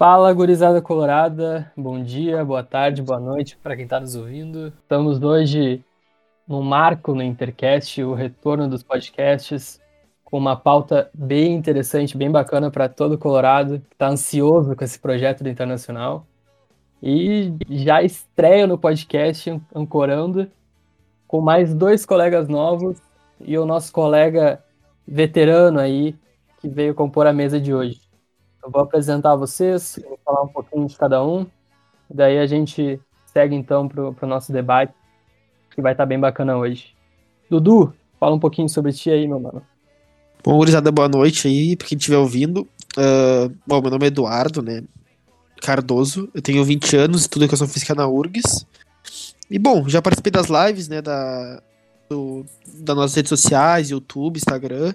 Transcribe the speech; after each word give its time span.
Fala, 0.00 0.32
gurizada 0.32 0.80
colorada. 0.80 1.70
Bom 1.76 2.02
dia, 2.02 2.42
boa 2.42 2.62
tarde, 2.62 3.02
boa 3.02 3.20
noite 3.20 3.58
para 3.62 3.76
quem 3.76 3.84
está 3.84 4.00
nos 4.00 4.16
ouvindo. 4.16 4.68
Estamos 4.68 5.22
hoje 5.22 5.84
num 6.48 6.62
marco 6.62 7.14
no 7.14 7.22
Intercast, 7.22 8.02
o 8.02 8.14
retorno 8.14 8.66
dos 8.66 8.82
podcasts, 8.82 9.78
com 10.24 10.38
uma 10.38 10.56
pauta 10.56 11.10
bem 11.12 11.54
interessante, 11.54 12.16
bem 12.16 12.30
bacana 12.30 12.70
para 12.70 12.88
todo 12.88 13.18
Colorado 13.18 13.78
que 13.78 13.92
está 13.92 14.08
ansioso 14.08 14.74
com 14.74 14.82
esse 14.82 14.98
projeto 14.98 15.44
do 15.44 15.50
Internacional. 15.50 16.26
E 17.02 17.52
já 17.68 18.02
estreia 18.02 18.66
no 18.66 18.78
podcast 18.78 19.60
ancorando 19.74 20.50
com 21.28 21.42
mais 21.42 21.74
dois 21.74 22.06
colegas 22.06 22.48
novos 22.48 22.96
e 23.38 23.58
o 23.58 23.66
nosso 23.66 23.92
colega 23.92 24.64
veterano 25.06 25.78
aí 25.78 26.16
que 26.58 26.70
veio 26.70 26.94
compor 26.94 27.26
a 27.26 27.34
mesa 27.34 27.60
de 27.60 27.74
hoje. 27.74 28.09
Eu 28.62 28.70
vou 28.70 28.82
apresentar 28.82 29.36
vocês, 29.36 29.98
vou 30.06 30.18
falar 30.24 30.42
um 30.42 30.48
pouquinho 30.48 30.86
de 30.86 30.96
cada 30.96 31.24
um, 31.24 31.46
daí 32.08 32.38
a 32.38 32.46
gente 32.46 33.00
segue 33.26 33.54
então 33.54 33.88
para 33.88 34.02
o 34.02 34.28
nosso 34.28 34.52
debate, 34.52 34.92
que 35.74 35.80
vai 35.80 35.92
estar 35.92 36.04
tá 36.04 36.06
bem 36.06 36.20
bacana 36.20 36.56
hoje. 36.56 36.94
Dudu, 37.48 37.92
fala 38.18 38.34
um 38.34 38.38
pouquinho 38.38 38.68
sobre 38.68 38.92
ti 38.92 39.10
aí, 39.10 39.26
meu 39.26 39.40
mano. 39.40 39.62
Bom, 40.44 40.56
gurizada, 40.56 40.92
boa 40.92 41.08
noite 41.08 41.48
aí, 41.48 41.74
pra 41.76 41.86
quem 41.86 41.96
estiver 41.96 42.18
ouvindo. 42.18 42.68
Uh, 42.96 43.54
bom, 43.66 43.80
meu 43.80 43.90
nome 43.90 44.04
é 44.04 44.08
Eduardo, 44.08 44.62
né? 44.62 44.82
Cardoso, 45.62 46.28
eu 46.34 46.42
tenho 46.42 46.64
20 46.64 46.96
anos, 46.96 47.22
estudo 47.22 47.44
educação 47.44 47.68
física 47.68 47.94
na 47.94 48.06
URGS. 48.06 48.66
E 49.50 49.58
bom, 49.58 49.88
já 49.88 50.00
participei 50.00 50.30
das 50.30 50.46
lives, 50.46 50.88
né, 50.88 51.02
da, 51.02 51.62
do, 52.08 52.44
das 52.78 52.96
nossas 52.96 53.14
redes 53.14 53.28
sociais, 53.28 53.90
YouTube, 53.90 54.36
Instagram 54.36 54.94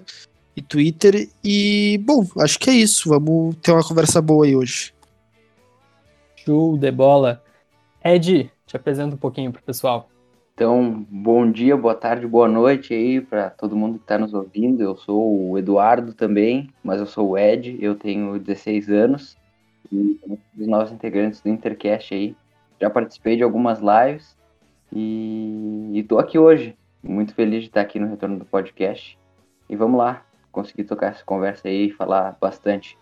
e 0.56 0.62
Twitter. 0.62 1.28
E, 1.44 2.00
bom, 2.04 2.26
acho 2.38 2.58
que 2.58 2.70
é 2.70 2.72
isso. 2.72 3.08
Vamos 3.08 3.54
ter 3.56 3.72
uma 3.72 3.86
conversa 3.86 4.22
boa 4.22 4.46
aí 4.46 4.56
hoje. 4.56 4.94
Show 6.36 6.78
de 6.78 6.90
bola. 6.90 7.42
Ed, 8.02 8.50
te 8.66 8.76
apresenta 8.76 9.14
um 9.14 9.18
pouquinho 9.18 9.52
pro 9.52 9.62
pessoal. 9.62 10.08
Então, 10.54 11.06
bom 11.10 11.50
dia, 11.50 11.76
boa 11.76 11.94
tarde, 11.94 12.26
boa 12.26 12.48
noite 12.48 12.94
aí 12.94 13.20
para 13.20 13.50
todo 13.50 13.76
mundo 13.76 13.98
que 13.98 14.04
está 14.04 14.16
nos 14.16 14.32
ouvindo. 14.32 14.82
Eu 14.82 14.96
sou 14.96 15.50
o 15.50 15.58
Eduardo 15.58 16.14
também, 16.14 16.70
mas 16.82 16.98
eu 16.98 17.06
sou 17.06 17.30
o 17.30 17.38
Ed, 17.38 17.76
eu 17.78 17.94
tenho 17.94 18.38
16 18.38 18.88
anos 18.88 19.36
e 19.92 20.18
um 20.26 20.38
dos 20.54 20.66
novos 20.66 20.92
integrantes 20.92 21.42
do 21.42 21.50
Intercast 21.50 22.14
aí. 22.14 22.34
Já 22.80 22.88
participei 22.88 23.36
de 23.36 23.42
algumas 23.42 23.80
lives 23.80 24.34
e 24.90 25.92
estou 25.94 26.18
aqui 26.18 26.38
hoje. 26.38 26.74
Muito 27.02 27.34
feliz 27.34 27.60
de 27.60 27.68
estar 27.68 27.82
aqui 27.82 27.98
no 27.98 28.08
retorno 28.08 28.38
do 28.38 28.46
podcast. 28.46 29.18
E 29.68 29.76
vamos 29.76 29.98
lá, 29.98 30.24
conseguir 30.56 30.84
tocar 30.84 31.08
essa 31.08 31.22
conversa 31.22 31.68
aí 31.68 31.88
e 31.88 31.92
falar 31.92 32.34
bastante 32.40 32.96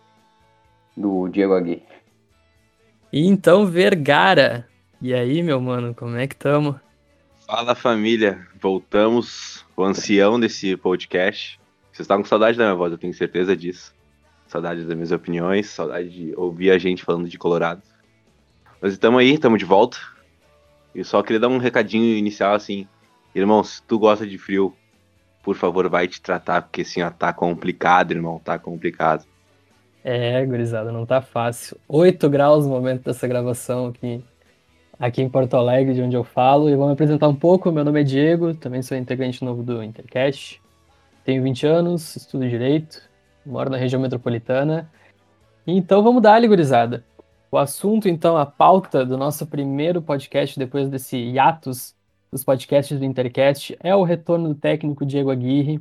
do 0.96 1.28
Diego 1.28 1.54
Agui. 1.54 1.84
E 3.12 3.28
então, 3.28 3.64
Vergara. 3.64 4.68
E 5.00 5.14
aí, 5.14 5.40
meu 5.40 5.60
mano, 5.60 5.94
como 5.94 6.16
é 6.16 6.26
que 6.26 6.34
tamo? 6.34 6.80
Fala 7.46 7.76
família, 7.76 8.44
voltamos, 8.60 9.64
o 9.76 9.84
ancião 9.84 10.40
desse 10.40 10.76
podcast. 10.76 11.60
Vocês 11.92 12.00
estão 12.00 12.18
com 12.18 12.24
saudade 12.24 12.58
da 12.58 12.64
minha 12.64 12.74
voz, 12.74 12.90
eu 12.90 12.98
tenho 12.98 13.14
certeza 13.14 13.56
disso. 13.56 13.94
Saudade 14.48 14.82
das 14.82 14.94
minhas 14.94 15.12
opiniões, 15.12 15.68
saudade 15.68 16.10
de 16.10 16.34
ouvir 16.36 16.72
a 16.72 16.78
gente 16.78 17.04
falando 17.04 17.28
de 17.28 17.38
Colorado. 17.38 17.82
Mas 18.80 18.92
estamos 18.94 19.20
aí, 19.20 19.34
estamos 19.34 19.60
de 19.60 19.64
volta. 19.64 19.98
E 20.92 21.04
só 21.04 21.22
queria 21.22 21.38
dar 21.38 21.48
um 21.48 21.58
recadinho 21.58 22.16
inicial 22.16 22.54
assim. 22.54 22.88
Irmão, 23.32 23.62
se 23.62 23.80
tu 23.82 23.96
gosta 23.96 24.26
de 24.26 24.38
frio, 24.38 24.74
por 25.44 25.56
favor, 25.56 25.88
vai 25.88 26.08
te 26.08 26.20
tratar, 26.20 26.62
porque 26.62 26.80
assim, 26.80 27.02
ó, 27.02 27.10
tá 27.10 27.32
complicado, 27.32 28.12
irmão, 28.12 28.40
tá 28.42 28.58
complicado. 28.58 29.24
É, 30.02 30.44
gurizada, 30.44 30.90
não 30.90 31.04
tá 31.04 31.20
fácil. 31.20 31.76
8 31.86 32.28
graus 32.28 32.66
no 32.66 32.72
momento 32.72 33.04
dessa 33.04 33.28
gravação 33.28 33.88
aqui, 33.88 34.24
aqui 34.98 35.22
em 35.22 35.28
Porto 35.28 35.54
Alegre, 35.54 35.94
de 35.94 36.02
onde 36.02 36.16
eu 36.16 36.24
falo, 36.24 36.68
e 36.70 36.74
vou 36.74 36.86
me 36.86 36.94
apresentar 36.94 37.28
um 37.28 37.34
pouco. 37.34 37.70
Meu 37.70 37.84
nome 37.84 38.00
é 38.00 38.04
Diego, 38.04 38.54
também 38.54 38.82
sou 38.82 38.96
integrante 38.96 39.44
novo 39.44 39.62
do 39.62 39.82
Intercast. 39.82 40.60
Tenho 41.24 41.42
20 41.42 41.66
anos, 41.66 42.16
estudo 42.16 42.48
Direito, 42.48 43.02
moro 43.44 43.70
na 43.70 43.76
região 43.76 44.00
metropolitana. 44.00 44.90
Então 45.66 46.02
vamos 46.02 46.22
dar, 46.22 46.40
gurizada. 46.46 47.04
O 47.50 47.58
assunto, 47.58 48.08
então, 48.08 48.36
a 48.36 48.44
pauta 48.44 49.06
do 49.06 49.16
nosso 49.16 49.46
primeiro 49.46 50.02
podcast 50.02 50.58
depois 50.58 50.88
desse 50.88 51.16
hiatus 51.16 51.94
dos 52.34 52.42
podcasts 52.42 52.98
do 52.98 53.04
Intercast 53.04 53.76
é 53.80 53.94
o 53.94 54.02
retorno 54.02 54.48
do 54.48 54.54
técnico 54.56 55.06
Diego 55.06 55.30
Aguirre, 55.30 55.80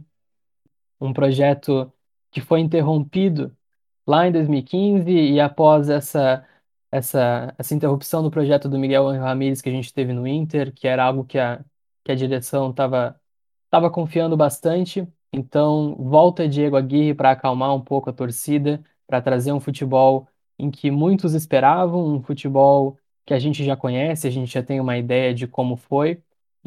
um 1.02 1.12
projeto 1.12 1.92
que 2.32 2.42
foi 2.42 2.60
interrompido 2.60 3.58
lá 4.06 4.28
em 4.28 4.32
2015 4.32 5.10
e 5.12 5.40
após 5.40 5.90
essa, 5.90 6.46
essa, 6.92 7.56
essa 7.58 7.74
interrupção 7.74 8.22
do 8.22 8.30
projeto 8.30 8.70
do 8.70 8.78
Miguel 8.78 9.08
Ramírez 9.20 9.62
que 9.62 9.70
a 9.70 9.72
gente 9.72 9.92
teve 9.92 10.14
no 10.14 10.28
Inter, 10.28 10.72
que 10.72 10.88
era 10.88 11.04
algo 11.06 11.26
que 11.26 11.40
a, 11.40 11.66
que 12.04 12.12
a 12.12 12.16
direção 12.16 12.70
estava 12.70 13.20
tava 13.70 13.90
confiando 13.90 14.38
bastante. 14.38 15.08
Então, 15.34 15.96
volta 15.96 16.48
Diego 16.48 16.76
Aguirre 16.78 17.16
para 17.16 17.32
acalmar 17.32 17.76
um 17.76 17.82
pouco 17.82 18.12
a 18.12 18.14
torcida, 18.14 18.84
para 19.08 19.22
trazer 19.22 19.52
um 19.52 19.60
futebol 19.60 20.28
em 20.60 20.70
que 20.70 20.92
muitos 20.92 21.34
esperavam, 21.34 22.06
um 22.06 22.22
futebol 22.22 23.00
que 23.26 23.34
a 23.34 23.40
gente 23.40 23.64
já 23.66 23.76
conhece, 23.76 24.28
a 24.28 24.32
gente 24.32 24.52
já 24.54 24.62
tem 24.62 24.80
uma 24.80 24.98
ideia 24.98 25.34
de 25.34 25.48
como 25.48 25.76
foi, 25.78 26.22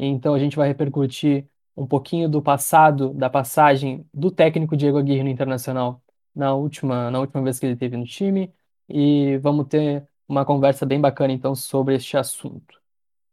então 0.05 0.33
a 0.33 0.39
gente 0.39 0.55
vai 0.55 0.67
repercutir 0.67 1.47
um 1.75 1.85
pouquinho 1.85 2.29
do 2.29 2.41
passado, 2.41 3.13
da 3.13 3.29
passagem 3.29 4.05
do 4.13 4.31
técnico 4.31 4.75
Diego 4.75 4.97
Aguirre 4.97 5.23
no 5.23 5.29
Internacional 5.29 6.01
na 6.35 6.53
última, 6.55 7.11
na 7.11 7.19
última 7.19 7.41
vez 7.43 7.59
que 7.59 7.65
ele 7.65 7.73
esteve 7.73 7.97
no 7.97 8.05
time 8.05 8.53
e 8.89 9.37
vamos 9.37 9.67
ter 9.67 10.07
uma 10.27 10.45
conversa 10.45 10.85
bem 10.85 10.99
bacana 10.99 11.33
então 11.33 11.55
sobre 11.55 11.95
este 11.95 12.17
assunto. 12.17 12.79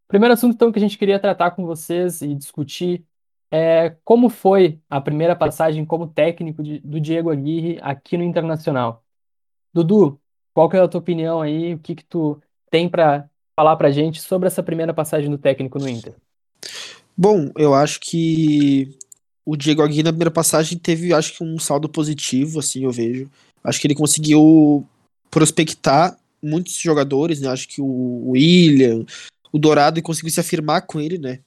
Primeiro 0.09 0.35
assunto 0.35 0.55
então 0.55 0.73
que 0.73 0.79
a 0.79 0.83
gente 0.83 0.99
queria 0.99 1.19
tratar 1.19 1.53
com 1.53 1.65
vocês 1.67 2.23
e 2.23 2.35
discutir 2.35 3.05
é 3.51 3.97
como 4.05 4.29
foi 4.29 4.81
a 4.91 5.01
primeira 5.01 5.37
passagem 5.37 5.85
como 5.85 6.07
técnico 6.09 6.63
de, 6.63 6.81
do 6.81 7.01
Diego 7.01 7.31
Aguirre 7.31 7.79
aqui 7.83 8.17
no 8.17 8.25
Internacional. 8.25 9.05
Dudu, 9.73 10.21
qual 10.53 10.69
que 10.69 10.77
é 10.77 10.81
a 10.81 10.89
tua 10.89 11.01
opinião 11.01 11.41
aí? 11.43 11.75
O 11.75 11.79
que 11.79 11.95
que 11.95 12.05
tu 12.05 12.41
tem 12.71 12.89
para 12.89 13.29
falar 13.57 13.77
para 13.77 13.91
gente 13.91 14.21
sobre 14.21 14.47
essa 14.49 14.63
primeira 14.63 14.95
passagem 14.95 15.31
do 15.31 15.39
técnico 15.39 15.79
no 15.79 15.89
Inter? 15.89 16.15
Bom, 17.17 17.51
eu 17.57 17.75
acho 17.75 18.01
que 18.01 18.97
o 19.45 19.57
Diego 19.57 19.83
Aguirre 19.83 20.03
na 20.03 20.13
primeira 20.13 20.31
passagem 20.31 20.79
teve, 20.79 21.13
acho 21.13 21.37
que 21.37 21.45
um 21.45 21.59
saldo 21.59 21.89
positivo, 21.89 22.59
assim, 22.59 22.85
eu 22.85 22.91
vejo. 22.91 23.31
Acho 23.63 23.81
que 23.81 23.87
ele 23.87 23.95
conseguiu 23.95 24.87
prospectar 25.31 26.19
muitos 26.43 26.75
jogadores, 26.75 27.41
né? 27.41 27.49
Acho 27.49 27.69
que 27.69 27.81
o 27.81 28.31
William, 28.31 29.05
o 29.53 29.59
Dourado, 29.59 29.99
e 29.99 30.03
conseguiu 30.03 30.31
se 30.31 30.41
afirmar 30.41 30.83
com 30.83 31.01
ele, 31.01 31.19
né? 31.19 31.41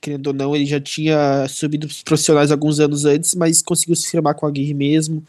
Querendo 0.00 0.28
ou 0.28 0.32
não, 0.32 0.56
ele 0.56 0.64
já 0.64 0.80
tinha 0.80 1.46
subido 1.48 1.86
os 1.86 2.02
profissionais 2.02 2.50
alguns 2.50 2.80
anos 2.80 3.04
antes, 3.04 3.34
mas 3.34 3.60
conseguiu 3.60 3.94
se 3.96 4.10
firmar 4.10 4.34
com 4.34 4.46
a 4.46 4.48
Aguirre 4.48 4.72
mesmo. 4.72 5.22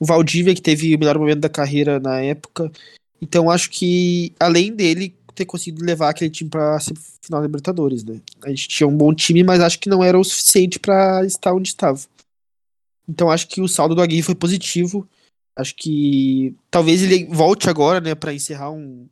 O 0.00 0.06
Valdívia, 0.06 0.54
que 0.54 0.62
teve 0.62 0.94
o 0.94 0.98
melhor 0.98 1.18
momento 1.18 1.40
da 1.40 1.48
carreira 1.48 1.98
na 1.98 2.20
época. 2.20 2.70
Então, 3.20 3.50
acho 3.50 3.70
que, 3.70 4.32
além 4.38 4.72
dele, 4.72 5.14
ter 5.38 5.46
conseguido 5.46 5.84
levar 5.84 6.10
aquele 6.10 6.30
time 6.30 6.50
para 6.50 6.78
final 6.80 7.40
da 7.40 7.46
Libertadores, 7.46 8.02
né? 8.04 8.20
A 8.42 8.48
gente 8.50 8.68
tinha 8.68 8.86
um 8.86 8.96
bom 8.96 9.14
time, 9.14 9.44
mas 9.44 9.60
acho 9.60 9.78
que 9.78 9.88
não 9.88 10.02
era 10.02 10.18
o 10.18 10.24
suficiente 10.24 10.78
para 10.78 11.24
estar 11.24 11.54
onde 11.54 11.68
estava. 11.68 12.00
Então 13.08 13.30
acho 13.30 13.46
que 13.48 13.60
o 13.60 13.68
saldo 13.68 13.94
do 13.94 14.02
Aguirre 14.02 14.22
foi 14.22 14.34
positivo. 14.34 15.08
Acho 15.56 15.74
que 15.74 16.54
talvez 16.70 17.02
ele 17.02 17.26
volte 17.26 17.70
agora, 17.70 18.00
né, 18.00 18.14
para 18.14 18.34
encerrar 18.34 18.70
um 18.70 19.06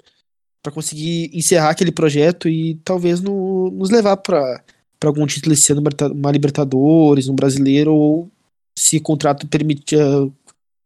para 0.62 0.73
conseguir 0.73 1.31
encerrar 1.32 1.70
aquele 1.70 1.93
projeto 1.93 2.49
e 2.49 2.75
talvez 2.84 3.20
no, 3.20 3.70
nos 3.70 3.90
levar 3.90 4.17
para 4.17 4.64
para 4.99 5.11
algum 5.11 5.26
título 5.26 5.52
esse 5.52 5.70
ano, 5.72 5.82
uma 6.12 6.32
Libertadores, 6.32 7.29
um 7.29 7.37
brasileiro 7.37 7.94
ou 7.94 8.31
se 8.76 8.96
o 8.96 9.02
contrato 9.02 9.46
permitir 9.46 9.99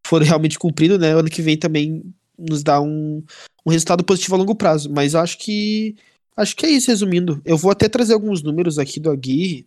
for 0.06 0.22
realmente 0.22 0.58
cumprido, 0.58 0.98
né, 0.98 1.12
ano 1.14 1.30
que 1.30 1.40
vem 1.40 1.56
também 1.56 2.02
nos 2.48 2.62
dá 2.62 2.80
um, 2.80 3.22
um 3.64 3.70
resultado 3.70 4.04
positivo 4.04 4.34
a 4.34 4.38
longo 4.38 4.54
prazo. 4.54 4.90
Mas 4.90 5.14
acho 5.14 5.38
que 5.38 5.96
acho 6.36 6.56
que 6.56 6.66
é 6.66 6.70
isso, 6.70 6.90
resumindo. 6.90 7.40
Eu 7.44 7.56
vou 7.56 7.70
até 7.70 7.88
trazer 7.88 8.14
alguns 8.14 8.42
números 8.42 8.78
aqui 8.78 8.98
do 8.98 9.10
Aguirre, 9.10 9.66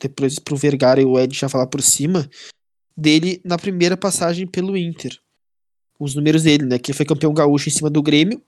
depois 0.00 0.38
pro 0.38 0.56
Vergara 0.56 1.00
e 1.00 1.04
o 1.04 1.18
Ed 1.18 1.36
já 1.36 1.48
falar 1.48 1.66
por 1.66 1.82
cima, 1.82 2.28
dele 2.96 3.40
na 3.44 3.58
primeira 3.58 3.96
passagem 3.96 4.46
pelo 4.46 4.76
Inter. 4.76 5.18
Os 5.98 6.14
números 6.14 6.42
dele, 6.42 6.64
né? 6.64 6.78
Que 6.78 6.92
foi 6.92 7.06
campeão 7.06 7.32
gaúcho 7.32 7.68
em 7.68 7.72
cima 7.72 7.90
do 7.90 8.02
Grêmio, 8.02 8.42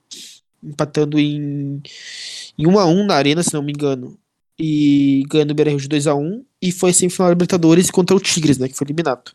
empatando 0.63 1.19
em, 1.19 1.81
em 2.57 2.67
1 2.67 2.79
a 2.79 2.85
1 2.85 3.05
na 3.05 3.15
arena, 3.15 3.43
se 3.43 3.53
não 3.53 3.63
me 3.63 3.71
engano 3.71 4.17
e 4.59 5.23
ganhando 5.29 5.51
o 5.51 5.55
Beira 5.55 5.75
de 5.75 5.87
2 5.87 6.05
a 6.07 6.13
1 6.13 6.43
e 6.61 6.71
foi 6.71 6.91
semifinal 6.93 7.29
Libertadores 7.29 7.89
contra 7.89 8.15
o 8.15 8.19
Tigres, 8.19 8.57
né, 8.57 8.67
que 8.67 8.75
foi 8.75 8.85
eliminado. 8.85 9.31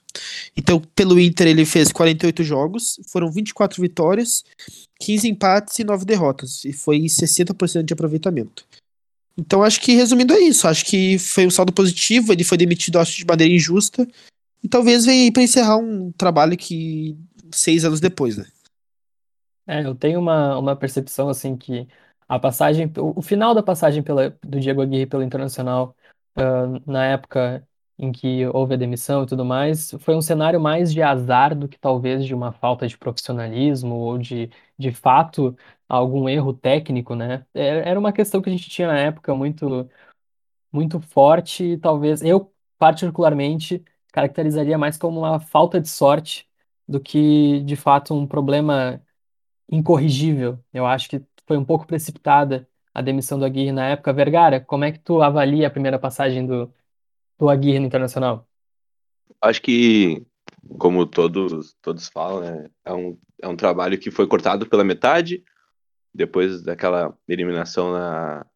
Então, 0.56 0.81
pelo 0.94 1.19
Inter 1.19 1.47
ele 1.47 1.65
fez 1.65 1.91
48 1.91 2.43
jogos, 2.43 3.00
foram 3.09 3.31
24 3.31 3.81
vitórias, 3.81 4.44
15 5.00 5.29
empates 5.29 5.79
e 5.79 5.85
9 5.85 6.05
derrotas, 6.05 6.65
e 6.65 6.73
foi 6.73 7.00
60% 7.00 7.85
de 7.85 7.94
aproveitamento. 7.94 8.67
Então, 9.37 9.62
acho 9.62 9.81
que 9.81 9.94
resumindo 9.94 10.32
é 10.32 10.41
isso, 10.41 10.69
acho 10.69 10.85
que 10.85 11.19
foi 11.19 11.47
um 11.47 11.50
saldo 11.50 11.73
positivo, 11.73 12.32
ele 12.32 12.44
foi 12.44 12.59
demitido 12.59 12.99
acho 12.99 13.17
de 13.17 13.25
maneira 13.25 13.53
injusta 13.53 14.06
e 14.62 14.69
talvez 14.69 15.05
venha 15.05 15.25
aí 15.25 15.32
para 15.32 15.43
encerrar 15.43 15.77
um 15.77 16.12
trabalho 16.12 16.56
que 16.56 17.17
seis 17.50 17.85
anos 17.85 18.00
depois, 18.00 18.37
né? 18.37 18.47
É, 19.67 19.85
eu 19.85 19.94
tenho 19.94 20.20
uma, 20.20 20.59
uma 20.59 20.77
percepção 20.77 21.29
assim 21.29 21.56
que 21.56 21.88
a 22.29 22.38
passagem, 22.38 22.91
o, 22.99 23.19
o 23.19 23.23
final 23.23 23.55
da 23.55 23.62
passagem 23.62 24.03
pela, 24.03 24.37
do 24.43 24.61
Diego 24.61 24.82
Aguirre 24.82 25.06
pelo 25.06 25.23
Internacional, 25.23 25.97
na 26.87 27.07
época 27.07 27.67
em 27.99 28.11
que 28.13 28.47
houve 28.49 28.75
a 28.75 28.77
demissão 28.77 29.23
e 29.23 29.27
tudo 29.27 29.45
mais, 29.45 29.93
foi 30.01 30.17
um 30.17 30.21
cenário 30.21 30.61
mais 30.61 30.93
de 30.93 31.01
azar 31.03 31.55
do 31.57 31.69
que 31.69 31.79
talvez 31.79 32.25
de 32.27 32.35
uma 32.35 32.53
falta 32.53 32.89
de 32.89 32.99
profissionalismo 32.99 33.95
ou 33.95 34.19
de, 34.19 34.51
de 34.79 34.93
fato, 34.93 35.57
algum 35.89 36.29
erro 36.29 36.53
técnico, 36.53 37.15
né? 37.15 37.47
É- 37.55 37.89
Era 37.91 37.99
uma 38.01 38.13
questão 38.13 38.43
que 38.43 38.49
a 38.51 38.53
gente 38.53 38.69
tinha 38.69 38.89
na 38.89 38.99
época 38.99 39.35
muito, 39.35 39.89
muito 40.73 41.01
forte 41.01 41.65
e 41.65 41.79
talvez 41.79 42.23
eu, 42.23 42.53
particularmente, 42.79 43.85
caracterizaria 44.13 44.79
mais 44.79 44.97
como 44.99 45.21
uma 45.21 45.41
falta 45.41 45.81
de 45.81 45.89
sorte 45.89 46.49
do 46.89 47.01
que, 47.01 47.61
de 47.63 47.77
fato, 47.77 48.15
um 48.15 48.27
problema 48.27 49.03
incorrigível. 49.71 50.59
Eu 50.73 50.87
acho 50.87 51.09
que 51.09 51.23
foi 51.47 51.57
um 51.59 51.65
pouco 51.65 51.87
precipitada 51.87 52.69
a 52.94 53.02
demissão 53.02 53.38
do 53.38 53.44
Aguirre 53.44 53.73
na 53.73 53.88
época. 53.88 54.12
Vergara, 54.12 54.61
como 54.61 54.85
é 54.85 54.93
que 54.93 55.00
tu 55.00 55.20
avalia 55.20 55.67
a 55.67 55.70
primeira 55.70 55.99
passagem 55.99 56.46
do, 56.46 56.73
do 57.37 57.49
Aguirre 57.49 57.81
no 57.81 57.87
Internacional? 57.87 58.49
Acho 59.43 59.61
que, 59.61 60.25
como 60.79 61.05
todos, 61.05 61.75
todos 61.82 62.08
falam, 62.08 62.41
né, 62.41 62.70
é, 62.85 62.94
um, 62.94 63.19
é 63.43 63.49
um 63.49 63.56
trabalho 63.56 63.99
que 63.99 64.12
foi 64.12 64.26
cortado 64.29 64.67
pela 64.67 64.85
metade, 64.85 65.43
depois 66.14 66.62
daquela 66.62 67.12
eliminação 67.26 67.93
na, 67.93 68.46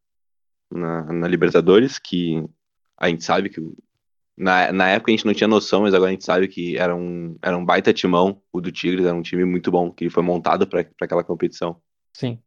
na, 0.70 1.12
na 1.12 1.28
Libertadores, 1.28 1.98
que 1.98 2.42
a 2.96 3.08
gente 3.08 3.24
sabe 3.24 3.50
que 3.50 3.60
na, 4.36 4.72
na 4.72 4.88
época 4.88 5.10
a 5.10 5.14
gente 5.16 5.26
não 5.26 5.34
tinha 5.34 5.48
noção, 5.48 5.82
mas 5.82 5.92
agora 5.92 6.10
a 6.10 6.12
gente 6.12 6.24
sabe 6.24 6.46
que 6.46 6.78
era 6.78 6.94
um, 6.94 7.36
era 7.42 7.58
um 7.58 7.64
baita 7.64 7.92
timão, 7.92 8.40
o 8.52 8.60
do 8.60 8.70
Tigres, 8.70 9.04
era 9.04 9.16
um 9.16 9.22
time 9.22 9.44
muito 9.44 9.68
bom, 9.68 9.90
que 9.90 10.08
foi 10.08 10.22
montado 10.22 10.64
para 10.64 10.86
aquela 11.00 11.24
competição. 11.24 11.80
Sim. 12.12 12.40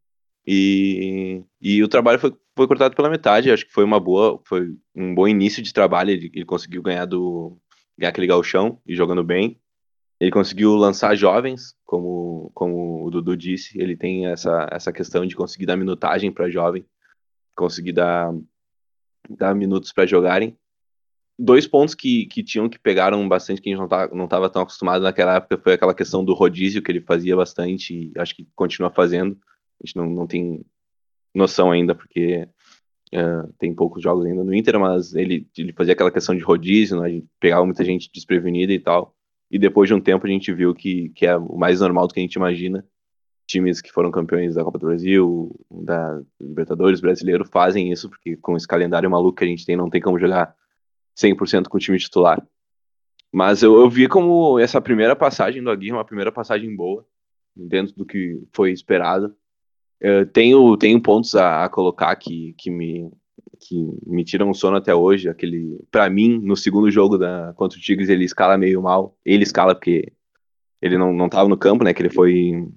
E, 0.46 1.44
e 1.60 1.82
o 1.82 1.88
trabalho 1.88 2.18
foi, 2.18 2.34
foi 2.56 2.66
cortado 2.66 2.96
pela 2.96 3.10
metade, 3.10 3.50
acho 3.50 3.66
que 3.66 3.72
foi 3.72 3.84
uma 3.84 4.00
boa, 4.00 4.40
foi 4.44 4.74
um 4.94 5.14
bom 5.14 5.28
início 5.28 5.62
de 5.62 5.72
trabalho, 5.72 6.10
ele, 6.10 6.30
ele 6.34 6.44
conseguiu 6.44 6.82
ganhar 6.82 7.06
do 7.06 7.56
ganhar 7.96 8.10
aquele 8.10 8.26
gauchão 8.26 8.80
e 8.86 8.94
jogando 8.96 9.22
bem. 9.22 9.60
Ele 10.18 10.30
conseguiu 10.30 10.74
lançar 10.76 11.16
jovens, 11.16 11.74
como, 11.84 12.50
como 12.54 13.04
o 13.04 13.10
Dudu 13.10 13.36
disse, 13.36 13.80
ele 13.80 13.96
tem 13.96 14.26
essa, 14.26 14.68
essa 14.70 14.92
questão 14.92 15.26
de 15.26 15.34
conseguir 15.34 15.66
dar 15.66 15.76
minutagem 15.76 16.30
para 16.30 16.48
jovem, 16.48 16.84
conseguir 17.56 17.92
dar, 17.92 18.32
dar 19.28 19.54
minutos 19.54 19.92
para 19.92 20.06
jogarem. 20.06 20.56
Dois 21.38 21.66
pontos 21.66 21.94
que, 21.94 22.26
que 22.26 22.42
tinham 22.42 22.68
que 22.68 22.78
pegaram 22.78 23.28
bastante, 23.28 23.60
que 23.60 23.68
a 23.68 23.72
gente 23.72 23.78
não 23.78 23.86
estava 23.86 24.14
não 24.14 24.28
tava 24.28 24.48
tão 24.48 24.62
acostumado 24.62 25.02
naquela 25.02 25.36
época, 25.36 25.58
foi 25.58 25.72
aquela 25.72 25.94
questão 25.94 26.24
do 26.24 26.34
rodízio, 26.34 26.82
que 26.82 26.92
ele 26.92 27.00
fazia 27.00 27.34
bastante, 27.34 27.92
e 27.92 28.12
acho 28.16 28.36
que 28.36 28.46
continua 28.54 28.90
fazendo. 28.90 29.36
A 29.82 29.86
gente 29.86 29.96
não, 29.96 30.08
não 30.08 30.26
tem 30.26 30.64
noção 31.34 31.70
ainda, 31.70 31.94
porque 31.94 32.48
uh, 33.14 33.52
tem 33.58 33.74
poucos 33.74 34.02
jogos 34.02 34.24
ainda 34.24 34.44
no 34.44 34.54
Inter, 34.54 34.78
mas 34.78 35.14
ele, 35.14 35.48
ele 35.56 35.72
fazia 35.72 35.94
aquela 35.94 36.10
questão 36.10 36.34
de 36.34 36.42
rodízio, 36.42 37.00
né? 37.00 37.06
a 37.06 37.10
gente 37.10 37.26
pegava 37.40 37.64
muita 37.64 37.84
gente 37.84 38.10
desprevenida 38.12 38.72
e 38.72 38.78
tal. 38.78 39.14
E 39.50 39.58
depois 39.58 39.88
de 39.88 39.94
um 39.94 40.00
tempo 40.00 40.26
a 40.26 40.30
gente 40.30 40.52
viu 40.52 40.74
que, 40.74 41.10
que 41.10 41.26
é 41.26 41.36
o 41.36 41.56
mais 41.56 41.80
normal 41.80 42.06
do 42.06 42.14
que 42.14 42.20
a 42.20 42.22
gente 42.22 42.34
imagina. 42.34 42.86
Times 43.46 43.82
que 43.82 43.92
foram 43.92 44.10
campeões 44.10 44.54
da 44.54 44.64
Copa 44.64 44.78
do 44.78 44.86
Brasil, 44.86 45.54
da 45.70 46.22
Libertadores 46.40 47.00
brasileiro, 47.00 47.44
fazem 47.44 47.92
isso, 47.92 48.08
porque 48.08 48.36
com 48.36 48.56
esse 48.56 48.66
calendário 48.66 49.10
maluco 49.10 49.36
que 49.36 49.44
a 49.44 49.46
gente 49.46 49.66
tem, 49.66 49.76
não 49.76 49.90
tem 49.90 50.00
como 50.00 50.18
jogar 50.18 50.54
100% 51.18 51.68
com 51.68 51.76
o 51.76 51.80
time 51.80 51.98
titular. 51.98 52.42
Mas 53.30 53.62
eu, 53.62 53.74
eu 53.74 53.90
vi 53.90 54.08
como 54.08 54.58
essa 54.58 54.80
primeira 54.80 55.16
passagem 55.16 55.62
do 55.62 55.70
Aguirre, 55.70 55.92
uma 55.92 56.04
primeira 56.04 56.30
passagem 56.30 56.74
boa, 56.74 57.04
dentro 57.54 57.94
do 57.94 58.06
que 58.06 58.42
foi 58.52 58.72
esperado. 58.72 59.34
Eu 60.04 60.26
tenho, 60.26 60.76
tenho 60.76 61.00
pontos 61.00 61.36
a, 61.36 61.64
a 61.64 61.68
colocar 61.68 62.16
que, 62.16 62.56
que, 62.58 62.68
me, 62.72 63.08
que 63.60 63.76
me 64.04 64.24
tiram 64.24 64.50
o 64.50 64.54
sono 64.54 64.76
até 64.76 64.92
hoje. 64.92 65.28
Aquele, 65.28 65.78
para 65.92 66.10
mim, 66.10 66.40
no 66.40 66.56
segundo 66.56 66.90
jogo 66.90 67.16
da, 67.16 67.52
contra 67.54 67.78
o 67.78 67.80
Tigres, 67.80 68.08
ele 68.08 68.24
escala 68.24 68.58
meio 68.58 68.82
mal. 68.82 69.16
Ele 69.24 69.44
escala 69.44 69.76
porque 69.76 70.12
ele 70.80 70.98
não, 70.98 71.12
não 71.12 71.28
tava 71.28 71.48
no 71.48 71.56
campo, 71.56 71.84
né? 71.84 71.94
Que 71.94 72.02
ele 72.02 72.10
foi, 72.10 72.68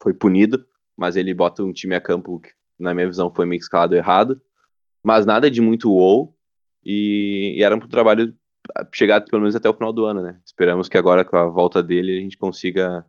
foi 0.00 0.14
punido, 0.14 0.64
mas 0.96 1.16
ele 1.16 1.34
bota 1.34 1.64
um 1.64 1.72
time 1.72 1.96
a 1.96 2.00
campo 2.00 2.38
que, 2.38 2.50
na 2.78 2.94
minha 2.94 3.08
visão, 3.08 3.34
foi 3.34 3.44
meio 3.44 3.58
escalado 3.58 3.96
errado. 3.96 4.40
Mas 5.02 5.26
nada 5.26 5.50
de 5.50 5.60
muito 5.60 5.90
wow. 5.90 6.32
E, 6.84 7.56
e 7.58 7.62
era 7.64 7.74
um 7.74 7.80
trabalho 7.80 8.32
chegar 8.94 9.20
pelo 9.22 9.42
menos 9.42 9.56
até 9.56 9.68
o 9.68 9.74
final 9.74 9.92
do 9.92 10.04
ano, 10.04 10.22
né? 10.22 10.40
Esperamos 10.46 10.88
que 10.88 10.96
agora, 10.96 11.24
com 11.24 11.36
a 11.36 11.48
volta 11.48 11.82
dele, 11.82 12.18
a 12.18 12.20
gente 12.20 12.38
consiga 12.38 13.04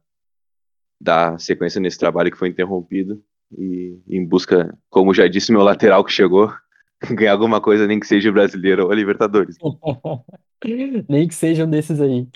dar 0.99 1.39
sequência 1.39 1.79
nesse 1.79 1.97
trabalho 1.97 2.31
que 2.31 2.37
foi 2.37 2.49
interrompido 2.49 3.23
e 3.57 3.99
em 4.07 4.25
busca, 4.25 4.77
como 4.89 5.13
já 5.13 5.27
disse 5.27 5.51
meu 5.51 5.61
lateral 5.61 6.03
que 6.03 6.11
chegou, 6.11 6.53
ganhar 7.11 7.31
alguma 7.31 7.61
coisa, 7.61 7.87
nem 7.87 7.99
que 7.99 8.07
seja 8.07 8.31
brasileiro 8.31 8.85
ou 8.85 8.93
Libertadores. 8.93 9.57
Nem 11.07 11.25
que 11.25 11.33
seja 11.33 11.63
um 11.63 11.69
desses 11.69 12.01
aí. 12.01 12.27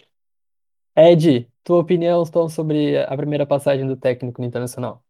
Ed, 0.95 1.49
tua 1.63 1.79
opinião 1.79 2.23
então, 2.25 2.47
sobre 2.47 2.97
a 2.97 3.17
primeira 3.17 3.45
passagem 3.45 3.85
do 3.85 3.97
técnico 3.97 4.41
no 4.41 4.47
Internacional? 4.47 5.03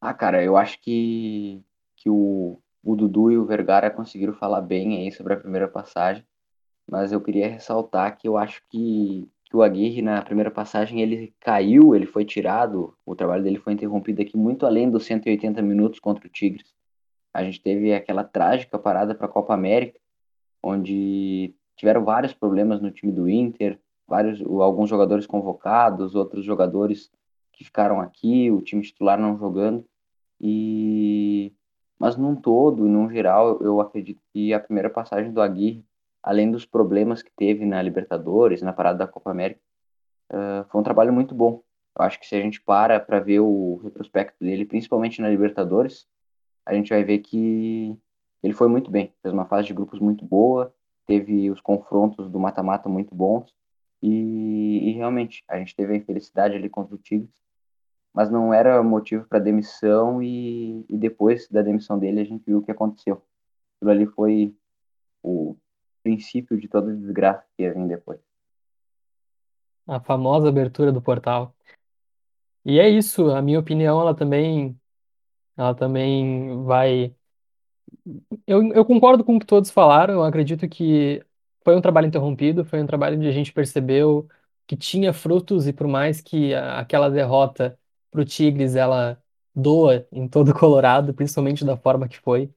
Ah, 0.00 0.14
cara, 0.14 0.42
eu 0.42 0.56
acho 0.56 0.80
que, 0.80 1.62
que 1.96 2.10
o, 2.10 2.60
o 2.82 2.96
Dudu 2.96 3.30
e 3.30 3.38
o 3.38 3.44
Vergara 3.44 3.90
conseguiram 3.90 4.32
falar 4.32 4.60
bem 4.60 4.98
aí 4.98 5.12
sobre 5.12 5.34
a 5.34 5.36
primeira 5.36 5.68
passagem, 5.68 6.26
mas 6.90 7.12
eu 7.12 7.20
queria 7.20 7.48
ressaltar 7.48 8.16
que 8.16 8.26
eu 8.26 8.36
acho 8.36 8.62
que, 8.70 9.28
que 9.48 9.56
o 9.56 9.62
Aguirre, 9.62 10.02
na 10.02 10.20
primeira 10.22 10.50
passagem, 10.50 11.00
ele 11.00 11.34
caiu, 11.40 11.94
ele 11.94 12.06
foi 12.06 12.24
tirado, 12.24 12.94
o 13.04 13.16
trabalho 13.16 13.42
dele 13.42 13.58
foi 13.58 13.72
interrompido 13.72 14.20
aqui 14.20 14.36
muito 14.36 14.66
além 14.66 14.90
dos 14.90 15.06
180 15.06 15.62
minutos 15.62 15.98
contra 15.98 16.26
o 16.26 16.30
Tigres. 16.30 16.74
A 17.32 17.42
gente 17.42 17.62
teve 17.62 17.94
aquela 17.94 18.24
trágica 18.24 18.78
parada 18.78 19.14
para 19.14 19.26
a 19.26 19.30
Copa 19.30 19.54
América, 19.54 19.98
onde 20.62 21.54
tiveram 21.76 22.04
vários 22.04 22.34
problemas 22.34 22.80
no 22.80 22.90
time 22.90 23.12
do 23.12 23.28
Inter, 23.28 23.78
vários, 24.06 24.40
alguns 24.42 24.90
jogadores 24.90 25.26
convocados, 25.26 26.14
outros 26.14 26.44
jogadores 26.44 27.10
que 27.52 27.64
ficaram 27.64 28.00
aqui, 28.00 28.50
o 28.50 28.60
time 28.60 28.82
titular 28.82 29.18
não 29.18 29.38
jogando. 29.38 29.84
E 30.40 31.52
mas 31.98 32.16
num 32.16 32.36
todo 32.36 32.86
e 32.86 32.88
num 32.88 33.10
geral, 33.10 33.60
eu 33.60 33.80
acredito 33.80 34.22
que 34.32 34.54
a 34.54 34.60
primeira 34.60 34.88
passagem 34.88 35.32
do 35.32 35.40
Aguirre, 35.40 35.84
além 36.22 36.50
dos 36.50 36.66
problemas 36.66 37.22
que 37.22 37.30
teve 37.36 37.64
na 37.64 37.80
Libertadores, 37.82 38.62
na 38.62 38.72
parada 38.72 38.98
da 38.98 39.06
Copa 39.06 39.30
América, 39.30 39.60
uh, 40.32 40.64
foi 40.68 40.80
um 40.80 40.84
trabalho 40.84 41.12
muito 41.12 41.34
bom. 41.34 41.62
Eu 41.98 42.04
acho 42.04 42.18
que 42.20 42.26
se 42.26 42.36
a 42.36 42.40
gente 42.40 42.60
para 42.60 43.00
para 43.00 43.20
ver 43.20 43.40
o 43.40 43.80
retrospecto 43.82 44.36
dele, 44.44 44.64
principalmente 44.64 45.20
na 45.20 45.28
Libertadores, 45.28 46.06
a 46.64 46.74
gente 46.74 46.90
vai 46.90 47.02
ver 47.02 47.18
que 47.18 47.96
ele 48.42 48.52
foi 48.52 48.68
muito 48.68 48.90
bem. 48.90 49.12
Fez 49.22 49.32
uma 49.32 49.46
fase 49.46 49.66
de 49.66 49.74
grupos 49.74 49.98
muito 49.98 50.24
boa, 50.24 50.72
teve 51.06 51.50
os 51.50 51.60
confrontos 51.60 52.30
do 52.30 52.38
mata-mata 52.38 52.88
muito 52.88 53.14
bons 53.14 53.52
e, 54.02 54.90
e, 54.90 54.92
realmente 54.92 55.42
a 55.48 55.58
gente 55.58 55.74
teve 55.74 55.94
a 55.94 55.96
infelicidade 55.96 56.54
ali 56.54 56.68
contra 56.68 56.94
o 56.94 56.98
Tigres, 56.98 57.34
mas 58.14 58.30
não 58.30 58.54
era 58.54 58.82
motivo 58.82 59.26
para 59.26 59.38
demissão 59.38 60.22
e, 60.22 60.84
e, 60.88 60.96
depois 60.96 61.48
da 61.48 61.62
demissão 61.62 61.98
dele 61.98 62.20
a 62.20 62.24
gente 62.24 62.44
viu 62.46 62.58
o 62.58 62.62
que 62.62 62.70
aconteceu. 62.70 63.22
Aquilo 63.76 63.90
ali 63.90 64.06
foi 64.06 64.54
o 65.22 65.56
princípio 66.08 66.58
de 66.58 66.68
toda 66.68 66.94
desgraça 66.94 67.44
que 67.56 67.62
ia 67.62 67.74
vir 67.74 67.86
depois. 67.86 68.18
A 69.86 70.00
famosa 70.00 70.48
abertura 70.48 70.90
do 70.90 71.02
portal. 71.02 71.54
E 72.64 72.78
é 72.78 72.88
isso, 72.88 73.30
a 73.30 73.40
minha 73.42 73.58
opinião, 73.58 74.00
ela 74.00 74.14
também, 74.14 74.78
ela 75.56 75.74
também 75.74 76.64
vai 76.64 77.14
eu, 78.46 78.72
eu 78.72 78.84
concordo 78.84 79.24
com 79.24 79.36
o 79.36 79.40
que 79.40 79.46
todos 79.46 79.70
falaram. 79.70 80.14
Eu 80.14 80.24
acredito 80.24 80.68
que 80.68 81.22
foi 81.64 81.76
um 81.76 81.80
trabalho 81.80 82.06
interrompido, 82.06 82.64
foi 82.64 82.82
um 82.82 82.86
trabalho 82.86 83.16
onde 83.16 83.28
a 83.28 83.32
gente 83.32 83.52
percebeu 83.52 84.28
que 84.66 84.76
tinha 84.76 85.12
frutos 85.12 85.66
e 85.66 85.72
por 85.72 85.86
mais 85.86 86.20
que 86.20 86.54
a- 86.54 86.78
aquela 86.80 87.10
derrota 87.10 87.78
para 88.10 88.20
o 88.20 88.24
Tigres 88.24 88.74
ela 88.76 89.22
doa 89.54 90.06
em 90.12 90.28
todo 90.28 90.50
o 90.50 90.54
Colorado, 90.58 91.14
principalmente 91.14 91.64
da 91.64 91.76
forma 91.76 92.08
que 92.08 92.18
foi, 92.18 92.50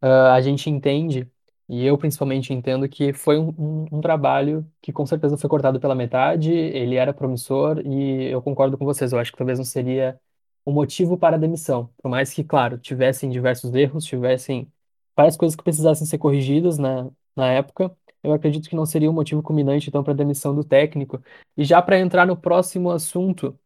ah, 0.00 0.34
a 0.34 0.40
gente 0.40 0.68
entende, 0.70 1.30
e 1.72 1.84
eu 1.86 1.98
principalmente 1.98 2.52
entendo 2.52 2.88
que 2.88 3.12
foi 3.14 3.38
um, 3.38 3.48
um- 3.58 3.86
um 3.98 4.00
trabalho 4.02 4.66
que 4.82 4.92
com 4.92 5.06
certeza 5.06 5.38
foi 5.38 5.48
cortado 5.50 5.80
pela 5.80 5.94
metade, 5.94 6.52
ele 6.52 6.96
era 6.96 7.14
promissor 7.14 7.80
e 7.86 8.24
eu 8.30 8.42
concordo 8.42 8.76
com 8.78 8.84
vocês. 8.84 9.12
Eu 9.12 9.18
acho 9.18 9.32
que 9.32 9.38
talvez 9.38 9.58
não 9.58 9.64
seria 9.64 10.20
o 10.64 10.72
motivo 10.72 11.16
para 11.18 11.36
a 11.36 11.38
demissão, 11.38 11.90
por 12.02 12.08
mais 12.10 12.32
que, 12.32 12.44
claro, 12.44 12.78
tivessem 12.78 13.30
diversos 13.30 13.74
erros, 13.74 14.04
tivessem 14.04 14.70
várias 15.16 15.36
coisas 15.36 15.56
que 15.56 15.62
precisassem 15.64 16.06
ser 16.06 16.18
corrigidas 16.18 16.78
na, 16.78 17.10
na 17.36 17.48
época. 17.50 17.94
Eu 18.22 18.32
acredito 18.32 18.68
que 18.68 18.76
não 18.76 18.86
seria 18.86 19.10
um 19.10 19.12
motivo 19.14 19.42
culminante, 19.42 19.88
então, 19.88 20.04
para 20.04 20.12
a 20.12 20.16
demissão 20.16 20.54
do 20.54 20.62
técnico. 20.64 21.22
E 21.56 21.64
já 21.64 21.82
para 21.82 21.98
entrar 21.98 22.26
no 22.26 22.36
próximo 22.36 22.90
assunto 22.90 23.58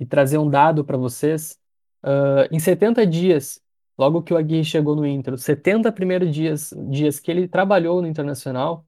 e 0.00 0.06
trazer 0.06 0.38
um 0.38 0.48
dado 0.50 0.84
para 0.84 0.96
vocês, 0.98 1.58
ah, 2.02 2.48
em 2.50 2.58
70 2.60 3.06
dias, 3.06 3.61
logo 4.02 4.22
que 4.22 4.34
o 4.34 4.36
Aguirre 4.36 4.64
chegou 4.64 4.96
no 4.96 5.06
Inter, 5.06 5.34
os 5.34 5.44
70 5.44 5.92
primeiros 5.92 6.34
dias, 6.34 6.74
dias 6.90 7.20
que 7.20 7.30
ele 7.30 7.46
trabalhou 7.48 8.02
no 8.02 8.08
Internacional, 8.08 8.84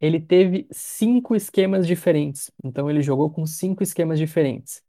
ele 0.00 0.20
teve 0.20 0.66
cinco 0.70 1.34
esquemas 1.34 1.86
diferentes. 1.86 2.50
Então, 2.64 2.90
ele 2.90 3.02
jogou 3.02 3.30
com 3.30 3.46
cinco 3.46 3.82
esquemas 3.82 4.18
diferentes. 4.18 4.82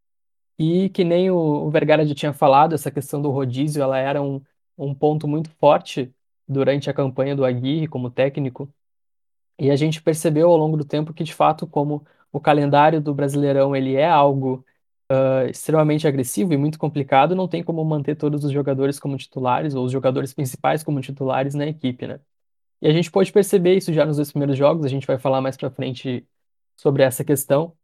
E 0.59 0.89
que 0.89 1.03
nem 1.03 1.31
o, 1.31 1.69
Vergara 1.71 2.05
já 2.05 2.15
tinha 2.15 2.33
falado, 2.33 2.75
essa 2.75 2.91
questão 2.91 3.21
do 3.21 3.31
rodízio, 3.31 3.81
ela 3.83 3.97
era 3.97 4.21
um, 4.21 4.41
um 4.77 4.93
ponto 4.93 5.27
muito 5.27 5.49
forte 5.51 6.13
durante 6.47 6.89
a 6.89 6.93
campanha 6.93 7.35
do 7.35 7.45
Aguirre 7.45 7.87
como 7.87 8.11
técnico. 8.11 8.69
E 9.59 9.71
a 9.71 9.75
gente 9.75 10.01
percebeu 10.01 10.49
ao 10.49 10.57
longo 10.57 10.77
do 10.77 10.85
tempo 10.85 11.13
que, 11.13 11.23
de 11.23 11.33
fato, 11.33 11.67
como 11.67 12.05
o 12.31 12.39
calendário 12.39 13.01
do 13.01 13.13
Brasileirão 13.13 13.75
ele 13.75 13.95
é 13.95 14.09
algo 14.09 14.65
uh, 15.11 15.49
extremamente 15.49 16.07
agressivo 16.07 16.53
e 16.53 16.57
muito 16.57 16.79
complicado, 16.79 17.35
não 17.35 17.47
tem 17.47 17.63
como 17.63 17.83
manter 17.83 18.15
todos 18.15 18.43
os 18.45 18.51
jogadores 18.51 18.99
como 18.99 19.17
titulares, 19.17 19.75
ou 19.75 19.85
os 19.85 19.91
jogadores 19.91 20.33
principais 20.33 20.83
como 20.83 21.01
titulares 21.01 21.53
na 21.55 21.67
equipe, 21.67 22.07
né? 22.07 22.19
E 22.81 22.87
a 22.87 22.93
gente 22.93 23.11
pode 23.11 23.31
perceber 23.31 23.75
isso 23.77 23.93
já 23.93 24.05
nos 24.05 24.17
dois 24.17 24.31
primeiros 24.31 24.57
jogos, 24.57 24.85
a 24.85 24.89
gente 24.89 25.07
vai 25.07 25.19
falar 25.19 25.41
mais 25.41 25.57
pra 25.57 25.69
frente 25.71 26.27
sobre 26.77 27.03
essa 27.03 27.23
questão. 27.23 27.75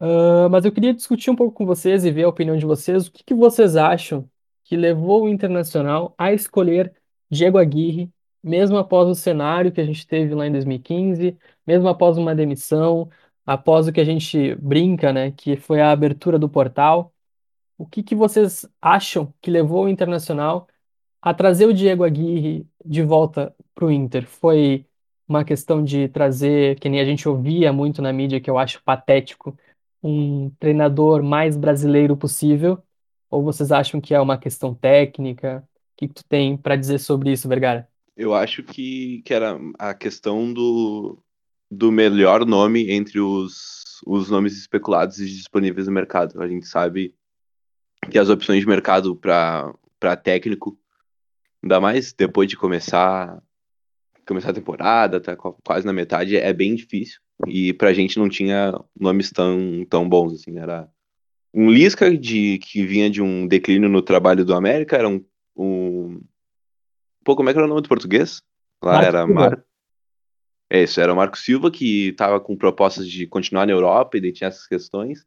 Uh, 0.00 0.48
mas 0.50 0.64
eu 0.64 0.72
queria 0.72 0.94
discutir 0.94 1.30
um 1.30 1.36
pouco 1.36 1.54
com 1.54 1.66
vocês 1.66 2.04
e 2.04 2.10
ver 2.10 2.24
a 2.24 2.28
opinião 2.28 2.56
de 2.56 2.66
vocês. 2.66 3.06
O 3.08 3.12
que 3.12 3.24
que 3.24 3.34
vocês 3.34 3.76
acham 3.76 4.28
que 4.64 4.76
levou 4.76 5.24
o 5.24 5.28
Internacional 5.28 6.14
a 6.18 6.32
escolher 6.32 6.94
Diego 7.30 7.58
Aguirre, 7.58 8.10
mesmo 8.42 8.76
após 8.78 9.08
o 9.08 9.14
cenário 9.14 9.72
que 9.72 9.80
a 9.80 9.84
gente 9.86 10.06
teve 10.06 10.34
lá 10.34 10.46
em 10.46 10.52
2015, 10.52 11.38
mesmo 11.66 11.88
após 11.88 12.18
uma 12.18 12.34
demissão, 12.34 13.10
após 13.46 13.86
o 13.86 13.92
que 13.92 14.00
a 14.00 14.04
gente 14.04 14.56
brinca, 14.56 15.12
né, 15.12 15.30
que 15.30 15.56
foi 15.56 15.80
a 15.80 15.92
abertura 15.92 16.38
do 16.38 16.48
portal? 16.48 17.14
O 17.78 17.86
que 17.86 18.02
que 18.02 18.14
vocês 18.14 18.68
acham 18.82 19.32
que 19.40 19.50
levou 19.50 19.84
o 19.84 19.88
Internacional 19.88 20.66
a 21.22 21.32
trazer 21.32 21.66
o 21.66 21.74
Diego 21.74 22.04
Aguirre 22.04 22.66
de 22.84 23.02
volta 23.02 23.54
para 23.74 23.86
o 23.86 23.90
Inter? 23.90 24.26
Foi 24.26 24.84
uma 25.28 25.44
questão 25.44 25.82
de 25.84 26.08
trazer, 26.08 26.78
que 26.80 26.88
nem 26.88 27.00
a 27.00 27.04
gente 27.04 27.28
ouvia 27.28 27.72
muito 27.72 28.02
na 28.02 28.12
mídia, 28.12 28.40
que 28.40 28.50
eu 28.50 28.58
acho 28.58 28.82
patético, 28.82 29.56
um 30.02 30.50
treinador 30.58 31.22
mais 31.22 31.56
brasileiro 31.56 32.16
possível? 32.16 32.82
Ou 33.30 33.42
vocês 33.42 33.72
acham 33.72 34.00
que 34.00 34.14
é 34.14 34.20
uma 34.20 34.38
questão 34.38 34.74
técnica? 34.74 35.64
O 35.66 35.96
que, 35.96 36.08
que 36.08 36.14
tu 36.14 36.24
tem 36.24 36.56
para 36.56 36.76
dizer 36.76 36.98
sobre 36.98 37.32
isso, 37.32 37.48
Vergara? 37.48 37.88
Eu 38.16 38.34
acho 38.34 38.62
que, 38.62 39.22
que 39.24 39.34
era 39.34 39.58
a 39.78 39.92
questão 39.92 40.52
do, 40.52 41.18
do 41.70 41.90
melhor 41.90 42.44
nome 42.46 42.90
entre 42.90 43.20
os, 43.20 44.00
os 44.06 44.30
nomes 44.30 44.56
especulados 44.56 45.18
e 45.18 45.26
disponíveis 45.26 45.86
no 45.86 45.92
mercado. 45.92 46.40
A 46.40 46.48
gente 46.48 46.66
sabe 46.66 47.14
que 48.10 48.18
as 48.18 48.28
opções 48.28 48.60
de 48.60 48.66
mercado 48.66 49.16
para 49.16 50.16
técnico, 50.22 50.78
ainda 51.62 51.80
mais 51.80 52.12
depois 52.12 52.48
de 52.48 52.56
começar 52.56 53.42
começar 54.26 54.50
a 54.50 54.54
temporada, 54.54 55.20
tá 55.20 55.36
quase 55.36 55.86
na 55.86 55.92
metade, 55.92 56.36
é 56.36 56.52
bem 56.52 56.74
difícil. 56.74 57.20
E 57.46 57.72
pra 57.72 57.92
gente 57.92 58.18
não 58.18 58.28
tinha 58.28 58.72
nomes 58.98 59.30
tão, 59.30 59.86
tão 59.88 60.08
bons, 60.08 60.34
assim. 60.34 60.58
Era 60.58 60.88
um 61.54 61.70
Lisca, 61.70 62.16
de, 62.16 62.58
que 62.58 62.84
vinha 62.84 63.08
de 63.08 63.22
um 63.22 63.46
declínio 63.46 63.88
no 63.88 64.02
trabalho 64.02 64.44
do 64.44 64.54
América, 64.54 64.96
era 64.96 65.08
um. 65.08 65.24
um... 65.56 66.20
Pô, 67.24 67.36
como 67.36 67.48
é 67.48 67.52
que 67.52 67.58
era 67.58 67.66
o 67.66 67.68
nome 67.68 67.82
do 67.82 67.88
português? 67.88 68.42
Lá 68.82 68.92
Marco 68.92 69.06
era. 69.06 69.26
Mar... 69.26 69.64
É 70.68 70.82
isso, 70.82 71.00
era 71.00 71.12
o 71.12 71.16
Marco 71.16 71.38
Silva, 71.38 71.70
que 71.70 72.12
tava 72.12 72.40
com 72.40 72.56
propostas 72.56 73.08
de 73.08 73.26
continuar 73.26 73.66
na 73.66 73.72
Europa, 73.72 74.16
e 74.18 74.32
tinha 74.32 74.48
essas 74.48 74.66
questões. 74.66 75.24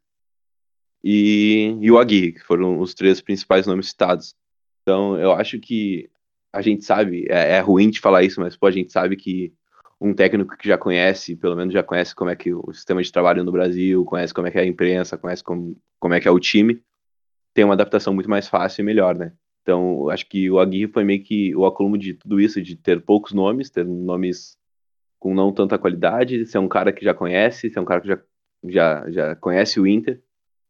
E, 1.02 1.76
e 1.80 1.90
o 1.90 1.98
Aguirre, 1.98 2.32
que 2.32 2.40
foram 2.40 2.78
os 2.78 2.92
três 2.94 3.20
principais 3.20 3.66
nomes 3.66 3.88
citados. 3.88 4.34
Então, 4.82 5.16
eu 5.18 5.32
acho 5.32 5.58
que 5.58 6.10
a 6.52 6.60
gente 6.60 6.84
sabe, 6.84 7.26
é, 7.28 7.56
é 7.56 7.60
ruim 7.60 7.90
de 7.90 8.00
falar 8.00 8.22
isso, 8.22 8.40
mas 8.40 8.56
pô, 8.56 8.66
a 8.66 8.70
gente 8.70 8.92
sabe 8.92 9.16
que 9.16 9.52
um 10.00 10.14
técnico 10.14 10.56
que 10.56 10.66
já 10.68 10.78
conhece, 10.78 11.36
pelo 11.36 11.56
menos 11.56 11.72
já 11.72 11.82
conhece 11.82 12.14
como 12.14 12.30
é 12.30 12.36
que 12.36 12.52
o 12.52 12.72
sistema 12.72 13.02
de 13.02 13.12
trabalho 13.12 13.44
no 13.44 13.52
Brasil, 13.52 14.04
conhece 14.04 14.32
como 14.32 14.46
é 14.46 14.50
que 14.50 14.58
é 14.58 14.62
a 14.62 14.66
imprensa, 14.66 15.18
conhece 15.18 15.44
como, 15.44 15.76
como 15.98 16.14
é 16.14 16.20
que 16.20 16.26
é 16.26 16.30
o 16.30 16.40
time, 16.40 16.82
tem 17.54 17.64
uma 17.64 17.74
adaptação 17.74 18.14
muito 18.14 18.28
mais 18.28 18.48
fácil 18.48 18.82
e 18.82 18.84
melhor, 18.84 19.14
né? 19.14 19.32
Então, 19.62 20.08
acho 20.08 20.26
que 20.26 20.50
o 20.50 20.58
Aguirre 20.58 20.90
foi 20.90 21.04
meio 21.04 21.22
que 21.22 21.54
o 21.54 21.66
acúmulo 21.66 21.98
de 21.98 22.14
tudo 22.14 22.40
isso, 22.40 22.62
de 22.62 22.76
ter 22.76 23.00
poucos 23.02 23.32
nomes, 23.32 23.70
ter 23.70 23.84
nomes 23.84 24.56
com 25.20 25.34
não 25.34 25.52
tanta 25.52 25.78
qualidade, 25.78 26.46
ser 26.46 26.58
um 26.58 26.66
cara 26.66 26.92
que 26.92 27.04
já 27.04 27.14
conhece, 27.14 27.70
ser 27.70 27.78
um 27.78 27.84
cara 27.84 28.00
que 28.00 28.08
já, 28.08 28.18
já, 28.64 29.10
já 29.10 29.36
conhece 29.36 29.78
o 29.78 29.86
Inter, 29.86 30.20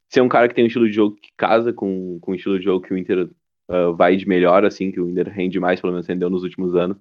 ser 0.09 0.21
um 0.21 0.29
cara 0.29 0.49
que 0.49 0.55
tem 0.55 0.65
um 0.65 0.67
estilo 0.67 0.89
de 0.89 0.93
jogo 0.93 1.17
que 1.17 1.31
casa 1.37 1.73
com, 1.73 2.19
com 2.21 2.33
o 2.33 2.35
estilo 2.35 2.59
de 2.59 2.65
jogo 2.65 2.85
que 2.85 2.93
o 2.93 2.99
Inter 2.99 3.31
uh, 3.71 3.95
vai 3.97 4.17
de 4.17 4.29
melhor, 4.29 4.65
assim, 4.65 4.91
que 4.91 5.01
o 5.01 5.09
Inter 5.09 5.29
rende 5.31 5.61
mais, 5.61 5.81
pelo 5.81 5.93
menos 5.93 6.07
rendeu 6.07 6.29
nos 6.29 6.43
últimos 6.43 6.75
anos. 6.75 6.99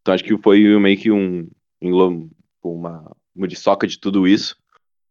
Então 0.00 0.14
acho 0.14 0.24
que 0.24 0.38
foi 0.38 0.60
meio 0.78 0.96
que 0.96 1.10
um 1.10 1.48
uma, 2.62 3.16
uma 3.34 3.48
de 3.48 3.56
de 3.86 4.00
tudo 4.00 4.26
isso 4.26 4.56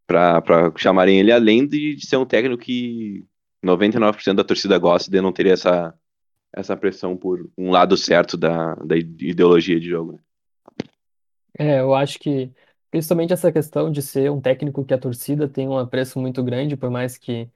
para 0.08 0.72
chamarem 0.78 1.20
ele, 1.20 1.32
além 1.32 1.68
de, 1.68 1.96
de 1.96 2.06
ser 2.06 2.18
um 2.18 2.26
técnico 2.26 2.62
que 2.62 3.26
99% 3.64 4.34
da 4.34 4.44
torcida 4.44 4.78
gosta 4.78 5.10
de 5.10 5.20
não 5.22 5.32
ter 5.32 5.48
essa, 5.48 5.94
essa 6.54 6.78
pressão 6.78 7.18
por 7.18 7.50
um 7.58 7.72
lado 7.72 7.98
certo 7.98 8.38
da, 8.38 8.76
da 8.76 8.96
ideologia 8.98 9.80
de 9.80 9.90
jogo. 9.90 10.14
né? 10.14 10.20
É, 11.58 11.80
eu 11.80 11.94
acho 11.96 12.20
que 12.20 12.52
principalmente 12.92 13.34
essa 13.34 13.52
questão 13.52 13.92
de 13.92 14.02
ser 14.02 14.32
um 14.32 14.42
técnico 14.42 14.84
que 14.86 14.94
a 14.94 14.98
torcida 14.98 15.48
tem 15.48 15.68
um 15.68 15.78
apreço 15.78 16.20
muito 16.20 16.44
grande, 16.44 16.76
por 16.78 16.90
mais 16.90 17.18
que 17.18 17.50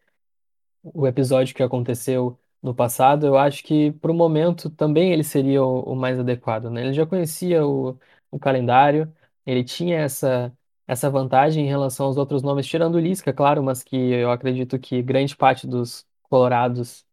o 0.84 1.08
episódio 1.08 1.56
que 1.56 1.64
aconteceu 1.64 2.40
no 2.62 2.74
passado, 2.76 3.26
eu 3.26 3.38
acho 3.38 3.64
que 3.64 3.92
para 3.94 4.12
o 4.12 4.14
momento 4.14 4.70
também 4.70 5.12
ele 5.14 5.24
seria 5.24 5.64
o, 5.64 5.82
o 5.94 5.96
mais 5.96 6.20
adequado, 6.20 6.70
né? 6.70 6.82
Ele 6.84 6.94
já 6.94 7.06
conhecia 7.06 7.66
o, 7.66 7.98
o 8.32 8.40
calendário, 8.40 9.14
ele 9.46 9.64
tinha 9.64 9.98
essa, 10.00 10.54
essa 10.88 11.10
vantagem 11.10 11.66
em 11.66 11.70
relação 11.70 12.06
aos 12.08 12.18
outros 12.18 12.42
nomes, 12.44 12.68
tirando 12.68 12.96
o 12.96 13.00
Lisca, 13.00 13.34
claro, 13.34 13.64
mas 13.64 13.84
que 13.84 13.96
eu 13.96 14.32
acredito 14.32 14.78
que 14.80 15.02
grande 15.02 15.36
parte 15.38 15.68
dos 15.68 16.06
colorados 16.24 17.06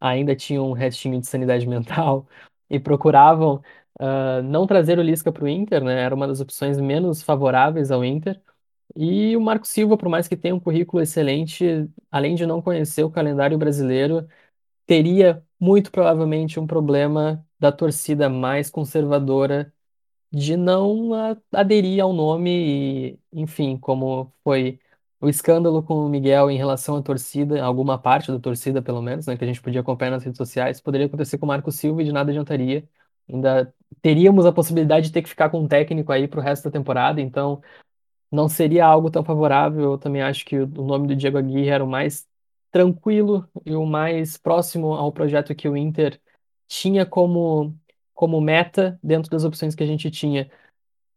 ainda 0.00 0.34
tinham 0.36 0.68
um 0.68 0.72
restinho 0.72 1.20
de 1.20 1.26
sanidade 1.26 1.66
mental 1.68 2.26
e 2.70 2.78
procuravam 2.80 3.62
ah, 4.00 4.42
não 4.42 4.66
trazer 4.66 4.98
o 4.98 5.02
Lisca 5.02 5.32
para 5.32 5.44
o 5.44 5.48
Inter, 5.48 5.82
né? 5.84 6.00
Era 6.02 6.14
uma 6.14 6.26
das 6.28 6.40
opções 6.40 6.78
menos 6.80 7.22
favoráveis 7.22 7.90
ao 7.90 8.04
Inter. 8.04 8.40
E 8.96 9.36
o 9.36 9.40
Marco 9.40 9.66
Silva, 9.66 9.96
por 9.96 10.08
mais 10.08 10.28
que 10.28 10.36
tenha 10.36 10.54
um 10.54 10.60
currículo 10.60 11.02
excelente, 11.02 11.88
além 12.10 12.34
de 12.34 12.46
não 12.46 12.62
conhecer 12.62 13.04
o 13.04 13.10
calendário 13.10 13.58
brasileiro, 13.58 14.28
teria 14.86 15.44
muito 15.60 15.90
provavelmente 15.92 16.60
um 16.60 16.66
problema 16.66 17.44
da 17.58 17.72
torcida 17.72 18.28
mais 18.28 18.70
conservadora 18.70 19.72
de 20.32 20.56
não 20.56 21.10
aderir 21.52 22.02
ao 22.02 22.12
nome 22.12 23.12
e, 23.14 23.20
enfim, 23.32 23.76
como 23.78 24.32
foi 24.42 24.80
o 25.20 25.28
escândalo 25.28 25.82
com 25.82 25.94
o 26.06 26.08
Miguel 26.08 26.50
em 26.50 26.56
relação 26.56 26.96
à 26.96 27.02
torcida, 27.02 27.62
alguma 27.62 27.98
parte 27.98 28.32
da 28.32 28.38
torcida, 28.40 28.82
pelo 28.82 29.02
menos, 29.02 29.26
né, 29.26 29.36
que 29.36 29.44
a 29.44 29.46
gente 29.46 29.60
podia 29.62 29.80
acompanhar 29.80 30.10
nas 30.12 30.24
redes 30.24 30.38
sociais, 30.38 30.80
poderia 30.80 31.06
acontecer 31.06 31.38
com 31.38 31.46
o 31.46 31.48
Marco 31.48 31.70
Silva 31.70 32.02
e 32.02 32.04
de 32.06 32.12
nada 32.12 32.30
adiantaria. 32.30 32.88
Ainda 33.28 33.72
teríamos 34.00 34.46
a 34.46 34.52
possibilidade 34.52 35.06
de 35.06 35.12
ter 35.12 35.22
que 35.22 35.28
ficar 35.28 35.50
com 35.50 35.60
um 35.60 35.68
técnico 35.68 36.12
aí 36.12 36.28
pro 36.28 36.40
resto 36.40 36.64
da 36.64 36.70
temporada, 36.70 37.20
então 37.20 37.62
não 38.30 38.48
seria 38.48 38.86
algo 38.86 39.10
tão 39.10 39.24
favorável. 39.24 39.92
Eu 39.92 39.98
também 39.98 40.22
acho 40.22 40.44
que 40.44 40.58
o 40.58 40.64
o 40.64 40.86
nome 40.86 41.06
do 41.08 41.16
Diego 41.16 41.38
Aguirre 41.38 41.68
era 41.68 41.84
o 41.84 41.88
mais 41.88 42.26
tranquilo 42.70 43.46
e 43.66 43.74
o 43.74 43.84
mais 43.84 44.38
próximo 44.38 44.94
ao 44.94 45.12
projeto 45.12 45.54
que 45.54 45.68
o 45.68 45.76
Inter 45.76 46.20
tinha 46.66 47.04
como, 47.04 47.76
como 48.14 48.40
meta 48.40 48.98
dentro 49.02 49.30
das 49.30 49.44
opções 49.44 49.74
que 49.74 49.82
a 49.82 49.86
gente 49.86 50.10
tinha. 50.10 50.50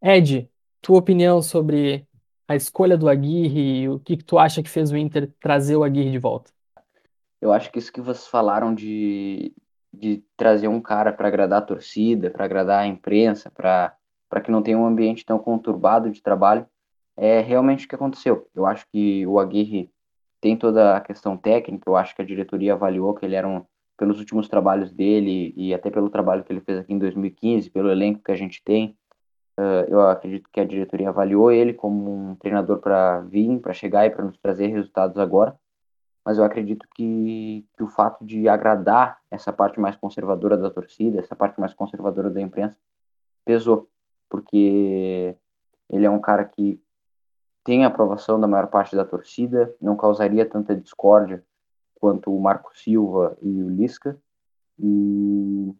Ed, 0.01 0.49
tua 0.81 0.99
opinião 0.99 1.41
sobre 1.41 2.05
a 2.47 2.55
escolha 2.55 2.97
do 2.97 3.09
Aguirre 3.09 3.81
e 3.81 3.89
o 3.89 3.99
que 3.99 4.17
que 4.17 4.23
tu 4.23 4.37
acha 4.37 4.61
que 4.61 4.69
fez 4.69 4.91
o 4.91 4.97
Inter 4.97 5.31
trazer 5.39 5.77
o 5.77 5.83
Aguirre 5.83 6.11
de 6.11 6.19
volta? 6.19 6.51
Eu 7.41 7.53
acho 7.53 7.71
que 7.71 7.79
isso 7.79 7.91
que 7.91 8.01
vocês 8.01 8.27
falaram 8.27 8.73
de, 8.75 9.53
de 9.95 10.23
trazer 10.37 10.67
um 10.67 10.81
cara 10.81 11.11
para 11.13 11.27
agradar 11.27 11.59
a 11.59 11.65
torcida, 11.65 12.29
para 12.29 12.45
agradar 12.45 12.83
a 12.83 12.87
imprensa, 12.87 13.51
para 13.51 13.95
que 14.43 14.51
não 14.51 14.61
tenha 14.61 14.77
um 14.77 14.85
ambiente 14.85 15.25
tão 15.25 15.39
conturbado 15.39 16.11
de 16.11 16.21
trabalho, 16.21 16.65
é 17.17 17.39
realmente 17.41 17.85
o 17.85 17.89
que 17.89 17.95
aconteceu. 17.95 18.47
Eu 18.53 18.65
acho 18.65 18.85
que 18.91 19.25
o 19.25 19.39
Aguirre 19.39 19.91
tem 20.41 20.57
toda 20.57 20.95
a 20.95 21.01
questão 21.01 21.37
técnica, 21.37 21.89
eu 21.89 21.95
acho 21.95 22.15
que 22.15 22.21
a 22.21 22.25
diretoria 22.25 22.73
avaliou 22.73 23.15
que 23.15 23.25
ele 23.25 23.35
era 23.35 23.47
um, 23.47 23.63
pelos 23.97 24.19
últimos 24.19 24.47
trabalhos 24.47 24.91
dele 24.91 25.53
e 25.55 25.73
até 25.73 25.89
pelo 25.89 26.09
trabalho 26.09 26.43
que 26.43 26.51
ele 26.51 26.61
fez 26.61 26.79
aqui 26.79 26.93
em 26.93 26.99
2015, 26.99 27.69
pelo 27.69 27.89
elenco 27.89 28.21
que 28.23 28.31
a 28.31 28.35
gente 28.35 28.61
tem, 28.63 28.95
uh, 29.57 29.85
eu 29.87 30.01
acredito 30.01 30.49
que 30.51 30.59
a 30.59 30.65
diretoria 30.65 31.09
avaliou 31.09 31.51
ele 31.51 31.73
como 31.73 32.31
um 32.31 32.35
treinador 32.35 32.79
para 32.79 33.21
vir, 33.21 33.59
para 33.59 33.73
chegar 33.73 34.05
e 34.05 34.09
para 34.09 34.25
nos 34.25 34.37
trazer 34.37 34.67
resultados 34.67 35.17
agora. 35.17 35.57
Mas 36.25 36.39
eu 36.39 36.43
acredito 36.43 36.87
que, 36.95 37.63
que 37.77 37.83
o 37.83 37.87
fato 37.87 38.25
de 38.25 38.49
agradar 38.49 39.19
essa 39.29 39.53
parte 39.53 39.79
mais 39.79 39.95
conservadora 39.95 40.57
da 40.57 40.71
torcida, 40.71 41.19
essa 41.19 41.35
parte 41.35 41.59
mais 41.59 41.71
conservadora 41.75 42.31
da 42.31 42.41
imprensa, 42.41 42.75
pesou, 43.45 43.87
porque 44.27 45.37
ele 45.87 46.05
é 46.05 46.09
um 46.09 46.19
cara 46.19 46.43
que 46.43 46.81
tem 47.63 47.85
a 47.85 47.87
aprovação 47.87 48.39
da 48.39 48.47
maior 48.47 48.67
parte 48.67 48.95
da 48.95 49.05
torcida, 49.05 49.73
não 49.79 49.95
causaria 49.95 50.49
tanta 50.49 50.75
discórdia 50.75 51.43
quanto 51.95 52.35
o 52.35 52.41
Marco 52.41 52.75
Silva 52.75 53.37
e 53.41 53.63
o 53.63 53.69
Lisca. 53.69 54.19
E, 54.79 55.73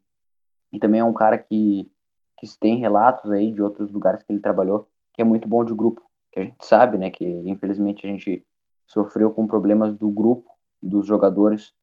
e 0.72 0.80
também 0.80 1.02
é 1.02 1.04
um 1.04 1.14
cara 1.14 1.40
que, 1.40 1.92
que 2.38 2.48
tem 2.60 2.78
relatos 2.78 3.32
aí 3.32 3.52
de 3.52 3.64
outros 3.64 3.92
lugares 3.92 4.22
que 4.22 4.32
ele 4.32 4.40
trabalhou, 4.40 4.88
que 5.12 5.22
é 5.22 5.26
muito 5.26 5.48
bom 5.48 5.66
de 5.66 5.74
grupo, 5.74 6.02
que 6.32 6.40
a 6.40 6.44
gente 6.44 6.64
sabe, 6.66 6.98
né, 6.98 7.10
que 7.10 7.26
infelizmente 7.26 8.06
a 8.06 8.10
gente 8.10 8.46
sofreu 8.88 9.32
com 9.32 9.48
problemas 9.48 9.94
do 9.96 10.10
grupo 10.10 10.50
dos 10.82 11.06
jogadores 11.06 11.74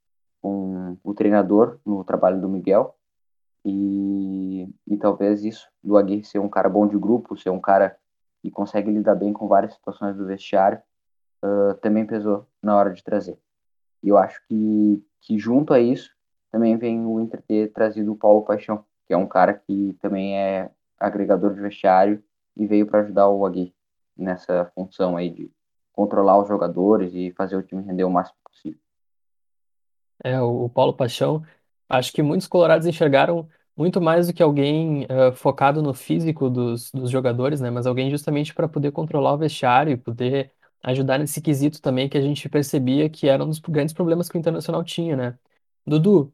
com 0.40 0.96
o 1.02 1.14
treinador 1.14 1.78
no 1.84 2.04
trabalho 2.04 2.40
do 2.40 2.48
Miguel. 2.48 2.96
E, 3.64 4.68
e 4.86 4.96
talvez 4.96 5.44
isso, 5.44 5.68
do 5.82 5.96
Aguirre 5.96 6.24
ser 6.24 6.40
um 6.40 6.48
cara 6.48 6.68
bom 6.68 6.86
de 6.86 6.98
grupo, 6.98 7.36
ser 7.36 7.50
um 7.50 7.60
cara 7.60 7.96
que 8.40 8.50
consegue 8.50 8.90
lidar 8.90 9.14
bem 9.14 9.32
com 9.32 9.46
várias 9.46 9.74
situações 9.74 10.16
do 10.16 10.26
vestiário, 10.26 10.82
uh, 11.44 11.74
também 11.74 12.04
pesou 12.04 12.46
na 12.60 12.76
hora 12.76 12.92
de 12.92 13.04
trazer. 13.04 13.38
E 14.02 14.08
eu 14.08 14.18
acho 14.18 14.42
que, 14.48 15.04
que 15.20 15.38
junto 15.38 15.72
a 15.72 15.78
isso, 15.78 16.10
também 16.50 16.76
vem 16.76 17.06
o 17.06 17.20
Inter 17.20 17.40
ter 17.42 17.72
trazido 17.72 18.12
o 18.12 18.16
Paulo 18.16 18.42
Paixão, 18.42 18.84
que 19.06 19.14
é 19.14 19.16
um 19.16 19.28
cara 19.28 19.54
que 19.54 19.96
também 20.00 20.36
é 20.36 20.70
agregador 20.98 21.54
de 21.54 21.60
vestiário 21.60 22.22
e 22.56 22.66
veio 22.66 22.86
para 22.86 23.00
ajudar 23.00 23.28
o 23.28 23.46
Aguirre 23.46 23.74
nessa 24.16 24.70
função 24.74 25.16
aí 25.16 25.30
de 25.30 25.50
controlar 25.92 26.40
os 26.40 26.48
jogadores 26.48 27.12
e 27.14 27.32
fazer 27.32 27.56
o 27.56 27.62
time 27.62 27.82
render 27.82 28.04
o 28.04 28.10
máximo 28.10 28.36
possível. 28.44 28.80
É, 30.24 30.40
o 30.40 30.68
Paulo 30.68 30.94
Paixão, 30.94 31.42
acho 31.88 32.12
que 32.12 32.22
muitos 32.22 32.46
colorados 32.46 32.86
enxergaram 32.86 33.48
muito 33.76 34.00
mais 34.00 34.26
do 34.26 34.32
que 34.32 34.42
alguém 34.42 35.04
uh, 35.04 35.32
focado 35.34 35.82
no 35.82 35.94
físico 35.94 36.48
dos, 36.50 36.90
dos 36.92 37.10
jogadores, 37.10 37.60
né? 37.60 37.70
Mas 37.70 37.86
alguém 37.86 38.10
justamente 38.10 38.54
para 38.54 38.68
poder 38.68 38.92
controlar 38.92 39.32
o 39.34 39.38
vestiário 39.38 39.92
e 39.92 39.96
poder 39.96 40.52
ajudar 40.82 41.18
nesse 41.18 41.40
quesito 41.40 41.80
também 41.80 42.08
que 42.08 42.18
a 42.18 42.20
gente 42.20 42.48
percebia 42.48 43.08
que 43.08 43.28
era 43.28 43.42
um 43.44 43.48
dos 43.48 43.58
grandes 43.60 43.94
problemas 43.94 44.28
que 44.28 44.36
o 44.36 44.40
Internacional 44.40 44.84
tinha, 44.84 45.16
né? 45.16 45.38
Dudu, 45.86 46.32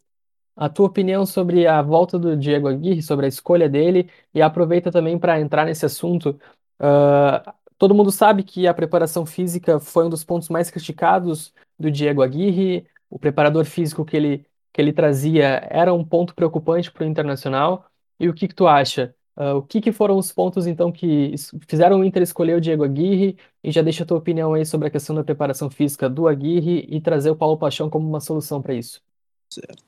a 0.56 0.68
tua 0.68 0.86
opinião 0.86 1.24
sobre 1.26 1.66
a 1.66 1.82
volta 1.82 2.18
do 2.18 2.36
Diego 2.36 2.68
Aguirre, 2.68 3.02
sobre 3.02 3.26
a 3.26 3.28
escolha 3.28 3.68
dele, 3.68 4.10
e 4.34 4.42
aproveita 4.42 4.90
também 4.90 5.18
para 5.18 5.40
entrar 5.40 5.64
nesse 5.66 5.86
assunto. 5.86 6.38
Uh, 6.80 7.52
todo 7.78 7.94
mundo 7.94 8.10
sabe 8.10 8.42
que 8.42 8.66
a 8.66 8.74
preparação 8.74 9.24
física 9.24 9.78
foi 9.78 10.04
um 10.04 10.10
dos 10.10 10.24
pontos 10.24 10.48
mais 10.48 10.70
criticados 10.70 11.52
do 11.78 11.90
Diego 11.90 12.22
Aguirre, 12.22 12.86
o 13.08 13.18
preparador 13.18 13.64
físico 13.64 14.04
que 14.04 14.16
ele, 14.16 14.44
que 14.72 14.80
ele 14.80 14.92
trazia 14.92 15.66
era 15.70 15.94
um 15.94 16.04
ponto 16.04 16.34
preocupante 16.34 16.90
para 16.90 17.04
o 17.04 17.06
Internacional. 17.06 17.86
E 18.18 18.28
o 18.28 18.34
que, 18.34 18.48
que 18.48 18.54
tu 18.54 18.66
acha? 18.66 19.14
Uh, 19.36 19.58
o 19.58 19.62
que, 19.62 19.80
que 19.80 19.92
foram 19.92 20.18
os 20.18 20.32
pontos, 20.32 20.66
então, 20.66 20.90
que 20.90 21.32
fizeram 21.68 22.00
o 22.00 22.04
Inter 22.04 22.22
escolher 22.22 22.56
o 22.56 22.60
Diego 22.60 22.82
Aguirre? 22.82 23.36
E 23.62 23.70
já 23.70 23.80
deixa 23.80 24.02
a 24.02 24.06
tua 24.06 24.18
opinião 24.18 24.54
aí 24.54 24.66
sobre 24.66 24.88
a 24.88 24.90
questão 24.90 25.14
da 25.14 25.22
preparação 25.22 25.70
física 25.70 26.10
do 26.10 26.26
Aguirre 26.26 26.84
e 26.90 27.00
trazer 27.00 27.30
o 27.30 27.36
Paulo 27.36 27.56
Paixão 27.56 27.88
como 27.88 28.08
uma 28.08 28.20
solução 28.20 28.60
para 28.60 28.74
isso. 28.74 29.00
Certo. 29.48 29.82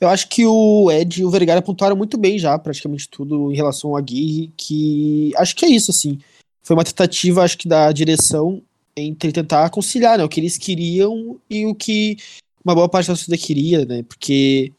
Eu 0.00 0.08
acho 0.08 0.28
que 0.28 0.46
o 0.46 0.90
Ed 0.90 1.20
e 1.20 1.24
o 1.24 1.30
Vergara 1.30 1.58
apontaram 1.58 1.96
muito 1.96 2.16
bem 2.16 2.38
já, 2.38 2.56
praticamente 2.58 3.08
tudo 3.08 3.50
em 3.50 3.56
relação 3.56 3.90
ao 3.90 3.96
Aguirre, 3.96 4.52
que 4.56 5.32
acho 5.36 5.56
que 5.56 5.64
é 5.64 5.68
isso, 5.68 5.90
assim. 5.90 6.18
Foi 6.62 6.74
uma 6.74 6.84
tentativa, 6.84 7.42
acho 7.42 7.58
que, 7.58 7.68
da 7.68 7.90
direção 7.92 8.62
entre 8.96 9.32
tentar 9.32 9.70
conciliar 9.70 10.18
né, 10.18 10.24
o 10.24 10.28
que 10.28 10.40
eles 10.40 10.58
queriam 10.58 11.38
e 11.48 11.66
o 11.66 11.74
que 11.74 12.16
uma 12.64 12.74
boa 12.74 12.88
parte 12.88 13.06
da 13.06 13.14
torcida 13.14 13.36
queria, 13.36 13.84
né? 13.84 14.02
Porque 14.02 14.72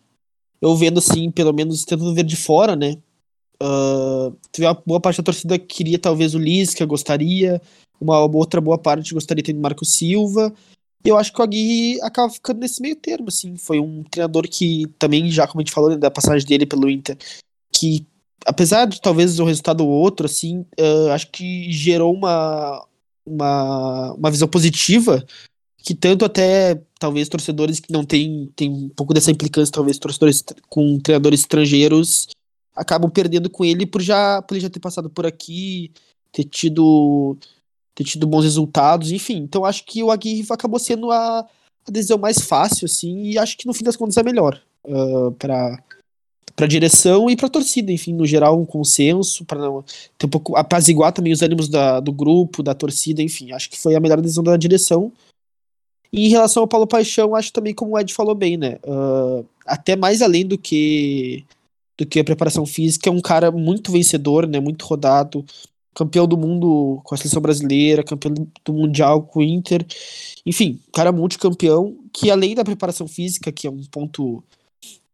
eu 0.62 0.76
vendo 0.76 1.00
assim, 1.00 1.32
pelo 1.32 1.54
menos 1.54 1.84
tentando 1.84 2.14
ver 2.14 2.24
de 2.24 2.36
fora, 2.36 2.76
né? 2.76 2.98
Uh, 3.62 4.36
teve 4.52 4.68
uma 4.68 4.82
boa 4.86 5.00
parte 5.00 5.18
da 5.18 5.24
torcida 5.24 5.58
que 5.58 5.66
queria 5.66 5.98
talvez 5.98 6.36
o 6.36 6.40
Lisca, 6.40 6.86
gostaria, 6.86 7.62
uma 8.00 8.20
outra 8.20 8.62
boa 8.62 8.78
parte 8.78 9.14
gostaria 9.14 9.42
de 9.42 9.52
ter 9.52 9.58
o 9.58 9.62
Marco 9.62 9.86
Silva, 9.86 10.54
eu 11.04 11.18
acho 11.18 11.34
que 11.34 11.40
o 11.40 11.44
Aguirre 11.44 12.02
acaba 12.02 12.32
ficando 12.32 12.60
nesse 12.60 12.82
meio 12.82 12.96
termo, 12.96 13.28
assim. 13.28 13.58
Foi 13.58 13.80
um 13.80 14.04
treinador 14.04 14.48
que 14.48 14.86
também, 15.00 15.30
já 15.32 15.48
como 15.48 15.62
a 15.62 15.64
gente 15.64 15.74
falou 15.74 15.90
né, 15.90 15.98
da 15.98 16.12
passagem 16.12 16.48
dele 16.48 16.66
pelo 16.66 16.90
Inter, 16.90 17.18
que 17.72 18.06
apesar 18.46 18.86
de 18.86 19.02
talvez 19.02 19.40
o 19.40 19.46
resultado 19.46 19.86
outro, 19.86 20.26
assim, 20.26 20.66
uh, 20.80 21.10
acho 21.12 21.30
que 21.32 21.72
gerou 21.72 22.14
uma, 22.14 22.86
uma, 23.26 24.14
uma 24.14 24.32
visão 24.32 24.48
positiva 24.48 25.26
que 25.84 25.96
tanto 25.96 26.24
até 26.24 26.82
talvez 27.00 27.28
torcedores 27.28 27.80
que 27.80 27.92
não 27.92 28.06
têm 28.06 28.52
tem 28.56 28.70
um 28.70 28.90
pouco 28.90 29.14
dessa 29.14 29.32
implicância, 29.32 29.74
talvez 29.74 29.98
torcedores 29.98 30.44
com 30.70 31.00
treinadores 31.00 31.42
estrangeiros 31.42 32.28
acabam 32.76 33.10
perdendo 33.10 33.50
com 33.50 33.66
ele 33.66 33.86
por 33.86 34.02
já 34.02 34.42
por 34.42 34.56
ele 34.56 34.62
já 34.62 34.70
ter 34.70 34.80
passado 34.80 35.10
por 35.10 35.26
aqui, 35.26 35.92
ter 36.32 36.44
tido 36.44 37.38
ter 37.96 38.04
tido 38.04 38.28
bons 38.28 38.44
resultados, 38.44 39.12
enfim. 39.12 39.38
Então 39.38 39.66
acho 39.66 39.84
que 39.86 40.04
o 40.04 40.12
Aguirre 40.12 40.46
acabou 40.52 40.80
sendo 40.80 41.12
a, 41.12 41.40
a 41.40 41.92
decisão 41.92 42.18
mais 42.18 42.42
fácil, 42.42 42.86
assim, 42.86 43.24
e 43.24 43.38
acho 43.38 43.58
que 43.58 43.68
no 43.68 43.74
fim 43.74 43.84
das 43.84 43.98
contas 43.98 44.18
é 44.18 44.24
melhor 44.24 44.62
uh, 44.86 45.32
para 45.34 45.84
para 46.56 46.68
direção 46.68 47.30
e 47.30 47.36
para 47.36 47.50
torcida, 47.50 47.92
enfim, 47.92 48.14
no 48.14 48.26
geral 48.26 48.60
um 48.60 48.66
consenso 48.66 49.46
para 49.46 49.62
ter 50.18 50.26
um 50.26 50.30
pouco 50.30 50.56
apaziguar 50.56 51.12
também 51.12 51.34
os 51.34 51.42
ânimos 51.42 51.68
da, 51.68 52.00
do 52.00 52.12
grupo, 52.12 52.64
da 52.64 52.74
torcida, 52.74 53.22
enfim, 53.22 53.52
acho 53.52 53.70
que 53.70 53.80
foi 53.80 53.96
a 53.96 54.00
melhor 54.00 54.22
decisão 54.22 54.44
da 54.44 54.58
direção. 54.58 55.12
E 56.12 56.28
em 56.28 56.30
relação 56.30 56.62
ao 56.64 56.68
Paulo 56.68 56.86
Paixão, 56.86 57.36
acho 57.36 57.54
também 57.54 57.74
como 57.74 57.96
o 57.96 58.00
Ed 58.00 58.14
falou 58.14 58.36
bem, 58.36 58.58
né, 58.58 58.78
uh, 58.86 59.46
até 59.66 59.96
mais 59.96 60.22
além 60.22 60.46
do 60.46 60.58
que 60.58 61.46
do 61.98 62.06
que 62.06 62.20
a 62.20 62.24
preparação 62.24 62.66
física, 62.66 63.10
é 63.10 63.14
um 63.14 63.22
cara 63.22 63.52
muito 63.52 63.92
vencedor, 63.92 64.48
né, 64.48 64.60
muito 64.60 64.84
rodado, 64.86 65.46
campeão 65.94 66.26
do 66.26 66.38
mundo 66.38 67.00
com 67.04 67.14
a 67.14 67.18
seleção 67.18 67.42
brasileira, 67.42 68.04
campeão 68.04 68.34
do 68.66 68.74
mundial 68.74 69.22
com 69.22 69.40
o 69.40 69.44
Inter, 69.44 69.86
enfim, 70.46 70.80
cara 70.92 71.12
multicampeão, 71.12 71.96
que 72.12 72.32
além 72.32 72.56
da 72.56 72.64
preparação 72.64 73.08
física, 73.08 73.52
que 73.52 73.68
é 73.68 73.70
um 73.70 73.84
ponto 73.84 74.44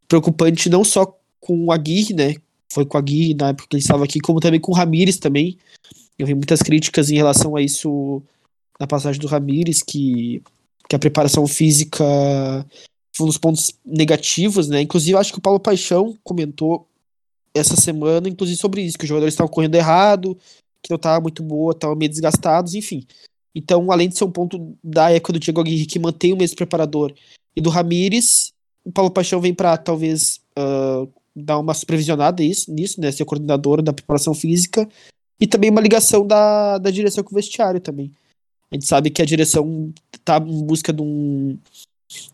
preocupante 0.07 0.69
não 0.69 0.83
só 0.83 1.16
com 1.39 1.65
o 1.65 1.71
Aguirre, 1.71 2.13
né, 2.13 2.35
foi 2.71 2.85
com 2.85 2.97
o 2.97 2.99
Aguirre 2.99 3.33
na 3.33 3.49
época 3.49 3.67
que 3.69 3.75
ele 3.75 3.83
estava 3.83 4.03
aqui, 4.03 4.19
como 4.19 4.39
também 4.39 4.59
com 4.59 4.71
o 4.71 4.75
Ramires 4.75 5.17
também, 5.17 5.57
eu 6.17 6.25
vi 6.25 6.33
muitas 6.33 6.61
críticas 6.61 7.09
em 7.09 7.15
relação 7.15 7.55
a 7.55 7.61
isso 7.61 8.21
na 8.79 8.87
passagem 8.87 9.19
do 9.19 9.27
Ramires, 9.27 9.81
que, 9.83 10.41
que 10.89 10.95
a 10.95 10.99
preparação 10.99 11.45
física 11.47 12.03
foi 13.15 13.25
um 13.25 13.27
dos 13.27 13.37
pontos 13.37 13.73
negativos, 13.85 14.67
né, 14.67 14.81
inclusive 14.81 15.17
acho 15.17 15.31
que 15.31 15.39
o 15.39 15.41
Paulo 15.41 15.59
Paixão 15.59 16.17
comentou 16.23 16.87
essa 17.53 17.75
semana, 17.75 18.29
inclusive 18.29 18.57
sobre 18.57 18.81
isso, 18.81 18.97
que 18.97 19.05
os 19.05 19.09
jogadores 19.09 19.33
estavam 19.33 19.51
correndo 19.51 19.75
errado, 19.75 20.37
que 20.81 20.91
não 20.91 20.97
tava 20.97 21.21
muito 21.21 21.43
boa, 21.43 21.71
estavam 21.71 21.95
meio 21.95 22.09
desgastados, 22.09 22.75
enfim. 22.75 23.05
Então, 23.53 23.91
além 23.91 24.07
de 24.07 24.17
ser 24.17 24.23
um 24.23 24.31
ponto 24.31 24.77
da 24.83 25.09
época 25.09 25.33
do 25.33 25.39
Diego 25.39 25.59
Aguirre 25.59 25.87
que 25.87 25.97
mantém 25.97 26.33
o 26.33 26.37
mesmo 26.37 26.55
preparador 26.55 27.13
e 27.55 27.61
do 27.61 27.69
Ramires, 27.69 28.53
o 28.85 28.91
Paulo 28.91 29.09
Paixão 29.09 29.41
vem 29.41 29.53
para 29.53 29.75
talvez 29.77 30.39
uh, 30.57 31.11
dar 31.37 31.59
uma 31.59 31.73
supervisionada 31.73 32.43
isso, 32.43 32.71
nisso, 32.73 32.99
né? 32.99 33.11
Ser 33.11 33.25
coordenador 33.25 33.81
da 33.81 33.93
preparação 33.93 34.33
física 34.33 34.89
e 35.39 35.45
também 35.45 35.69
uma 35.69 35.81
ligação 35.81 36.25
da, 36.25 36.77
da 36.79 36.89
direção 36.89 37.23
com 37.23 37.31
o 37.31 37.35
vestiário 37.35 37.79
também. 37.79 38.11
A 38.71 38.75
gente 38.75 38.87
sabe 38.87 39.09
que 39.09 39.21
a 39.21 39.25
direção 39.25 39.93
tá 40.25 40.37
em 40.37 40.63
busca 40.65 40.91
de 40.91 41.01
um, 41.01 41.57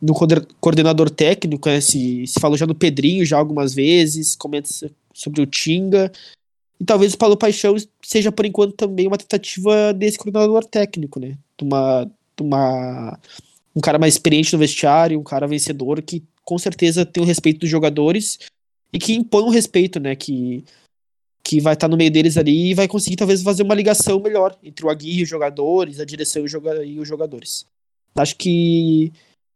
de 0.02 0.12
um 0.12 0.16
coordenador 0.60 1.10
técnico, 1.10 1.70
né? 1.70 1.82
se, 1.82 2.26
se 2.26 2.40
falou 2.40 2.58
já 2.58 2.66
no 2.66 2.74
Pedrinho 2.74 3.26
já 3.26 3.38
algumas 3.38 3.74
vezes, 3.74 4.36
comenta 4.36 4.70
sobre 5.14 5.42
o 5.42 5.46
Tinga. 5.46 6.12
E 6.80 6.86
talvez 6.86 7.14
o 7.14 7.18
Paulo 7.18 7.38
Paixão 7.38 7.76
seja, 8.02 8.32
por 8.32 8.46
enquanto, 8.46 8.74
também 8.74 9.06
uma 9.06 9.18
tentativa 9.18 9.94
desse 9.94 10.18
coordenador 10.18 10.66
técnico, 10.66 11.20
né? 11.20 11.38
De 11.58 11.66
uma, 11.66 12.06
de 12.06 12.44
uma, 12.44 13.20
um 13.76 13.82
cara 13.82 14.00
mais 14.00 14.16
experiente 14.16 14.54
no 14.54 14.60
vestiário, 14.60 15.20
um 15.20 15.24
cara 15.24 15.46
vencedor 15.46 16.02
que 16.02 16.24
com 16.44 16.58
certeza 16.58 17.06
tem 17.06 17.22
o 17.22 17.26
respeito 17.26 17.60
dos 17.60 17.70
jogadores 17.70 18.40
e 18.94 19.00
que 19.00 19.14
impõe 19.14 19.44
um 19.44 19.50
respeito, 19.50 20.00
né? 20.00 20.16
Que, 20.16 20.64
que 21.44 21.60
vai 21.60 21.74
estar 21.74 21.88
no 21.88 21.98
meio 21.98 22.12
deles 22.12 22.38
ali 22.38 22.70
e 22.70 22.74
vai 22.76 22.88
conseguir 22.88 23.16
talvez 23.16 23.42
fazer 23.42 23.64
uma 23.64 23.76
ligação 23.76 24.20
melhor 24.20 24.58
entre 24.64 24.86
o 24.86 24.90
Aguirre 24.90 25.22
e 25.22 25.24
os 25.24 25.30
jogadores, 25.30 26.00
a 26.00 26.06
direção 26.06 26.44
e 26.44 27.00
os 27.00 27.08
jogadores. 27.08 27.66
Acho 28.16 28.36
que 28.38 29.12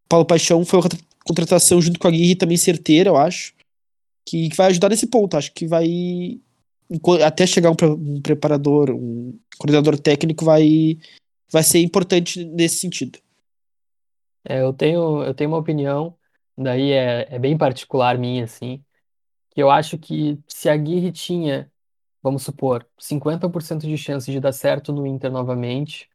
Paulo 0.10 0.26
Paixão 0.26 0.66
foi 0.66 0.80
uma 0.80 0.90
contratação 1.24 1.80
junto 1.80 2.00
com 2.00 2.08
a 2.08 2.10
Aguirre 2.10 2.36
também 2.36 2.58
certeira, 2.58 3.12
eu 3.12 3.16
acho, 3.16 3.54
que 4.26 4.50
vai 4.56 4.68
ajudar 4.68 4.90
nesse 4.90 5.06
ponto. 5.06 5.38
Acho 5.38 5.54
que 5.54 5.68
vai 5.68 6.40
até 7.24 7.46
chegar 7.46 7.70
um, 7.70 7.76
um 7.94 8.22
preparador, 8.22 8.90
um 8.90 9.38
coordenador 9.60 10.00
técnico, 10.00 10.44
vai, 10.44 10.98
vai 11.52 11.62
ser 11.62 11.80
importante 11.80 12.44
nesse 12.44 12.80
sentido. 12.80 13.20
É, 14.50 14.62
eu 14.62 14.74
tenho, 14.74 15.24
eu 15.24 15.34
tenho 15.34 15.50
uma 15.50 15.58
opinião, 15.58 16.16
daí 16.58 16.92
é, 16.92 17.28
é 17.30 17.38
bem 17.38 17.58
particular 17.58 18.18
minha, 18.18 18.46
assim, 18.46 18.82
eu 19.62 19.70
acho 19.72 19.98
que 19.98 20.40
se 20.48 20.70
a 20.70 20.74
Aguirre 20.74 21.12
tinha, 21.12 21.72
vamos 22.22 22.44
supor, 22.44 22.88
50% 23.00 23.88
de 23.88 23.98
chance 23.98 24.32
de 24.32 24.40
dar 24.40 24.54
certo 24.54 24.94
no 24.94 25.06
Inter 25.08 25.32
novamente, 25.32 26.10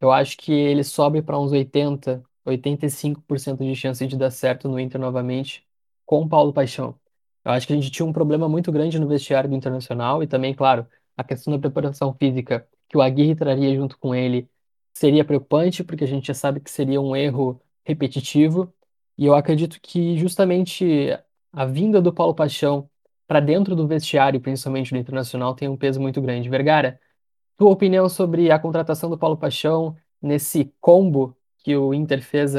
eu 0.00 0.10
acho 0.12 0.36
que 0.36 0.52
ele 0.52 0.84
sobe 0.84 1.22
para 1.22 1.38
uns 1.38 1.52
80, 1.52 2.22
85% 2.44 3.64
de 3.64 3.74
chance 3.76 4.06
de 4.06 4.16
dar 4.16 4.30
certo 4.30 4.68
no 4.68 4.78
Inter 4.80 5.00
novamente 5.00 5.66
com 6.04 6.22
o 6.22 6.28
Paulo 6.28 6.52
Paixão. 6.52 6.98
Eu 7.44 7.52
acho 7.52 7.66
que 7.66 7.72
a 7.72 7.76
gente 7.76 7.90
tinha 7.90 8.06
um 8.06 8.12
problema 8.12 8.48
muito 8.48 8.70
grande 8.72 8.98
no 8.98 9.08
vestiário 9.08 9.50
do 9.50 9.56
Internacional 9.56 10.22
e 10.22 10.26
também, 10.26 10.54
claro, 10.54 10.86
a 11.16 11.24
questão 11.24 11.52
da 11.52 11.58
preparação 11.58 12.14
física 12.14 12.68
que 12.88 12.96
o 12.96 13.02
Aguirre 13.02 13.34
traria 13.34 13.74
junto 13.74 13.98
com 13.98 14.14
ele 14.14 14.48
seria 14.94 15.24
preocupante, 15.24 15.82
porque 15.84 16.04
a 16.04 16.06
gente 16.06 16.26
já 16.26 16.34
sabe 16.34 16.60
que 16.60 16.70
seria 16.70 17.00
um 17.00 17.16
erro 17.16 17.60
repetitivo. 17.84 18.72
E 19.18 19.26
eu 19.26 19.34
acredito 19.34 19.80
que 19.80 20.16
justamente 20.18 20.84
a 21.52 21.64
vinda 21.64 22.00
do 22.00 22.12
Paulo 22.12 22.34
Paixão 22.34 22.88
para 23.26 23.40
dentro 23.40 23.76
do 23.76 23.86
vestiário, 23.86 24.40
principalmente 24.40 24.92
do 24.92 24.98
Internacional, 24.98 25.54
tem 25.54 25.68
um 25.68 25.76
peso 25.76 26.00
muito 26.00 26.20
grande. 26.20 26.48
Vergara, 26.48 26.98
tua 27.56 27.70
opinião 27.70 28.08
sobre 28.08 28.50
a 28.50 28.58
contratação 28.58 29.08
do 29.08 29.18
Paulo 29.18 29.36
Paixão 29.36 29.96
nesse 30.20 30.72
combo 30.80 31.36
que 31.58 31.76
o 31.76 31.94
Inter 31.94 32.22
fez 32.22 32.52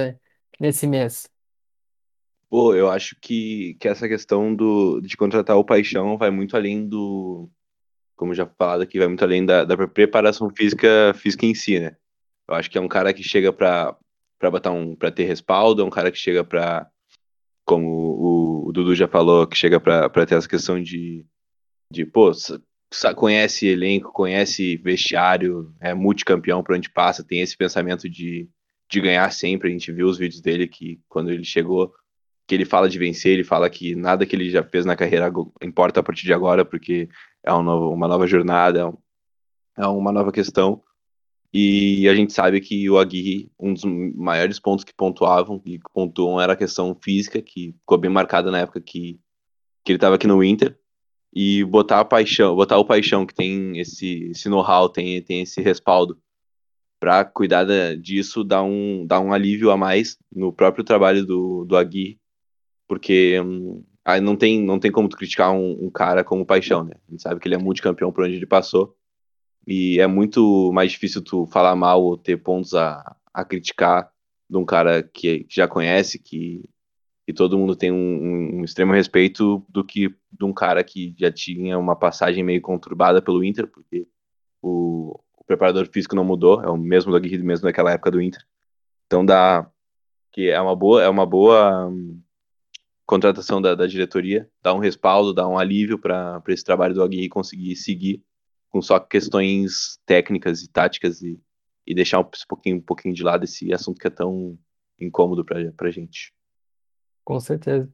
nesse 0.59 0.87
mês? 0.87 1.29
Pô, 2.49 2.75
eu 2.75 2.89
acho 2.89 3.15
que, 3.19 3.75
que 3.79 3.87
essa 3.87 4.07
questão 4.07 4.53
do, 4.53 5.01
de 5.01 5.17
contratar 5.17 5.57
o 5.57 5.65
Paixão 5.65 6.17
vai 6.17 6.29
muito 6.29 6.55
além 6.55 6.87
do, 6.87 7.49
como 8.15 8.33
já 8.33 8.45
falado 8.45 8.81
aqui, 8.81 8.99
vai 8.99 9.07
muito 9.07 9.23
além 9.23 9.45
da, 9.45 9.65
da 9.65 9.87
preparação 9.87 10.49
física, 10.49 11.13
física 11.15 11.45
em 11.45 11.53
si, 11.53 11.79
né? 11.79 11.95
Eu 12.47 12.55
acho 12.55 12.69
que 12.69 12.77
é 12.77 12.81
um 12.81 12.87
cara 12.87 13.13
que 13.13 13.23
chega 13.23 13.51
para 13.51 13.97
botar 14.51 14.71
um 14.71 14.95
para 14.95 15.11
ter 15.11 15.25
respaldo, 15.25 15.81
é 15.81 15.85
um 15.85 15.89
cara 15.89 16.11
que 16.11 16.17
chega 16.17 16.43
para 16.43 16.87
como 17.65 17.87
o, 17.87 18.52
Dudu 18.73 18.95
já 18.95 19.07
falou, 19.07 19.47
que 19.47 19.55
chega 19.55 19.79
para 19.79 20.25
ter 20.25 20.35
essa 20.35 20.49
questão 20.49 20.81
de 20.81 21.25
de 21.93 22.05
pô, 22.05 22.31
conhece 23.15 23.67
elenco, 23.67 24.11
conhece 24.11 24.77
vestiário, 24.77 25.71
é 25.79 25.93
multicampeão 25.93 26.63
por 26.63 26.75
onde 26.75 26.89
passa, 26.89 27.23
tem 27.23 27.39
esse 27.39 27.55
pensamento 27.55 28.09
de, 28.09 28.49
de 28.89 28.99
ganhar 28.99 29.31
sempre. 29.31 29.69
A 29.69 29.71
gente 29.71 29.91
viu 29.91 30.07
os 30.07 30.17
vídeos 30.17 30.41
dele 30.41 30.67
que 30.67 30.99
quando 31.07 31.29
ele 31.29 31.43
chegou, 31.43 31.93
que 32.47 32.55
ele 32.55 32.65
fala 32.65 32.89
de 32.89 32.97
vencer, 32.97 33.33
ele 33.33 33.43
fala 33.43 33.69
que 33.69 33.95
nada 33.95 34.25
que 34.25 34.35
ele 34.35 34.49
já 34.49 34.63
fez 34.63 34.85
na 34.85 34.95
carreira 34.95 35.31
importa 35.61 35.99
a 35.99 36.03
partir 36.03 36.25
de 36.25 36.33
agora, 36.33 36.65
porque 36.65 37.07
é 37.43 37.53
um 37.53 37.61
novo, 37.61 37.93
uma 37.93 38.07
nova 38.07 38.25
jornada, 38.25 38.79
é, 38.79 38.85
um, 38.85 38.97
é 39.77 39.87
uma 39.87 40.11
nova 40.11 40.31
questão. 40.31 40.83
E 41.53 42.09
a 42.09 42.15
gente 42.15 42.33
sabe 42.33 42.59
que 42.59 42.89
o 42.89 42.97
Aguirre, 42.97 43.51
um 43.59 43.75
dos 43.75 43.83
maiores 43.85 44.59
pontos 44.59 44.83
que 44.83 44.93
pontuavam 44.93 45.61
e 45.63 45.79
pontuam 45.93 46.41
era 46.41 46.53
a 46.53 46.57
questão 46.57 46.97
física, 46.99 47.39
que 47.43 47.75
ficou 47.79 47.95
bem 47.95 48.09
marcada 48.09 48.49
na 48.49 48.61
época 48.61 48.81
que, 48.81 49.19
que 49.85 49.91
ele 49.91 49.97
estava 49.97 50.15
aqui 50.15 50.25
no 50.25 50.43
Inter. 50.43 50.75
E 51.31 51.63
botar 51.63 51.99
a 51.99 52.05
paixão, 52.05 52.55
botar 52.55 52.77
o 52.77 52.85
paixão 52.85 53.25
que 53.25 53.33
tem 53.35 53.79
esse, 53.79 54.29
esse 54.31 54.49
know-how, 54.49 54.89
tem, 54.89 55.21
tem 55.21 55.41
esse 55.41 55.61
respaldo 55.61 56.19
para 56.99 57.25
cuidar 57.25 57.65
disso, 57.97 58.43
dá 58.43 58.63
um, 58.63 59.05
dá 59.05 59.19
um 59.19 59.33
alívio 59.33 59.69
a 59.71 59.77
mais 59.77 60.17
no 60.31 60.53
próprio 60.53 60.83
trabalho 60.83 61.25
do, 61.25 61.65
do 61.65 61.75
Aguirre, 61.75 62.19
porque 62.87 63.39
hum, 63.41 63.83
aí 64.05 64.21
não 64.21 64.35
tem, 64.35 64.61
não 64.61 64.79
tem 64.79 64.91
como 64.91 65.09
criticar 65.09 65.51
um, 65.51 65.85
um 65.85 65.89
cara 65.91 66.23
como 66.23 66.45
paixão, 66.45 66.83
né? 66.83 66.93
A 67.07 67.11
gente 67.11 67.21
sabe 67.21 67.39
que 67.39 67.47
ele 67.47 67.55
é 67.55 67.57
multicampeão 67.57 68.11
por 68.11 68.23
onde 68.23 68.35
ele 68.35 68.45
passou 68.45 68.95
e 69.65 69.99
é 69.99 70.07
muito 70.07 70.71
mais 70.73 70.91
difícil 70.91 71.21
tu 71.21 71.45
falar 71.47 71.75
mal 71.75 72.03
ou 72.03 72.17
ter 72.17 72.37
pontos 72.37 72.73
a, 72.73 73.15
a 73.33 73.45
criticar 73.45 74.11
de 74.49 74.57
um 74.57 74.65
cara 74.65 75.01
que, 75.01 75.45
que 75.45 75.55
já 75.55 75.67
conhece, 75.67 76.19
que, 76.19 76.69
que 77.25 77.33
todo 77.33 77.57
mundo 77.57 77.75
tem 77.75 77.91
um, 77.91 78.59
um, 78.59 78.63
extremo 78.63 78.93
respeito 78.93 79.65
do 79.69 79.83
que 79.83 80.09
de 80.31 80.45
um 80.45 80.53
cara 80.53 80.83
que 80.83 81.15
já 81.17 81.31
tinha 81.31 81.77
uma 81.79 81.95
passagem 81.95 82.43
meio 82.43 82.61
conturbada 82.61 83.21
pelo 83.21 83.43
Inter, 83.43 83.67
porque 83.67 84.07
o, 84.61 85.19
o 85.37 85.43
preparador 85.45 85.87
físico 85.87 86.15
não 86.15 86.25
mudou, 86.25 86.61
é 86.61 86.69
o 86.69 86.77
mesmo 86.77 87.11
do 87.11 87.17
Aguirre, 87.17 87.37
mesmo 87.39 87.63
daquela 87.63 87.91
época 87.91 88.11
do 88.11 88.21
Inter. 88.21 88.45
Então 89.07 89.25
dá 89.25 89.69
que 90.31 90.49
é 90.49 90.59
uma 90.59 90.75
boa, 90.75 91.01
é 91.03 91.07
uma 91.07 91.25
boa 91.25 91.87
um, 91.87 92.19
contratação 93.05 93.61
da, 93.61 93.75
da, 93.75 93.87
diretoria, 93.87 94.49
dá 94.61 94.73
um 94.73 94.79
respaldo, 94.79 95.33
dá 95.33 95.47
um 95.47 95.57
alívio 95.57 95.99
para 95.99 96.41
esse 96.49 96.63
trabalho 96.63 96.95
do 96.95 97.03
Aguirre 97.03 97.29
conseguir 97.29 97.75
seguir 97.75 98.23
com 98.73 98.81
só 98.81 98.99
questões 98.99 99.99
técnicas 100.03 100.63
e 100.63 100.67
táticas 100.67 101.21
e, 101.21 101.39
e 101.85 101.93
deixar 101.93 102.19
um 102.19 102.29
pouquinho, 102.47 102.77
um 102.77 102.81
pouquinho 102.81 103.13
de 103.13 103.21
lado 103.21 103.43
esse 103.43 103.71
assunto 103.71 103.99
que 103.99 104.07
é 104.07 104.09
tão 104.09 104.57
incômodo 104.99 105.45
para 105.45 105.59
a 105.59 105.91
gente. 105.91 106.33
Com 107.23 107.39
certeza. 107.39 107.87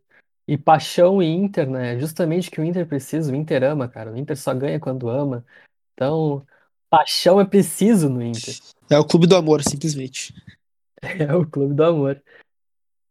E 0.47 0.57
paixão 0.57 1.21
e 1.21 1.27
Inter, 1.27 1.69
né? 1.69 1.99
Justamente 1.99 2.49
que 2.49 2.61
o 2.61 2.63
Inter 2.63 2.87
precisa, 2.87 3.31
o 3.31 3.35
Inter 3.35 3.61
ama, 3.63 3.89
cara. 3.89 4.13
O 4.13 4.17
Inter 4.17 4.37
só 4.37 4.53
ganha 4.53 4.79
quando 4.79 5.09
ama. 5.09 5.45
Então, 5.93 6.47
paixão 6.89 7.41
é 7.41 7.45
preciso 7.45 8.09
no 8.09 8.23
Inter. 8.23 8.55
É 8.89 8.97
o 8.97 9.05
clube 9.05 9.27
do 9.27 9.35
amor, 9.35 9.61
simplesmente. 9.61 10.33
É 11.01 11.33
o 11.33 11.47
clube 11.49 11.73
do 11.73 11.83
amor. 11.85 12.21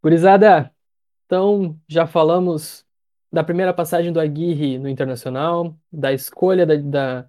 Gurizada, 0.02 0.70
então 1.24 1.74
já 1.88 2.06
falamos 2.06 2.84
da 3.32 3.42
primeira 3.42 3.72
passagem 3.72 4.12
do 4.12 4.20
Aguirre 4.20 4.78
no 4.78 4.90
Internacional, 4.90 5.74
da 5.90 6.12
escolha 6.12 6.66
da, 6.66 6.76
da, 6.76 7.28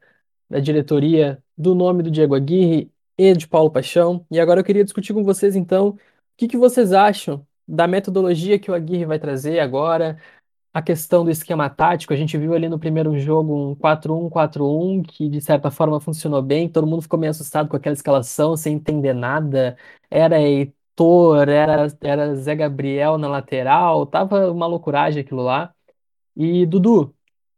da 0.50 0.60
diretoria 0.60 1.42
do 1.58 1.76
nome 1.76 2.04
do 2.04 2.12
Diego 2.12 2.36
Aguirre 2.36 2.92
e 3.18 3.34
de 3.36 3.48
Paulo 3.48 3.72
Paixão. 3.72 4.26
E 4.32 4.40
agora 4.40 4.60
eu 4.62 4.64
queria 4.64 4.84
discutir 4.84 5.14
com 5.14 5.24
vocês, 5.24 5.56
então, 5.56 5.90
o 5.90 6.00
que, 6.38 6.48
que 6.48 6.58
vocês 6.58 6.94
acham 6.94 7.46
da 7.68 7.88
metodologia 7.88 8.58
que 8.60 8.72
o 8.72 8.74
Aguirre 8.74 9.06
vai 9.06 9.20
trazer 9.20 9.60
agora, 9.60 10.18
a 10.74 10.82
questão 10.82 11.24
do 11.24 11.32
esquema 11.32 11.70
tático. 11.70 12.14
A 12.14 12.16
gente 12.16 12.38
viu 12.38 12.54
ali 12.54 12.70
no 12.70 12.80
primeiro 12.80 13.18
jogo 13.20 13.72
um 13.72 13.76
4-1-4-1, 13.76 15.04
que 15.04 15.30
de 15.30 15.42
certa 15.42 15.72
forma 15.72 16.00
funcionou 16.00 16.42
bem, 16.42 16.70
todo 16.70 16.88
mundo 16.88 17.02
ficou 17.02 17.20
meio 17.20 17.32
assustado 17.32 17.70
com 17.70 17.76
aquela 17.76 17.94
escalação, 17.94 18.56
sem 18.58 18.76
entender 18.76 19.14
nada. 19.14 19.78
Era 20.10 20.40
Heitor, 20.42 21.50
era, 21.50 21.88
era 22.02 22.36
Zé 22.36 22.56
Gabriel 22.56 23.18
na 23.18 23.28
lateral, 23.28 24.06
tava 24.06 24.52
uma 24.52 24.68
loucuragem 24.68 25.22
aquilo 25.22 25.44
lá. 25.44 25.74
E 26.36 26.66
Dudu, 26.66 27.04
o 27.04 27.16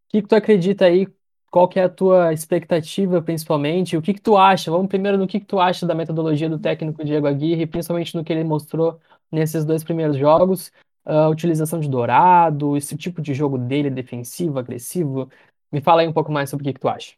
que, 0.10 0.22
que 0.22 0.28
tu 0.28 0.36
acredita 0.36 0.86
aí 0.86 1.08
qual 1.52 1.68
que 1.68 1.78
é 1.78 1.84
a 1.84 1.90
tua 1.90 2.34
expectativa, 2.34 3.22
principalmente? 3.22 3.98
O 3.98 4.02
que 4.02 4.14
que 4.14 4.22
tu 4.22 4.38
acha? 4.38 4.72
Vamos 4.72 4.88
primeiro 4.88 5.18
no 5.18 5.28
que 5.28 5.38
que 5.38 5.46
tu 5.46 5.60
acha 5.60 5.86
da 5.86 5.94
metodologia 5.94 6.50
do 6.50 6.58
técnico 6.58 7.04
Diego 7.04 7.28
Aguirre, 7.28 7.68
principalmente 7.68 8.16
no 8.16 8.24
que 8.24 8.32
ele 8.32 8.46
mostrou 8.46 8.98
nesses 9.30 9.66
dois 9.66 9.84
primeiros 9.84 10.18
jogos, 10.18 10.72
a 11.06 11.28
utilização 11.28 11.82
de 11.82 11.90
Dourado, 11.90 12.78
esse 12.78 12.96
tipo 12.96 13.22
de 13.22 13.34
jogo 13.34 13.58
dele, 13.58 13.90
defensivo, 13.90 14.60
agressivo. 14.60 15.30
Me 15.70 15.82
fala 15.82 16.02
aí 16.02 16.08
um 16.08 16.14
pouco 16.14 16.32
mais 16.32 16.50
sobre 16.50 16.64
o 16.64 16.66
que 16.68 16.74
que 16.74 16.80
tu 16.80 16.88
acha. 16.88 17.14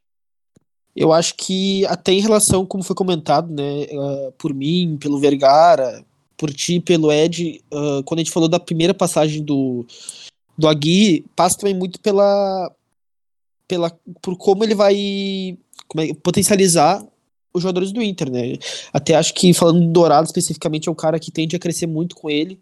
Eu 0.95 1.13
acho 1.13 1.35
que 1.35 1.85
até 1.85 2.11
em 2.11 2.19
relação, 2.19 2.65
como 2.65 2.83
foi 2.83 2.95
comentado, 2.95 3.51
né, 3.53 3.85
uh, 3.91 4.31
por 4.33 4.53
mim, 4.53 4.97
pelo 4.99 5.19
Vergara, 5.19 6.03
por 6.35 6.51
ti, 6.51 6.79
pelo 6.79 7.11
Ed, 7.11 7.61
uh, 7.71 8.03
quando 8.03 8.19
a 8.19 8.23
gente 8.23 8.33
falou 8.33 8.49
da 8.49 8.59
primeira 8.59 8.93
passagem 8.93 9.43
do, 9.43 9.85
do 10.57 10.67
Aguirre, 10.67 11.25
passa 11.35 11.57
também 11.57 11.73
muito 11.75 11.99
pela, 11.99 12.71
pela, 13.73 13.89
por 14.21 14.37
como 14.37 14.63
ele 14.63 14.75
vai 14.75 15.57
como 15.87 16.03
é, 16.03 16.13
potencializar 16.13 17.03
os 17.51 17.63
jogadores 17.63 17.91
do 17.91 18.03
Inter, 18.03 18.31
né? 18.31 18.53
Até 18.91 19.15
acho 19.15 19.33
que, 19.33 19.51
falando 19.53 19.81
do 19.81 19.91
Dourado 19.91 20.27
especificamente, 20.27 20.87
é 20.87 20.91
um 20.91 20.95
cara 20.95 21.19
que 21.19 21.31
tende 21.31 21.55
a 21.55 21.59
crescer 21.59 21.87
muito 21.87 22.15
com 22.15 22.29
ele. 22.29 22.59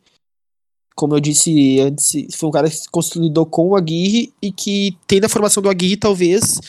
Como 0.96 1.14
eu 1.14 1.20
disse 1.20 1.80
antes, 1.82 2.34
foi 2.36 2.48
um 2.48 2.52
cara 2.52 2.70
que 2.70 2.76
se 2.76 2.90
consolidou 2.90 3.46
com 3.46 3.70
o 3.70 3.76
Aguirre 3.76 4.34
e 4.42 4.52
que 4.52 4.98
tem 5.06 5.20
na 5.20 5.30
formação 5.30 5.62
do 5.62 5.70
Aguirre, 5.70 5.98
talvez, 5.98 6.60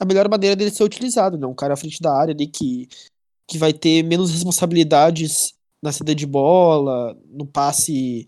a 0.00 0.04
melhor 0.04 0.28
maneira 0.28 0.56
dele 0.56 0.70
ser 0.70 0.84
utilizado, 0.84 1.38
né? 1.38 1.46
Um 1.46 1.54
cara 1.54 1.74
à 1.74 1.76
frente 1.76 2.00
da 2.00 2.14
área 2.14 2.34
ali 2.34 2.46
que, 2.46 2.88
que 3.46 3.58
vai 3.58 3.72
ter 3.72 4.02
menos 4.02 4.30
responsabilidades 4.30 5.54
na 5.82 5.92
saída 5.92 6.14
de 6.14 6.26
bola, 6.26 7.16
no 7.30 7.46
passe 7.46 8.26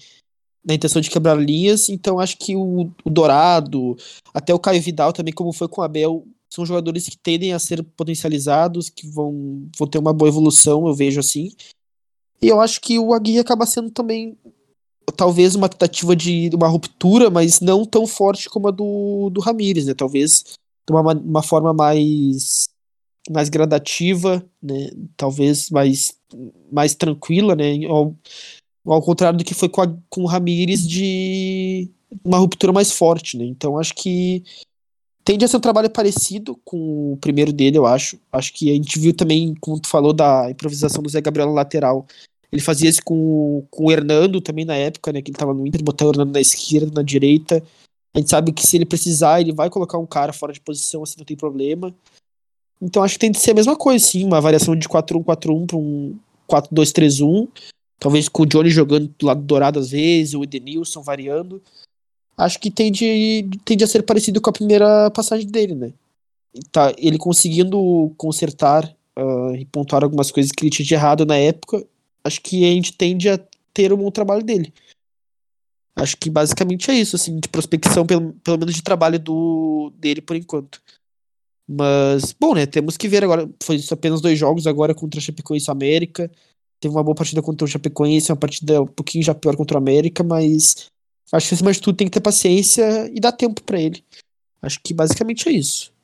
na 0.64 0.74
intenção 0.74 1.00
de 1.00 1.10
quebrar 1.10 1.34
linhas, 1.34 1.88
então 1.88 2.18
acho 2.18 2.38
que 2.38 2.56
o, 2.56 2.90
o, 3.04 3.10
Dourado, 3.10 3.96
até 4.32 4.54
o 4.54 4.58
Caio 4.58 4.80
Vidal 4.80 5.12
também, 5.12 5.32
como 5.32 5.52
foi 5.52 5.68
com 5.68 5.80
o 5.80 5.84
Abel, 5.84 6.26
são 6.48 6.64
jogadores 6.64 7.08
que 7.08 7.18
tendem 7.18 7.52
a 7.52 7.58
ser 7.58 7.82
potencializados, 7.82 8.88
que 8.88 9.06
vão, 9.06 9.68
vão 9.76 9.88
ter 9.88 9.98
uma 9.98 10.12
boa 10.12 10.28
evolução, 10.28 10.86
eu 10.86 10.94
vejo 10.94 11.20
assim. 11.20 11.52
E 12.40 12.48
eu 12.48 12.60
acho 12.60 12.80
que 12.80 12.98
o 12.98 13.12
Aguirre 13.12 13.40
acaba 13.40 13.66
sendo 13.66 13.90
também 13.90 14.36
talvez 15.16 15.54
uma 15.54 15.68
tentativa 15.68 16.14
de 16.16 16.50
uma 16.54 16.68
ruptura, 16.68 17.30
mas 17.30 17.60
não 17.60 17.84
tão 17.84 18.06
forte 18.06 18.48
como 18.48 18.68
a 18.68 18.70
do, 18.70 19.30
do 19.30 19.40
Ramires, 19.40 19.86
né? 19.86 19.94
Talvez 19.94 20.44
de 20.86 20.92
uma, 20.92 21.12
uma 21.12 21.42
forma 21.42 21.72
mais 21.72 22.68
mais 23.30 23.48
gradativa, 23.48 24.44
né? 24.62 24.90
Talvez 25.16 25.70
mais 25.70 26.14
mais 26.70 26.94
tranquila, 26.94 27.54
né? 27.54 27.74
Ao 28.86 29.00
contrário 29.00 29.38
do 29.38 29.44
que 29.44 29.54
foi 29.54 29.68
com, 29.68 29.80
a, 29.80 29.96
com 30.10 30.22
o 30.22 30.26
Ramires 30.26 30.86
de 30.86 31.90
uma 32.22 32.38
ruptura 32.38 32.72
mais 32.72 32.92
forte, 32.92 33.36
né? 33.36 33.44
Então 33.44 33.78
acho 33.78 33.94
que 33.94 34.44
tende 35.24 35.44
a 35.44 35.48
ser 35.48 35.56
um 35.56 35.60
trabalho 35.60 35.88
parecido 35.88 36.60
com 36.64 37.14
o 37.14 37.16
primeiro 37.16 37.52
dele, 37.52 37.78
eu 37.78 37.86
acho. 37.86 38.18
Acho 38.30 38.52
que 38.52 38.70
a 38.70 38.74
gente 38.74 38.98
viu 38.98 39.14
também, 39.14 39.54
como 39.60 39.80
tu 39.80 39.88
falou, 39.88 40.12
da 40.12 40.50
improvisação 40.50 41.02
do 41.02 41.08
Zé 41.08 41.20
Gabriel 41.20 41.48
na 41.48 41.54
lateral. 41.54 42.06
Ele 42.52 42.60
fazia 42.60 42.88
isso 42.88 43.00
com, 43.02 43.66
com 43.70 43.86
o 43.86 43.90
Hernando 43.90 44.40
também 44.40 44.64
na 44.64 44.76
época, 44.76 45.12
né? 45.12 45.22
Que 45.22 45.30
ele 45.30 45.38
tava 45.38 45.54
no 45.54 45.66
Inter, 45.66 45.82
botar 45.82 46.04
o 46.04 46.10
Hernando 46.10 46.32
na 46.32 46.40
esquerda, 46.40 46.92
na 46.94 47.02
direita. 47.02 47.62
A 48.14 48.18
gente 48.18 48.30
sabe 48.30 48.52
que 48.52 48.64
se 48.64 48.76
ele 48.76 48.84
precisar, 48.84 49.40
ele 49.40 49.52
vai 49.52 49.68
colocar 49.68 49.98
um 49.98 50.06
cara 50.06 50.32
fora 50.32 50.52
de 50.52 50.60
posição, 50.60 51.02
assim, 51.02 51.16
não 51.18 51.24
tem 51.24 51.36
problema. 51.36 51.92
Então 52.80 53.02
acho 53.02 53.14
que 53.14 53.20
tem 53.20 53.32
que 53.32 53.40
ser 53.40 53.52
a 53.52 53.54
mesma 53.54 53.74
coisa, 53.74 54.04
sim. 54.04 54.24
Uma 54.24 54.40
variação 54.40 54.76
de 54.76 54.88
4-1-4-1 54.88 55.66
para 55.66 55.76
um 55.76 56.16
4-2-3-1. 56.48 57.48
Talvez 57.98 58.28
com 58.28 58.42
o 58.42 58.46
Johnny 58.46 58.70
jogando 58.70 59.12
do 59.18 59.26
lado 59.26 59.42
dourado 59.42 59.78
às 59.78 59.90
vezes, 59.90 60.34
o 60.34 60.42
Edenilson 60.42 61.02
variando. 61.02 61.62
Acho 62.36 62.58
que 62.58 62.70
tende, 62.70 63.48
tende 63.64 63.84
a 63.84 63.86
ser 63.86 64.02
parecido 64.02 64.40
com 64.40 64.50
a 64.50 64.52
primeira 64.52 65.10
passagem 65.10 65.46
dele, 65.46 65.74
né? 65.74 65.92
Tá, 66.70 66.92
ele 66.98 67.18
conseguindo 67.18 68.12
consertar 68.16 68.84
uh, 69.18 69.54
e 69.56 69.64
pontuar 69.66 70.02
algumas 70.04 70.30
coisas 70.30 70.52
que 70.52 70.64
ele 70.64 70.70
tinha 70.70 70.86
de 70.86 70.94
errado 70.94 71.24
na 71.24 71.36
época, 71.36 71.84
acho 72.22 72.40
que 72.40 72.64
a 72.64 72.72
gente 72.72 72.92
tende 72.92 73.28
a 73.28 73.38
ter 73.72 73.92
um 73.92 73.96
bom 73.96 74.10
trabalho 74.10 74.42
dele. 74.42 74.72
Acho 75.96 76.16
que 76.16 76.28
basicamente 76.28 76.90
é 76.90 76.94
isso, 76.94 77.14
assim, 77.14 77.38
de 77.38 77.48
prospecção, 77.48 78.04
pelo, 78.04 78.32
pelo 78.34 78.58
menos 78.58 78.74
de 78.74 78.82
trabalho 78.82 79.18
do, 79.18 79.92
dele 79.96 80.20
por 80.20 80.34
enquanto. 80.34 80.80
Mas, 81.68 82.32
bom, 82.32 82.54
né, 82.54 82.66
temos 82.66 82.96
que 82.96 83.08
ver 83.08 83.24
agora, 83.24 83.48
foi 83.62 83.80
apenas 83.90 84.20
dois 84.20 84.38
jogos 84.38 84.66
agora 84.66 84.94
contra 84.94 85.20
Chapecoense 85.20 85.70
América, 85.70 86.30
teve 86.80 86.94
uma 86.94 87.02
boa 87.02 87.14
partida 87.14 87.42
contra 87.42 87.64
o 87.64 87.68
Chapecoense, 87.68 88.30
uma 88.32 88.38
partida 88.38 88.82
um 88.82 88.86
pouquinho 88.86 89.24
já 89.24 89.34
pior 89.34 89.56
contra 89.56 89.76
o 89.76 89.78
América, 89.78 90.22
mas 90.22 90.90
acho 91.32 91.48
que 91.48 91.54
acima 91.54 91.72
de 91.72 91.80
tudo 91.80 91.96
tem 91.96 92.06
que 92.06 92.12
ter 92.12 92.20
paciência 92.20 93.10
e 93.12 93.20
dar 93.20 93.32
tempo 93.32 93.62
para 93.62 93.80
ele. 93.80 94.04
Acho 94.62 94.80
que 94.82 94.94
basicamente 94.94 95.48
é 95.48 95.52
isso. 95.52 95.94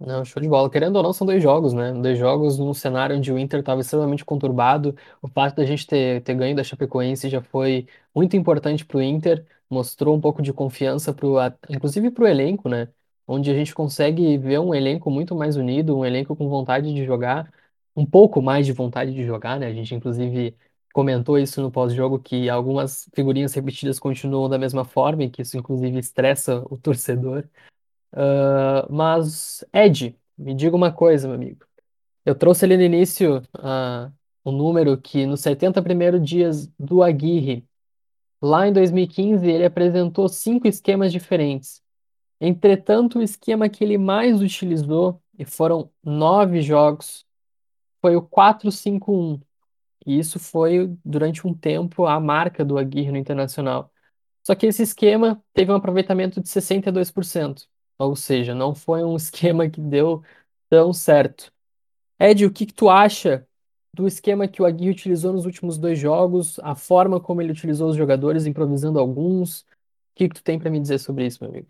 Não, 0.00 0.24
show 0.24 0.42
de 0.42 0.48
bola. 0.48 0.70
Querendo 0.70 0.96
ou 0.96 1.02
não, 1.02 1.12
são 1.12 1.26
dois 1.26 1.42
jogos, 1.42 1.74
né? 1.74 1.92
Dois 1.92 2.18
jogos 2.18 2.58
num 2.58 2.72
cenário 2.72 3.16
onde 3.16 3.30
o 3.30 3.38
Inter 3.38 3.60
estava 3.60 3.82
extremamente 3.82 4.24
conturbado. 4.24 4.96
O 5.20 5.28
fato 5.28 5.56
da 5.56 5.64
gente 5.64 5.86
ter, 5.86 6.22
ter 6.22 6.34
ganho 6.34 6.56
da 6.56 6.64
Chapecoense 6.64 7.28
já 7.28 7.42
foi 7.42 7.86
muito 8.14 8.34
importante 8.34 8.84
para 8.84 8.96
o 8.96 9.02
Inter, 9.02 9.44
mostrou 9.68 10.16
um 10.16 10.20
pouco 10.20 10.40
de 10.40 10.52
confiança, 10.54 11.12
pro, 11.12 11.36
inclusive 11.68 12.10
para 12.10 12.24
o 12.24 12.26
elenco, 12.26 12.68
né? 12.68 12.88
Onde 13.28 13.50
a 13.50 13.54
gente 13.54 13.74
consegue 13.74 14.38
ver 14.38 14.58
um 14.58 14.74
elenco 14.74 15.10
muito 15.10 15.34
mais 15.36 15.56
unido, 15.56 15.96
um 15.98 16.04
elenco 16.04 16.34
com 16.34 16.48
vontade 16.48 16.92
de 16.94 17.04
jogar, 17.04 17.52
um 17.94 18.06
pouco 18.06 18.40
mais 18.42 18.66
de 18.66 18.72
vontade 18.72 19.12
de 19.14 19.24
jogar, 19.24 19.58
né? 19.58 19.66
A 19.66 19.72
gente, 19.72 19.94
inclusive, 19.94 20.56
comentou 20.92 21.38
isso 21.38 21.60
no 21.60 21.70
pós-jogo, 21.70 22.18
que 22.18 22.48
algumas 22.48 23.08
figurinhas 23.14 23.54
repetidas 23.54 23.98
continuam 23.98 24.48
da 24.48 24.58
mesma 24.58 24.84
forma 24.84 25.24
e 25.24 25.30
que 25.30 25.42
isso, 25.42 25.56
inclusive, 25.56 25.98
estressa 25.98 26.62
o 26.70 26.76
torcedor. 26.76 27.44
Uh, 28.12 28.92
mas, 28.92 29.64
Ed, 29.72 30.16
me 30.36 30.54
diga 30.54 30.76
uma 30.76 30.92
coisa, 30.92 31.28
meu 31.28 31.36
amigo. 31.36 31.64
Eu 32.24 32.34
trouxe 32.34 32.64
ali 32.64 32.76
no 32.76 32.82
início 32.82 33.38
uh, 33.58 34.12
um 34.44 34.52
número 34.52 34.96
que 34.98 35.26
nos 35.26 35.40
70 35.40 35.82
primeiros 35.82 36.22
dias 36.26 36.66
do 36.78 37.02
Aguirre, 37.02 37.64
lá 38.42 38.66
em 38.68 38.72
2015, 38.72 39.48
ele 39.48 39.64
apresentou 39.64 40.28
cinco 40.28 40.66
esquemas 40.68 41.12
diferentes. 41.12 41.82
Entretanto, 42.40 43.18
o 43.18 43.22
esquema 43.22 43.68
que 43.68 43.84
ele 43.84 43.98
mais 43.98 44.40
utilizou, 44.40 45.20
e 45.38 45.44
foram 45.44 45.90
nove 46.02 46.62
jogos, 46.62 47.26
foi 48.00 48.16
o 48.16 48.22
4-5-1. 48.22 49.40
E 50.06 50.18
isso 50.18 50.38
foi, 50.38 50.96
durante 51.04 51.46
um 51.46 51.54
tempo, 51.54 52.06
a 52.06 52.18
marca 52.18 52.64
do 52.64 52.78
Aguirre 52.78 53.12
no 53.12 53.18
Internacional. 53.18 53.92
Só 54.42 54.54
que 54.54 54.66
esse 54.66 54.82
esquema 54.82 55.42
teve 55.52 55.70
um 55.70 55.74
aproveitamento 55.74 56.40
de 56.40 56.48
62%. 56.48 57.68
Ou 57.98 58.16
seja, 58.16 58.54
não 58.54 58.74
foi 58.74 59.04
um 59.04 59.14
esquema 59.16 59.68
que 59.68 59.80
deu 59.80 60.22
tão 60.68 60.92
certo. 60.92 61.52
Ed, 62.18 62.44
o 62.46 62.52
que, 62.52 62.66
que 62.66 62.74
tu 62.74 62.88
acha 62.88 63.46
do 63.94 64.06
esquema 64.06 64.48
que 64.48 64.62
o 64.62 64.66
Aguirre 64.66 64.90
utilizou 64.90 65.32
nos 65.32 65.44
últimos 65.44 65.76
dois 65.76 65.98
jogos, 65.98 66.58
a 66.60 66.74
forma 66.74 67.20
como 67.20 67.42
ele 67.42 67.52
utilizou 67.52 67.90
os 67.90 67.96
jogadores, 67.96 68.46
improvisando 68.46 68.98
alguns? 68.98 69.62
O 69.62 69.66
que, 70.14 70.28
que 70.28 70.34
tu 70.36 70.42
tem 70.42 70.58
para 70.58 70.70
me 70.70 70.80
dizer 70.80 70.98
sobre 70.98 71.26
isso, 71.26 71.42
meu 71.42 71.50
amigo? 71.50 71.68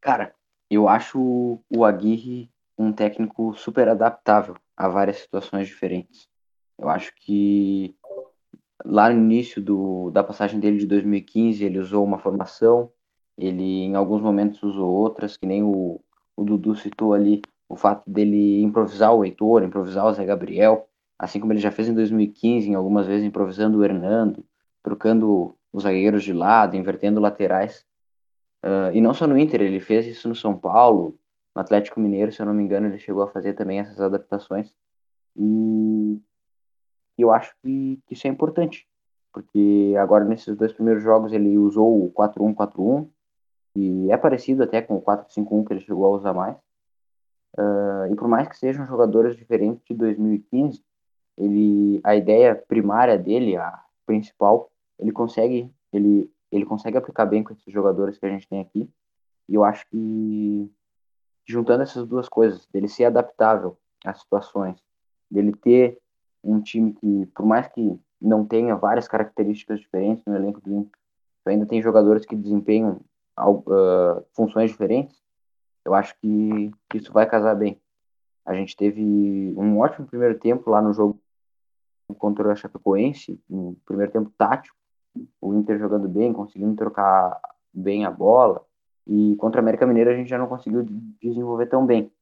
Cara, 0.00 0.34
eu 0.70 0.88
acho 0.88 1.60
o 1.70 1.84
Aguirre 1.84 2.50
um 2.78 2.92
técnico 2.92 3.54
super 3.54 3.88
adaptável 3.88 4.54
a 4.76 4.88
várias 4.88 5.18
situações 5.18 5.66
diferentes. 5.66 6.28
Eu 6.78 6.88
acho 6.88 7.12
que 7.16 7.96
lá 8.84 9.10
no 9.10 9.18
início 9.18 9.60
do, 9.60 10.10
da 10.10 10.22
passagem 10.22 10.60
dele 10.60 10.78
de 10.78 10.86
2015, 10.86 11.64
ele 11.64 11.78
usou 11.78 12.04
uma 12.04 12.18
formação, 12.18 12.90
ele, 13.36 13.82
em 13.84 13.96
alguns 13.96 14.22
momentos, 14.22 14.62
usou 14.62 14.88
outras, 14.90 15.36
que 15.36 15.46
nem 15.46 15.62
o, 15.62 16.00
o 16.36 16.44
Dudu 16.44 16.74
citou 16.76 17.12
ali, 17.12 17.42
o 17.68 17.76
fato 17.76 18.08
dele 18.08 18.62
improvisar 18.62 19.12
o 19.14 19.24
Heitor, 19.24 19.62
improvisar 19.62 20.06
o 20.06 20.12
Zé 20.12 20.24
Gabriel, 20.24 20.88
assim 21.18 21.40
como 21.40 21.52
ele 21.52 21.60
já 21.60 21.70
fez 21.70 21.88
em 21.88 21.94
2015, 21.94 22.70
em 22.70 22.74
algumas 22.74 23.06
vezes 23.06 23.26
improvisando 23.26 23.78
o 23.78 23.84
Hernando, 23.84 24.44
trocando 24.82 25.56
os 25.72 25.82
zagueiros 25.82 26.22
de 26.22 26.32
lado, 26.32 26.76
invertendo 26.76 27.20
laterais. 27.20 27.84
Uh, 28.64 28.94
e 28.94 29.00
não 29.00 29.12
só 29.12 29.26
no 29.26 29.36
Inter, 29.36 29.60
ele 29.60 29.80
fez 29.80 30.06
isso 30.06 30.28
no 30.28 30.34
São 30.34 30.56
Paulo, 30.56 31.18
Atlético 31.58 32.00
Mineiro, 32.00 32.32
se 32.32 32.40
eu 32.40 32.46
não 32.46 32.54
me 32.54 32.62
engano, 32.62 32.86
ele 32.86 32.98
chegou 32.98 33.22
a 33.22 33.30
fazer 33.30 33.54
também 33.54 33.80
essas 33.80 34.00
adaptações. 34.00 34.72
E 35.36 36.20
eu 37.16 37.32
acho 37.32 37.54
que, 37.62 38.00
que 38.06 38.14
isso 38.14 38.26
é 38.26 38.30
importante, 38.30 38.86
porque 39.32 39.94
agora 39.98 40.24
nesses 40.24 40.56
dois 40.56 40.72
primeiros 40.72 41.02
jogos 41.02 41.32
ele 41.32 41.58
usou 41.58 42.06
o 42.06 42.12
4-1-4-1, 42.12 43.08
e 43.76 44.10
é 44.10 44.16
parecido 44.16 44.62
até 44.62 44.80
com 44.80 44.96
o 44.96 45.02
4-5-1 45.02 45.66
que 45.66 45.72
ele 45.72 45.80
chegou 45.80 46.06
a 46.06 46.16
usar 46.16 46.32
mais. 46.32 46.56
Uh, 47.56 48.12
e 48.12 48.16
por 48.16 48.28
mais 48.28 48.48
que 48.48 48.56
sejam 48.56 48.86
jogadores 48.86 49.36
diferentes 49.36 49.82
de 49.84 49.94
2015, 49.94 50.82
ele, 51.36 52.00
a 52.02 52.16
ideia 52.16 52.54
primária 52.54 53.18
dele, 53.18 53.56
a 53.56 53.80
principal, 54.06 54.70
ele 54.98 55.12
consegue, 55.12 55.72
ele, 55.92 56.30
ele 56.50 56.64
consegue 56.64 56.96
aplicar 56.96 57.26
bem 57.26 57.42
com 57.42 57.52
esses 57.52 57.72
jogadores 57.72 58.18
que 58.18 58.26
a 58.26 58.30
gente 58.30 58.48
tem 58.48 58.60
aqui. 58.60 58.90
E 59.48 59.54
eu 59.54 59.64
acho 59.64 59.88
que 59.88 60.70
juntando 61.48 61.82
essas 61.82 62.06
duas 62.06 62.28
coisas, 62.28 62.66
dele 62.66 62.88
ser 62.88 63.06
adaptável 63.06 63.76
às 64.04 64.20
situações, 64.20 64.78
dele 65.30 65.52
ter 65.56 65.98
um 66.44 66.60
time 66.60 66.92
que, 66.92 67.26
por 67.34 67.46
mais 67.46 67.66
que 67.68 67.98
não 68.20 68.44
tenha 68.44 68.76
várias 68.76 69.08
características 69.08 69.80
diferentes 69.80 70.24
no 70.26 70.36
elenco 70.36 70.60
do 70.60 70.72
Inter, 70.72 70.98
ainda 71.46 71.64
tem 71.64 71.80
jogadores 71.80 72.26
que 72.26 72.36
desempenham 72.36 73.00
uh, 73.38 74.22
funções 74.34 74.70
diferentes, 74.70 75.18
eu 75.84 75.94
acho 75.94 76.14
que, 76.20 76.70
isso 76.94 77.12
vai 77.12 77.26
casar 77.26 77.54
bem. 77.54 77.80
A 78.44 78.54
gente 78.54 78.76
teve 78.76 79.02
um 79.56 79.78
ótimo 79.78 80.06
primeiro 80.06 80.38
tempo 80.38 80.70
lá 80.70 80.82
no 80.82 80.92
jogo 80.92 81.18
contra 82.18 82.52
o 82.52 82.56
Chapecoense, 82.56 83.40
um 83.48 83.74
primeiro 83.86 84.12
tempo 84.12 84.30
tático, 84.36 84.76
o 85.40 85.54
Inter 85.54 85.78
jogando 85.78 86.08
bem, 86.08 86.32
conseguindo 86.32 86.76
trocar 86.76 87.40
bem 87.72 88.04
a 88.04 88.10
bola, 88.10 88.64
e 89.08 89.34
contra 89.36 89.60
o 89.60 89.64
América 89.64 89.86
Mineiro 89.86 90.10
a 90.10 90.14
gente 90.14 90.28
já 90.28 90.36
não 90.36 90.46
conseguiu 90.46 90.86
desenvolver 91.20 91.66
tão 91.66 91.86
bem. 91.86 92.12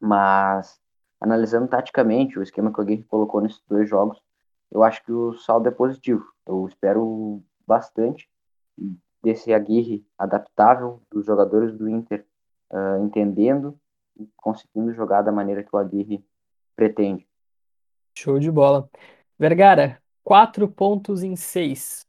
Mas, 0.00 0.80
analisando 1.20 1.68
taticamente 1.68 2.38
o 2.38 2.42
esquema 2.42 2.72
que 2.72 2.78
o 2.78 2.82
Aguirre 2.82 3.04
colocou 3.04 3.42
nesses 3.42 3.62
dois 3.68 3.88
jogos, 3.88 4.22
eu 4.72 4.82
acho 4.82 5.04
que 5.04 5.12
o 5.12 5.34
saldo 5.34 5.68
é 5.68 5.70
positivo. 5.70 6.24
Eu 6.46 6.66
espero 6.66 7.42
bastante 7.66 8.26
desse 9.22 9.52
Aguirre 9.52 10.06
adaptável, 10.16 11.02
dos 11.10 11.26
jogadores 11.26 11.76
do 11.76 11.88
Inter 11.88 12.24
uh, 12.70 13.04
entendendo 13.04 13.78
e 14.18 14.26
conseguindo 14.34 14.94
jogar 14.94 15.20
da 15.20 15.30
maneira 15.30 15.62
que 15.62 15.74
o 15.74 15.78
Aguirre 15.78 16.24
pretende. 16.74 17.28
Show 18.16 18.38
de 18.38 18.50
bola. 18.50 18.88
Vergara, 19.38 20.00
quatro 20.24 20.66
pontos 20.66 21.22
em 21.22 21.36
seis. 21.36 22.06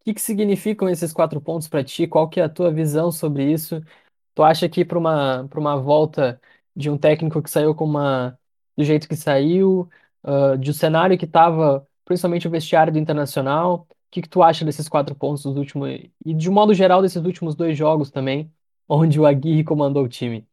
O 0.00 0.04
que, 0.04 0.14
que 0.14 0.20
significam 0.20 0.88
esses 0.88 1.12
quatro 1.12 1.40
pontos 1.40 1.68
para 1.68 1.84
ti? 1.84 2.06
Qual 2.06 2.28
que 2.28 2.40
é 2.40 2.44
a 2.44 2.48
tua 2.48 2.72
visão 2.72 3.12
sobre 3.12 3.52
isso? 3.52 3.82
Tu 4.34 4.42
acha 4.42 4.68
que 4.68 4.84
para 4.84 4.98
uma, 4.98 5.48
uma 5.54 5.76
volta 5.80 6.40
de 6.74 6.88
um 6.90 6.96
técnico 6.98 7.42
que 7.42 7.50
saiu 7.50 7.74
com 7.74 7.84
uma, 7.84 8.38
do 8.76 8.84
jeito 8.84 9.08
que 9.08 9.16
saiu, 9.16 9.88
uh, 10.24 10.56
de 10.58 10.70
um 10.70 10.74
cenário 10.74 11.18
que 11.18 11.26
estava, 11.26 11.86
principalmente 12.04 12.48
o 12.48 12.50
vestiário 12.50 12.92
do 12.92 12.98
Internacional, 12.98 13.86
que, 14.10 14.22
que 14.22 14.28
tu 14.28 14.42
acha 14.42 14.64
desses 14.64 14.88
quatro 14.88 15.14
pontos 15.14 15.42
dos 15.42 15.56
últimos. 15.56 15.90
E 16.24 16.34
de 16.34 16.50
um 16.50 16.52
modo 16.52 16.74
geral 16.74 17.02
desses 17.02 17.22
últimos 17.24 17.54
dois 17.54 17.76
jogos 17.76 18.10
também, 18.10 18.50
onde 18.88 19.20
o 19.20 19.26
Aguirre 19.26 19.64
comandou 19.64 20.04
o 20.04 20.08
time? 20.08 20.46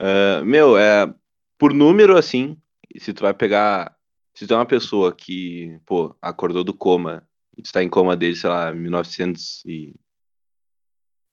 Uh, 0.00 0.44
meu, 0.44 0.78
é, 0.78 1.12
por 1.58 1.72
número, 1.74 2.16
assim, 2.16 2.56
se 2.98 3.12
tu 3.12 3.22
vai 3.22 3.34
pegar. 3.34 3.96
Se 4.34 4.46
tu 4.46 4.54
é 4.54 4.56
uma 4.56 4.66
pessoa 4.66 5.12
que, 5.12 5.80
pô, 5.84 6.14
acordou 6.22 6.62
do 6.62 6.72
coma, 6.72 7.27
está 7.62 7.82
em 7.82 7.88
coma 7.88 8.16
desde, 8.16 8.42
sei 8.42 8.50
lá, 8.50 8.72
1900 8.72 9.64
e. 9.66 9.94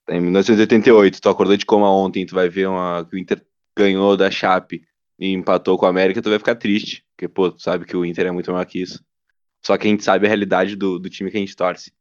Em 0.07 0.21
1988, 0.21 1.19
tu 1.19 1.29
acordou 1.29 1.57
de 1.57 1.65
coma 1.65 1.89
ontem, 1.91 2.25
tu 2.25 2.35
vai 2.35 2.47
ver 2.47 2.67
uma, 2.67 3.05
que 3.09 3.15
o 3.15 3.19
Inter 3.19 3.43
ganhou 3.75 4.15
da 4.15 4.29
Chape 4.29 4.85
e 5.17 5.31
empatou 5.31 5.77
com 5.77 5.85
a 5.85 5.89
América, 5.89 6.21
tu 6.21 6.29
vai 6.29 6.37
ficar 6.37 6.55
triste, 6.55 7.03
porque, 7.15 7.27
pô, 7.27 7.51
tu 7.51 7.61
sabe 7.61 7.85
que 7.85 7.97
o 7.97 8.05
Inter 8.05 8.27
é 8.27 8.31
muito 8.31 8.51
maior 8.51 8.65
que 8.65 8.79
isso. 8.79 9.03
Só 9.65 9.77
que 9.77 9.87
a 9.87 9.89
gente 9.89 10.03
sabe 10.03 10.25
a 10.25 10.29
realidade 10.29 10.75
do, 10.75 10.99
do 10.99 11.09
time 11.09 11.31
que 11.31 11.37
a 11.37 11.39
gente 11.39 11.55
torce. 11.55 11.91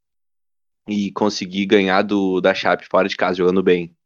E 0.86 1.10
conseguir 1.12 1.64
ganhar 1.64 2.02
do, 2.02 2.38
da 2.40 2.52
Chape 2.52 2.86
fora 2.86 3.08
de 3.08 3.16
casa, 3.16 3.38
jogando 3.38 3.62
bem. 3.62 3.96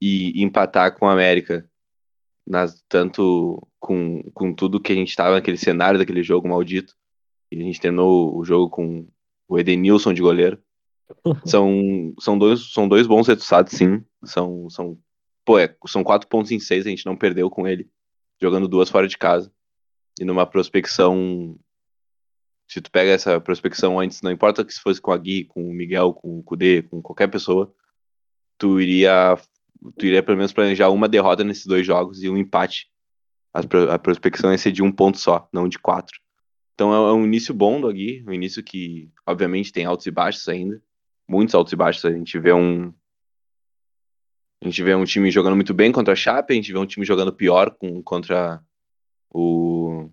E, 0.00 0.42
empatar 0.42 0.98
com 0.98 1.06
a 1.06 1.12
América. 1.12 1.68
Nas, 2.44 2.82
tanto 2.88 3.64
com, 3.78 4.24
com 4.34 4.52
tudo 4.52 4.80
que 4.80 4.92
a 4.92 4.96
gente 4.96 5.10
estava 5.10 5.36
naquele 5.36 5.56
cenário 5.56 6.00
daquele 6.00 6.22
jogo 6.24 6.48
maldito. 6.48 6.96
E 7.52 7.60
a 7.60 7.62
gente 7.62 7.80
terminou 7.80 8.36
o 8.36 8.44
jogo 8.44 8.68
com 8.68 9.06
o 9.50 9.58
Edenilson 9.58 10.14
de 10.14 10.22
goleiro. 10.22 10.58
São, 11.44 12.14
são, 12.20 12.38
dois, 12.38 12.72
são 12.72 12.88
dois 12.88 13.04
bons 13.04 13.26
resultados, 13.26 13.72
sim. 13.72 14.00
São, 14.24 14.70
são, 14.70 14.96
pô, 15.44 15.58
é, 15.58 15.74
são 15.88 16.04
quatro 16.04 16.28
pontos 16.28 16.52
em 16.52 16.60
seis, 16.60 16.86
a 16.86 16.88
gente 16.88 17.04
não 17.04 17.16
perdeu 17.16 17.50
com 17.50 17.66
ele. 17.66 17.90
Jogando 18.40 18.68
duas 18.68 18.88
fora 18.88 19.08
de 19.08 19.18
casa. 19.18 19.52
E 20.20 20.24
numa 20.24 20.46
prospecção 20.46 21.58
se 22.70 22.80
tu 22.80 22.88
pega 22.88 23.10
essa 23.10 23.40
prospecção 23.40 23.98
antes, 23.98 24.22
não 24.22 24.30
importa 24.30 24.64
que 24.64 24.72
se 24.72 24.80
fosse 24.80 25.00
com 25.00 25.10
a 25.10 25.18
Gui, 25.18 25.44
com 25.44 25.68
o 25.68 25.74
Miguel, 25.74 26.14
com 26.14 26.38
o 26.38 26.42
Kudê, 26.44 26.82
com 26.82 27.02
qualquer 27.02 27.26
pessoa, 27.26 27.74
tu 28.56 28.80
iria, 28.80 29.36
tu 29.98 30.06
iria 30.06 30.22
pelo 30.22 30.36
menos 30.36 30.52
planejar 30.52 30.88
uma 30.90 31.08
derrota 31.08 31.42
nesses 31.42 31.66
dois 31.66 31.84
jogos 31.84 32.22
e 32.22 32.30
um 32.30 32.36
empate. 32.36 32.88
A, 33.52 33.98
prospecção 33.98 34.52
ia 34.52 34.58
ser 34.58 34.70
de 34.70 34.84
um 34.84 34.92
ponto 34.92 35.18
só, 35.18 35.48
não 35.52 35.68
de 35.68 35.80
quatro. 35.80 36.20
Então 36.80 36.94
é, 36.94 37.10
é 37.10 37.12
um 37.12 37.26
início 37.26 37.52
bom 37.52 37.78
do 37.78 37.86
Agui, 37.86 38.24
um 38.26 38.32
início 38.32 38.62
que, 38.62 39.12
obviamente, 39.26 39.70
tem 39.70 39.84
altos 39.84 40.06
e 40.06 40.10
baixos 40.10 40.48
ainda. 40.48 40.82
Muitos 41.28 41.54
altos 41.54 41.74
e 41.74 41.76
baixos. 41.76 42.02
A 42.06 42.10
gente 42.10 42.38
vê 42.38 42.54
um. 42.54 42.86
A 44.62 44.64
gente 44.64 44.82
vê 44.82 44.94
um 44.94 45.04
time 45.04 45.30
jogando 45.30 45.56
muito 45.56 45.74
bem 45.74 45.92
contra 45.92 46.14
a 46.14 46.16
Chape, 46.16 46.54
a 46.54 46.56
gente 46.56 46.72
vê 46.72 46.78
um 46.78 46.86
time 46.86 47.04
jogando 47.04 47.34
pior 47.34 47.70
com, 47.72 48.02
contra 48.02 48.64
o, 49.28 50.08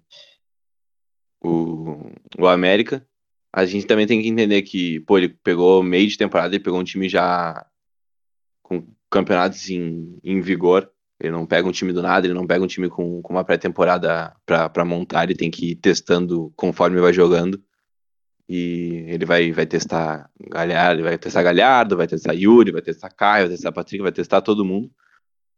o, 1.42 2.12
o 2.38 2.48
América. 2.48 3.08
A 3.54 3.66
gente 3.66 3.88
também 3.88 4.06
tem 4.06 4.22
que 4.22 4.28
entender 4.28 4.62
que, 4.64 5.00
pô, 5.02 5.18
ele 5.18 5.30
pegou 5.30 5.82
meio 5.82 6.10
de 6.10 6.18
temporada, 6.18 6.54
ele 6.54 6.64
pegou 6.64 6.82
um 6.82 6.84
time 6.84 7.08
já 7.08 7.66
com 8.62 8.86
campeonatos 9.10 9.70
em, 9.70 10.20
em 10.22 10.42
vigor. 10.42 10.92
Ele 11.20 11.32
não 11.32 11.46
pega 11.46 11.68
um 11.68 11.72
time 11.72 11.92
do 11.92 12.02
nada, 12.02 12.28
ele 12.28 12.34
não 12.34 12.46
pega 12.46 12.64
um 12.64 12.68
time 12.68 12.90
com, 12.90 13.22
com 13.22 13.34
uma 13.34 13.44
pré-temporada 13.44 14.36
para 14.46 14.86
montar, 14.86 15.24
ele 15.24 15.36
tem 15.36 15.50
que 15.50 15.72
ir 15.72 15.76
testando 15.76 16.54
conforme 16.56 17.00
vai 17.00 17.12
jogando. 17.12 17.62
E 18.50 19.04
ele 19.08 19.26
vai, 19.26 19.52
vai 19.52 19.66
testar 19.66 20.30
Galhardo, 20.40 21.04
vai 21.04 21.18
testar 21.18 21.44
Galhardo, 21.44 21.98
vai 21.98 22.08
testar 22.08 22.34
Yuri, 22.34 22.72
vai 22.72 22.82
testar 22.82 23.10
Caio, 23.10 23.48
vai 23.48 23.56
testar 23.56 23.72
Patrick, 23.72 24.02
vai 24.02 24.12
testar 24.12 24.42
todo 24.42 24.64
mundo. 24.64 24.90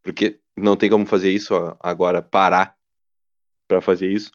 Porque 0.02 0.40
não 0.58 0.76
tem 0.76 0.90
como 0.90 1.06
fazer 1.06 1.30
isso 1.32 1.54
agora, 1.80 2.22
parar 2.22 2.76
para 3.68 3.82
fazer 3.82 4.12
isso. 4.12 4.32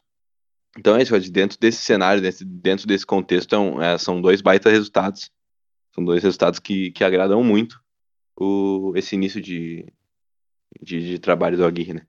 Então 0.78 0.96
é 0.96 1.02
isso, 1.02 1.18
dentro 1.32 1.58
desse 1.58 1.78
cenário, 1.78 2.22
dentro 2.44 2.86
desse 2.86 3.06
contexto, 3.06 3.80
é, 3.80 3.96
são 3.98 4.20
dois 4.20 4.40
baita 4.40 4.70
resultados. 4.70 5.30
São 5.94 6.04
dois 6.04 6.22
resultados 6.22 6.58
que, 6.58 6.90
que 6.90 7.04
agradam 7.04 7.42
muito 7.42 7.80
o, 8.36 8.92
esse 8.96 9.14
início 9.14 9.40
de, 9.40 9.86
de, 10.82 11.00
de 11.00 11.18
trabalho 11.18 11.56
do 11.56 11.64
Aguirre, 11.64 11.94
né? 11.94 12.06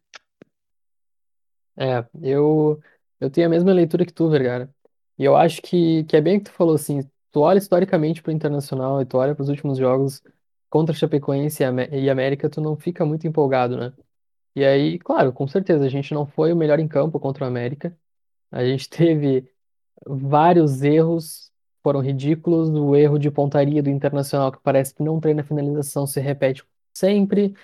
É, 1.78 2.06
eu, 2.22 2.80
eu 3.20 3.30
tenho 3.30 3.48
a 3.48 3.50
mesma 3.50 3.74
leitura 3.74 4.06
que 4.06 4.14
tu, 4.14 4.30
Vergara. 4.30 4.74
E 5.18 5.24
eu 5.24 5.36
acho 5.36 5.62
que, 5.62 6.04
que 6.06 6.16
é 6.16 6.22
bem 6.22 6.40
que 6.40 6.46
tu 6.46 6.52
falou, 6.52 6.76
assim, 6.76 7.02
tu 7.32 7.42
olha 7.42 7.58
historicamente 7.58 8.22
pro 8.22 8.32
Internacional 8.32 9.02
e 9.02 9.06
tu 9.06 9.18
olha 9.18 9.36
pros 9.36 9.50
últimos 9.50 9.78
jogos 9.78 10.22
contra 10.70 10.96
Chapecoense 10.96 11.64
e, 11.92 12.10
América, 12.10 12.50
tu 12.50 12.62
não 12.62 12.76
fica 12.76 13.06
muito 13.06 13.28
empolgado, 13.28 13.78
né? 13.78 13.94
E 14.56 14.64
aí, 14.66 15.00
claro, 15.00 15.34
com 15.34 15.48
certeza, 15.48 15.86
a 15.86 15.90
gente 15.90 16.14
não 16.14 16.26
foi 16.26 16.54
o 16.54 16.56
melhor 16.56 16.80
em 16.80 16.88
campo 16.88 17.20
contra 17.20 17.46
o 17.46 17.48
América. 17.48 17.98
A 18.52 18.64
gente 18.66 18.90
teve 18.90 19.50
vários 20.06 20.82
erros, 20.84 21.52
foram 21.84 22.02
ridículos. 22.02 22.70
O 22.70 22.96
erro 22.96 23.20
de 23.20 23.32
pontaria 23.32 23.84
do 23.84 23.90
Internacional, 23.90 24.52
que 24.52 24.60
parece 24.64 24.94
que 24.94 25.04
não 25.04 25.20
treina 25.20 25.44
finalização, 25.44 26.08
se 26.08 26.20
repete 26.20 26.64
sempre. 26.94 27.56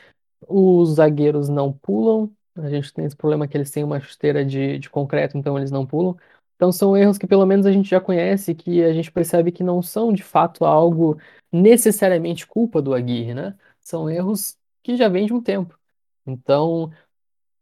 Os 0.47 0.95
zagueiros 0.95 1.49
não 1.49 1.71
pulam. 1.71 2.31
A 2.55 2.69
gente 2.69 2.93
tem 2.93 3.05
esse 3.05 3.15
problema 3.15 3.47
que 3.47 3.55
eles 3.57 3.71
têm 3.71 3.83
uma 3.83 3.99
chuteira 3.99 4.43
de, 4.45 4.79
de 4.79 4.89
concreto, 4.89 5.37
então 5.37 5.57
eles 5.57 5.71
não 5.71 5.85
pulam. 5.85 6.17
Então 6.55 6.71
são 6.71 6.95
erros 6.95 7.17
que 7.17 7.25
pelo 7.25 7.45
menos 7.45 7.65
a 7.65 7.71
gente 7.71 7.89
já 7.89 7.99
conhece, 7.99 8.53
que 8.53 8.83
a 8.83 8.93
gente 8.93 9.11
percebe 9.11 9.51
que 9.51 9.63
não 9.63 9.81
são 9.81 10.13
de 10.13 10.21
fato 10.23 10.63
algo 10.65 11.19
necessariamente 11.51 12.45
culpa 12.45 12.81
do 12.81 12.93
Aguirre, 12.93 13.33
né? 13.33 13.57
São 13.79 14.09
erros 14.09 14.57
que 14.83 14.95
já 14.95 15.09
vêm 15.09 15.25
de 15.25 15.33
um 15.33 15.41
tempo. 15.41 15.79
Então 16.25 16.91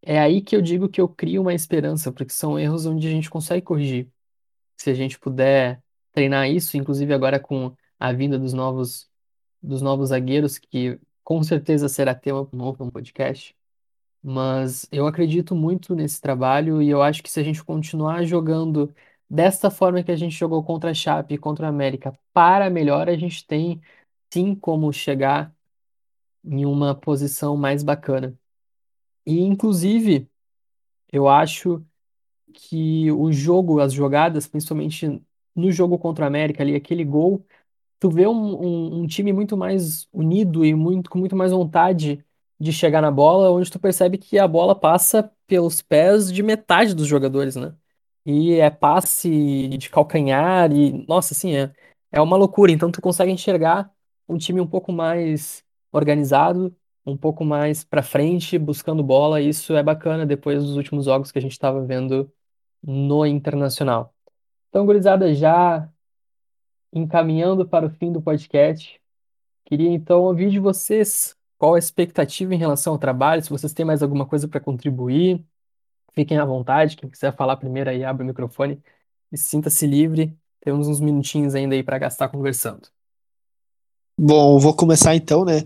é 0.01 0.19
aí 0.19 0.41
que 0.41 0.55
eu 0.55 0.61
digo 0.61 0.89
que 0.89 1.01
eu 1.01 1.07
crio 1.07 1.41
uma 1.41 1.53
esperança, 1.53 2.11
porque 2.11 2.33
são 2.33 2.59
erros 2.59 2.85
onde 2.85 3.07
a 3.07 3.11
gente 3.11 3.29
consegue 3.29 3.61
corrigir. 3.65 4.09
Se 4.77 4.89
a 4.89 4.93
gente 4.93 5.19
puder 5.19 5.81
treinar 6.11 6.49
isso, 6.49 6.77
inclusive 6.77 7.13
agora 7.13 7.39
com 7.39 7.75
a 7.99 8.11
vinda 8.13 8.39
dos 8.39 8.53
novos 8.53 9.09
dos 9.61 9.81
novos 9.81 10.09
zagueiros, 10.09 10.57
que 10.57 10.99
com 11.29 11.43
certeza 11.43 11.87
será 11.87 12.15
tema 12.15 12.49
novo 12.51 12.83
no 12.85 12.91
podcast. 12.91 13.55
Mas 14.23 14.87
eu 14.91 15.07
acredito 15.07 15.55
muito 15.55 15.95
nesse 15.95 16.21
trabalho 16.21 16.81
e 16.81 16.89
eu 16.89 17.03
acho 17.03 17.23
que 17.23 17.31
se 17.31 17.39
a 17.39 17.43
gente 17.43 17.63
continuar 17.63 18.23
jogando 18.25 18.93
desta 19.29 19.71
forma 19.71 20.03
que 20.03 20.11
a 20.11 20.15
gente 20.17 20.35
jogou 20.35 20.63
contra 20.63 20.91
a 20.91 20.93
Chape 20.93 21.35
e 21.35 21.37
contra 21.37 21.67
a 21.67 21.69
América 21.69 22.17
para 22.33 22.69
melhor, 22.71 23.09
a 23.09 23.17
gente 23.17 23.45
tem 23.47 23.81
sim 24.33 24.55
como 24.55 24.91
chegar 24.93 25.55
em 26.43 26.65
uma 26.65 26.95
posição 26.95 27.57
mais 27.57 27.83
bacana. 27.83 28.37
E 29.25 29.39
inclusive, 29.41 30.29
eu 31.11 31.27
acho 31.29 31.85
que 32.53 33.11
o 33.11 33.31
jogo, 33.31 33.79
as 33.81 33.93
jogadas, 33.93 34.47
principalmente 34.47 35.21
no 35.55 35.71
jogo 35.71 35.99
contra 35.99 36.25
a 36.25 36.27
América 36.27 36.63
ali, 36.63 36.75
aquele 36.75 37.05
gol, 37.05 37.45
tu 37.99 38.09
vê 38.09 38.27
um, 38.27 38.33
um, 38.33 39.01
um 39.01 39.07
time 39.07 39.33
muito 39.33 39.57
mais 39.57 40.07
unido 40.13 40.65
e 40.65 40.73
muito, 40.73 41.09
com 41.09 41.19
muito 41.19 41.35
mais 41.35 41.51
vontade 41.51 42.23
de 42.59 42.73
chegar 42.73 43.01
na 43.01 43.11
bola, 43.11 43.51
onde 43.51 43.71
tu 43.71 43.79
percebe 43.79 44.17
que 44.17 44.37
a 44.37 44.47
bola 44.47 44.75
passa 44.75 45.31
pelos 45.47 45.81
pés 45.81 46.31
de 46.31 46.43
metade 46.43 46.93
dos 46.93 47.07
jogadores, 47.07 47.55
né? 47.55 47.75
E 48.25 48.53
é 48.53 48.69
passe 48.69 49.69
de 49.69 49.89
calcanhar 49.89 50.71
e, 50.71 51.05
nossa, 51.07 51.33
assim, 51.33 51.55
é, 51.55 51.73
é 52.11 52.21
uma 52.21 52.37
loucura. 52.37 52.71
Então 52.71 52.91
tu 52.91 53.01
consegue 53.01 53.31
enxergar 53.31 53.91
um 54.27 54.37
time 54.37 54.61
um 54.61 54.67
pouco 54.67 54.91
mais 54.91 55.63
organizado, 55.91 56.75
um 57.05 57.17
pouco 57.17 57.43
mais 57.45 57.83
para 57.83 58.03
frente, 58.03 58.57
buscando 58.59 59.03
bola. 59.03 59.41
Isso 59.41 59.73
é 59.75 59.83
bacana 59.83 60.25
depois 60.25 60.63
dos 60.63 60.75
últimos 60.75 61.05
jogos 61.05 61.31
que 61.31 61.39
a 61.39 61.41
gente 61.41 61.53
estava 61.53 61.83
vendo 61.85 62.31
no 62.83 63.25
Internacional. 63.25 64.13
Então, 64.69 64.85
gurizada, 64.85 65.33
já 65.33 65.89
encaminhando 66.93 67.67
para 67.67 67.85
o 67.85 67.89
fim 67.89 68.11
do 68.11 68.21
podcast, 68.21 68.99
queria 69.65 69.89
então 69.89 70.21
ouvir 70.21 70.49
de 70.49 70.59
vocês 70.59 71.35
qual 71.57 71.75
a 71.75 71.79
expectativa 71.79 72.53
em 72.53 72.57
relação 72.57 72.93
ao 72.93 72.99
trabalho, 72.99 73.43
se 73.43 73.49
vocês 73.49 73.73
têm 73.73 73.85
mais 73.85 74.01
alguma 74.01 74.25
coisa 74.25 74.47
para 74.47 74.59
contribuir, 74.59 75.43
fiquem 76.13 76.37
à 76.37 76.45
vontade, 76.45 76.95
quem 76.95 77.09
quiser 77.09 77.35
falar 77.35 77.57
primeiro 77.57 77.89
aí, 77.89 78.03
abre 78.03 78.23
o 78.23 78.27
microfone 78.27 78.81
e 79.31 79.37
sinta-se 79.37 79.85
livre. 79.85 80.35
Temos 80.61 80.87
uns 80.87 80.99
minutinhos 80.99 81.55
ainda 81.55 81.75
aí 81.75 81.83
para 81.83 81.97
gastar 81.97 82.29
conversando. 82.29 82.87
Bom, 84.17 84.59
vou 84.59 84.73
começar 84.73 85.15
então, 85.15 85.45
né? 85.45 85.61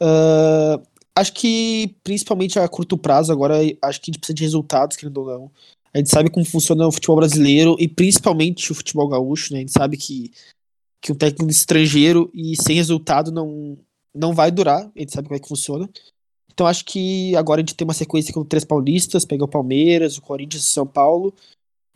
Uh, 0.00 0.80
acho 1.16 1.32
que 1.32 1.96
principalmente 2.04 2.58
a 2.58 2.68
curto 2.68 2.96
prazo 2.96 3.32
agora, 3.32 3.56
acho 3.82 4.00
que 4.00 4.10
a 4.10 4.12
gente 4.12 4.18
precisa 4.18 4.34
de 4.34 4.44
resultados, 4.44 4.96
querendo 4.96 5.18
ou 5.18 5.26
não. 5.26 5.50
A 5.92 5.98
gente 5.98 6.10
sabe 6.10 6.30
como 6.30 6.44
funciona 6.44 6.86
o 6.86 6.92
futebol 6.92 7.16
brasileiro 7.16 7.76
e 7.78 7.88
principalmente 7.88 8.70
o 8.70 8.74
futebol 8.74 9.08
gaúcho, 9.08 9.52
né? 9.52 9.58
A 9.58 9.60
gente 9.62 9.72
sabe 9.72 9.96
que, 9.96 10.30
que 11.00 11.12
um 11.12 11.14
técnico 11.14 11.50
estrangeiro 11.50 12.30
e 12.34 12.54
sem 12.60 12.76
resultado 12.76 13.30
não, 13.30 13.78
não 14.14 14.34
vai 14.34 14.50
durar, 14.50 14.90
a 14.94 14.98
gente 14.98 15.12
sabe 15.12 15.28
como 15.28 15.36
é 15.36 15.40
que 15.40 15.48
funciona. 15.48 15.88
Então 16.52 16.66
acho 16.66 16.84
que 16.84 17.36
agora 17.36 17.60
a 17.60 17.62
gente 17.62 17.74
tem 17.74 17.86
uma 17.86 17.94
sequência 17.94 18.34
com 18.34 18.44
três 18.44 18.64
paulistas, 18.64 19.24
pega 19.24 19.44
o 19.44 19.48
Palmeiras, 19.48 20.18
o 20.18 20.22
Corinthians 20.22 20.64
e 20.64 20.66
São 20.66 20.86
Paulo. 20.86 21.32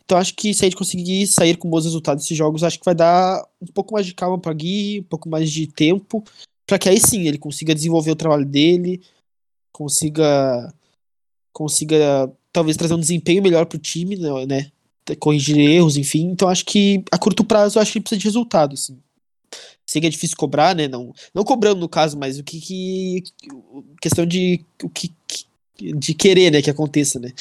Então 0.05 0.17
acho 0.17 0.33
que 0.35 0.53
se 0.53 0.63
a 0.63 0.65
gente 0.65 0.77
conseguir 0.77 1.27
sair 1.27 1.57
com 1.57 1.69
bons 1.69 1.85
resultados 1.85 2.23
desses 2.23 2.37
jogos, 2.37 2.63
acho 2.63 2.79
que 2.79 2.85
vai 2.85 2.95
dar 2.95 3.45
um 3.61 3.67
pouco 3.67 3.93
mais 3.93 4.05
de 4.05 4.13
calma 4.13 4.39
para 4.39 4.53
Gui, 4.53 5.01
um 5.01 5.03
pouco 5.09 5.27
mais 5.27 5.51
de 5.51 5.67
tempo, 5.67 6.23
para 6.65 6.79
que 6.79 6.87
aí 6.87 6.99
sim 6.99 7.27
ele 7.27 7.37
consiga 7.37 7.75
desenvolver 7.75 8.11
o 8.11 8.15
trabalho 8.15 8.45
dele, 8.45 9.01
consiga 9.71 10.73
consiga 11.51 12.31
talvez 12.51 12.77
trazer 12.77 12.93
um 12.93 12.99
desempenho 12.99 13.43
melhor 13.43 13.65
pro 13.65 13.77
time, 13.77 14.15
né, 14.15 14.45
né? 14.45 14.71
Corrigir 15.19 15.57
erros, 15.57 15.97
enfim. 15.97 16.29
Então 16.31 16.47
acho 16.47 16.65
que 16.65 17.03
a 17.11 17.17
curto 17.17 17.43
prazo 17.43 17.79
acho 17.79 17.93
que 17.93 17.99
precisa 17.99 18.19
de 18.19 18.25
resultado, 18.25 18.73
assim. 18.73 18.97
Sei 19.85 20.01
que 20.01 20.07
é 20.07 20.09
difícil 20.09 20.37
cobrar, 20.37 20.75
né? 20.75 20.87
Não, 20.87 21.13
não 21.33 21.43
cobrando 21.43 21.79
no 21.79 21.89
caso, 21.89 22.17
mas 22.17 22.39
o 22.39 22.43
que, 22.43 22.59
que 22.59 23.23
questão 24.01 24.25
de 24.25 24.65
o 24.81 24.89
que, 24.89 25.13
de 25.77 26.13
querer, 26.13 26.51
né, 26.51 26.61
que 26.61 26.69
aconteça, 26.69 27.19
né? 27.19 27.31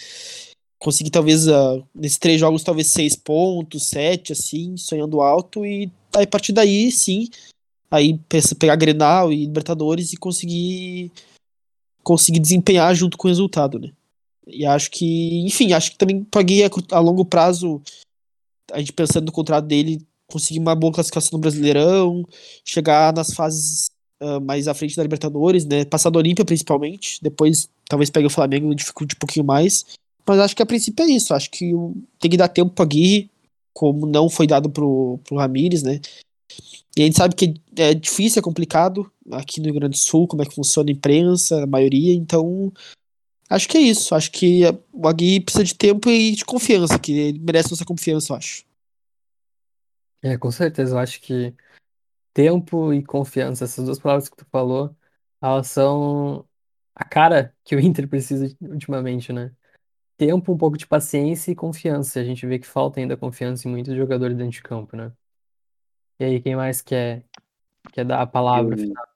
Conseguir 0.78 1.10
talvez 1.10 1.46
uh, 1.46 1.82
nesses 1.94 2.18
três 2.18 2.40
jogos 2.40 2.64
talvez 2.64 2.88
seis 2.88 3.14
pontos, 3.14 3.88
sete, 3.88 4.32
assim, 4.32 4.76
sonhando 4.76 5.20
alto 5.20 5.64
e 5.64 5.90
aí 6.14 6.24
a 6.24 6.26
partir 6.26 6.52
daí, 6.52 6.90
sim, 6.90 7.28
aí 7.90 8.18
pegar 8.58 8.76
Grenal 8.76 9.32
e 9.32 9.46
Libertadores 9.46 10.12
e 10.12 10.16
conseguir 10.16 11.12
conseguir 12.02 12.40
desempenhar 12.40 12.94
junto 12.94 13.16
com 13.16 13.28
o 13.28 13.30
resultado, 13.30 13.78
né? 13.78 13.92
E 14.46 14.66
acho 14.66 14.90
que, 14.90 15.40
enfim, 15.46 15.72
acho 15.72 15.92
que 15.92 15.98
também 15.98 16.24
paguei 16.24 16.64
a, 16.64 16.70
a 16.92 16.98
longo 16.98 17.24
prazo, 17.24 17.80
a 18.72 18.78
gente 18.78 18.92
pensando 18.92 19.26
no 19.26 19.32
contrato 19.32 19.66
dele, 19.66 20.04
conseguir 20.30 20.58
uma 20.58 20.74
boa 20.74 20.92
classificação 20.92 21.30
no 21.32 21.40
Brasileirão, 21.40 22.26
chegar 22.64 23.12
nas 23.12 23.34
fases 23.34 23.90
uh, 24.22 24.40
mais 24.40 24.66
à 24.66 24.74
frente 24.74 24.96
da 24.96 25.02
Libertadores, 25.02 25.64
né? 25.64 25.84
Passar 25.84 26.10
do 26.10 26.18
Olímpia 26.18 26.44
principalmente, 26.44 27.18
depois 27.22 27.68
talvez 27.88 28.10
pegue 28.10 28.26
o 28.26 28.30
Flamengo 28.30 28.72
e 28.72 28.76
dificulte 28.76 29.14
um 29.14 29.18
pouquinho 29.18 29.44
mais. 29.44 29.84
Mas 30.26 30.38
acho 30.38 30.56
que 30.56 30.62
a 30.62 30.66
princípio 30.66 31.04
é 31.04 31.08
isso, 31.08 31.34
acho 31.34 31.50
que 31.50 31.72
tem 32.18 32.30
que 32.30 32.36
dar 32.36 32.48
tempo 32.48 32.70
para 32.70 32.84
Aguirre, 32.84 33.30
como 33.74 34.06
não 34.06 34.30
foi 34.30 34.46
dado 34.46 34.70
pro, 34.70 35.18
pro 35.24 35.36
Ramires, 35.36 35.82
né? 35.82 36.00
E 36.96 37.02
a 37.02 37.04
gente 37.04 37.16
sabe 37.16 37.34
que 37.34 37.54
é 37.76 37.94
difícil, 37.94 38.40
é 38.40 38.42
complicado 38.42 39.10
aqui 39.30 39.60
no 39.60 39.66
Rio 39.66 39.74
Grande 39.74 39.96
do 39.96 39.98
Sul, 39.98 40.26
como 40.26 40.42
é 40.42 40.46
que 40.46 40.54
funciona 40.54 40.90
a 40.90 40.92
imprensa, 40.92 41.62
a 41.62 41.66
maioria, 41.66 42.14
então 42.14 42.72
acho 43.48 43.68
que 43.68 43.78
é 43.78 43.80
isso. 43.80 44.14
Acho 44.14 44.30
que 44.30 44.62
o 44.92 45.06
Aguirre 45.08 45.40
precisa 45.40 45.64
de 45.64 45.74
tempo 45.74 46.08
e 46.10 46.32
de 46.32 46.44
confiança, 46.44 46.98
que 46.98 47.12
ele 47.12 47.38
merece 47.38 47.70
nossa 47.70 47.84
confiança, 47.84 48.32
eu 48.32 48.36
acho. 48.36 48.64
É, 50.22 50.38
com 50.38 50.50
certeza, 50.50 50.94
eu 50.94 50.98
acho 50.98 51.20
que 51.20 51.54
tempo 52.32 52.92
e 52.92 53.02
confiança, 53.04 53.64
essas 53.64 53.84
duas 53.84 53.98
palavras 53.98 54.28
que 54.28 54.36
tu 54.36 54.46
falou, 54.46 54.94
elas 55.40 55.66
são 55.66 56.46
a 56.94 57.04
cara 57.04 57.54
que 57.64 57.74
o 57.74 57.80
Inter 57.80 58.08
precisa 58.08 58.54
ultimamente, 58.60 59.32
né? 59.32 59.52
Tempo, 60.16 60.52
um 60.52 60.58
pouco 60.58 60.78
de 60.78 60.86
paciência 60.86 61.50
e 61.50 61.56
confiança. 61.56 62.20
A 62.20 62.24
gente 62.24 62.46
vê 62.46 62.58
que 62.58 62.66
falta 62.66 63.00
ainda 63.00 63.16
confiança 63.16 63.66
em 63.66 63.70
muitos 63.70 63.96
jogadores 63.96 64.36
dentro 64.36 64.52
de 64.52 64.62
campo, 64.62 64.96
né? 64.96 65.12
E 66.20 66.24
aí, 66.24 66.40
quem 66.40 66.54
mais 66.54 66.80
quer, 66.80 67.24
quer 67.92 68.04
dar 68.04 68.22
a 68.22 68.26
palavra 68.26 68.74
Eu, 68.74 68.78
final? 68.78 69.11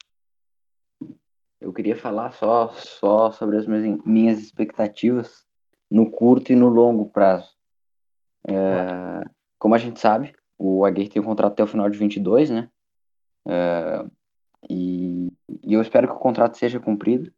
Eu 1.60 1.72
queria 1.72 1.96
falar 1.96 2.32
só, 2.32 2.68
só 2.72 3.30
sobre 3.30 3.56
as 3.56 3.66
minhas, 3.66 4.38
expectativas 4.38 5.44
no 5.90 6.10
curto 6.10 6.52
e 6.52 6.56
no 6.56 6.68
longo 6.68 7.06
prazo. 7.06 7.50
É, 8.46 9.22
como 9.58 9.74
a 9.74 9.78
gente 9.78 9.98
sabe, 10.00 10.34
o 10.58 10.84
Aguirre 10.84 11.08
tem 11.08 11.22
um 11.22 11.24
contrato 11.24 11.52
até 11.52 11.62
o 11.62 11.66
final 11.66 11.88
de 11.88 11.98
22, 11.98 12.50
né? 12.50 12.68
Uh, 13.46 14.10
e, 14.68 15.32
e, 15.62 15.74
eu 15.74 15.80
espero 15.80 16.08
que 16.08 16.14
o 16.14 16.18
contrato 16.18 16.56
seja 16.56 16.80
cumprido. 16.80 17.32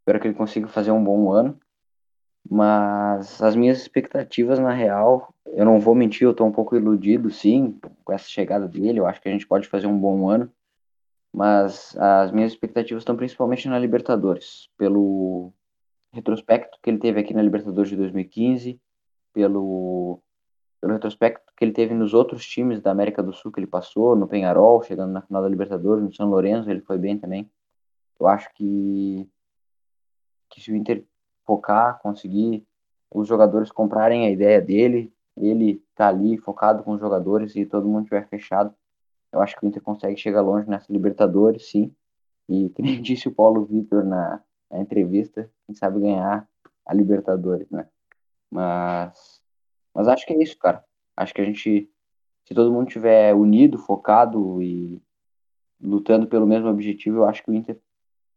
Espero 0.00 0.20
que 0.20 0.28
ele 0.28 0.34
consiga 0.34 0.68
fazer 0.68 0.90
um 0.90 1.02
bom 1.02 1.30
ano. 1.32 1.58
Mas 2.48 3.42
as 3.42 3.54
minhas 3.54 3.78
expectativas, 3.78 4.58
na 4.58 4.72
real, 4.72 5.34
eu 5.46 5.64
não 5.64 5.80
vou 5.80 5.94
mentir, 5.94 6.22
eu 6.22 6.34
tô 6.34 6.44
um 6.44 6.52
pouco 6.52 6.76
iludido, 6.76 7.30
sim, 7.30 7.78
com 8.04 8.12
essa 8.12 8.28
chegada 8.28 8.66
dele. 8.66 9.00
Eu 9.00 9.06
acho 9.06 9.20
que 9.20 9.28
a 9.28 9.32
gente 9.32 9.46
pode 9.46 9.68
fazer 9.68 9.86
um 9.86 9.98
bom 9.98 10.28
ano. 10.28 10.50
Mas 11.32 11.96
as 11.96 12.32
minhas 12.32 12.52
expectativas 12.52 13.02
estão 13.02 13.16
principalmente 13.16 13.68
na 13.68 13.78
Libertadores, 13.78 14.68
pelo 14.76 15.52
retrospecto 16.12 16.78
que 16.82 16.90
ele 16.90 16.98
teve 16.98 17.20
aqui 17.20 17.34
na 17.34 17.42
Libertadores 17.42 17.90
de 17.90 17.96
2015, 17.96 18.80
pelo, 19.32 20.20
pelo 20.80 20.94
retrospecto 20.94 21.52
que 21.56 21.64
ele 21.64 21.72
teve 21.72 21.94
nos 21.94 22.14
outros 22.14 22.46
times 22.46 22.80
da 22.80 22.90
América 22.90 23.22
do 23.22 23.32
Sul 23.32 23.52
que 23.52 23.60
ele 23.60 23.66
passou, 23.66 24.16
no 24.16 24.26
Penharol, 24.26 24.82
chegando 24.82 25.12
na 25.12 25.22
final 25.22 25.42
da 25.42 25.48
Libertadores, 25.48 26.02
no 26.02 26.12
São 26.12 26.28
Lourenço, 26.28 26.70
ele 26.70 26.80
foi 26.80 26.98
bem 26.98 27.18
também. 27.18 27.50
Eu 28.18 28.26
acho 28.26 28.52
que, 28.54 29.28
que 30.48 30.60
se 30.60 30.72
o 30.72 30.76
Inter 30.76 31.04
focar, 31.44 32.00
conseguir 32.00 32.66
os 33.10 33.26
jogadores 33.26 33.70
comprarem 33.70 34.26
a 34.26 34.30
ideia 34.30 34.60
dele, 34.60 35.12
ele 35.36 35.82
tá 35.94 36.08
ali 36.08 36.36
focado 36.38 36.82
com 36.82 36.92
os 36.92 37.00
jogadores 37.00 37.54
e 37.56 37.64
todo 37.64 37.88
mundo 37.88 38.04
tiver 38.04 38.28
fechado, 38.28 38.74
eu 39.32 39.40
acho 39.40 39.56
que 39.56 39.64
o 39.64 39.68
Inter 39.68 39.82
consegue 39.82 40.16
chegar 40.16 40.40
longe 40.40 40.68
nessa 40.68 40.92
Libertadores, 40.92 41.70
sim. 41.70 41.94
E 42.48 42.70
que 42.70 42.82
nem 42.82 43.00
disse 43.02 43.28
o 43.28 43.34
Paulo 43.34 43.64
Vitor 43.64 44.04
na, 44.04 44.42
na 44.70 44.80
entrevista, 44.80 45.50
quem 45.66 45.74
sabe 45.74 46.00
ganhar 46.00 46.48
a 46.86 46.94
Libertadores, 46.94 47.70
né? 47.70 47.86
Mas, 48.50 49.42
mas 49.94 50.08
acho 50.08 50.24
que 50.26 50.32
é 50.32 50.42
isso, 50.42 50.58
cara. 50.58 50.82
Acho 51.16 51.34
que 51.34 51.40
a 51.40 51.44
gente, 51.44 51.90
se 52.44 52.54
todo 52.54 52.72
mundo 52.72 52.88
tiver 52.88 53.34
unido, 53.34 53.76
focado 53.76 54.62
e 54.62 55.02
lutando 55.80 56.26
pelo 56.26 56.46
mesmo 56.46 56.68
objetivo, 56.68 57.18
eu 57.18 57.24
acho 57.26 57.42
que 57.42 57.50
o 57.50 57.54
Inter 57.54 57.78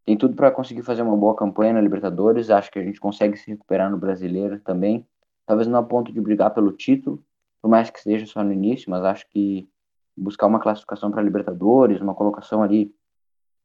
tem 0.04 0.18
tudo 0.18 0.36
para 0.36 0.52
conseguir 0.52 0.82
fazer 0.82 1.02
uma 1.02 1.16
boa 1.16 1.36
campanha 1.36 1.74
na 1.74 1.82
Libertadores. 1.82 2.50
Acho 2.50 2.72
que 2.72 2.80
a 2.80 2.84
gente 2.84 3.00
consegue 3.00 3.38
se 3.38 3.50
recuperar 3.52 3.90
no 3.90 3.98
Brasileiro 3.98 4.60
também. 4.60 5.08
Talvez 5.46 5.68
não 5.68 5.80
a 5.80 5.84
ponto 5.84 6.12
de 6.12 6.20
brigar 6.20 6.54
pelo 6.54 6.72
título, 6.72 7.24
por 7.62 7.70
mais 7.70 7.90
que 7.90 8.02
seja 8.02 8.26
só 8.26 8.44
no 8.44 8.52
início, 8.52 8.90
mas 8.90 9.04
acho 9.04 9.28
que 9.30 9.70
buscar 10.16 10.48
uma 10.48 10.60
classificação 10.60 11.12
para 11.12 11.22
Libertadores, 11.22 12.02
uma 12.02 12.16
colocação 12.16 12.62
ali 12.62 12.94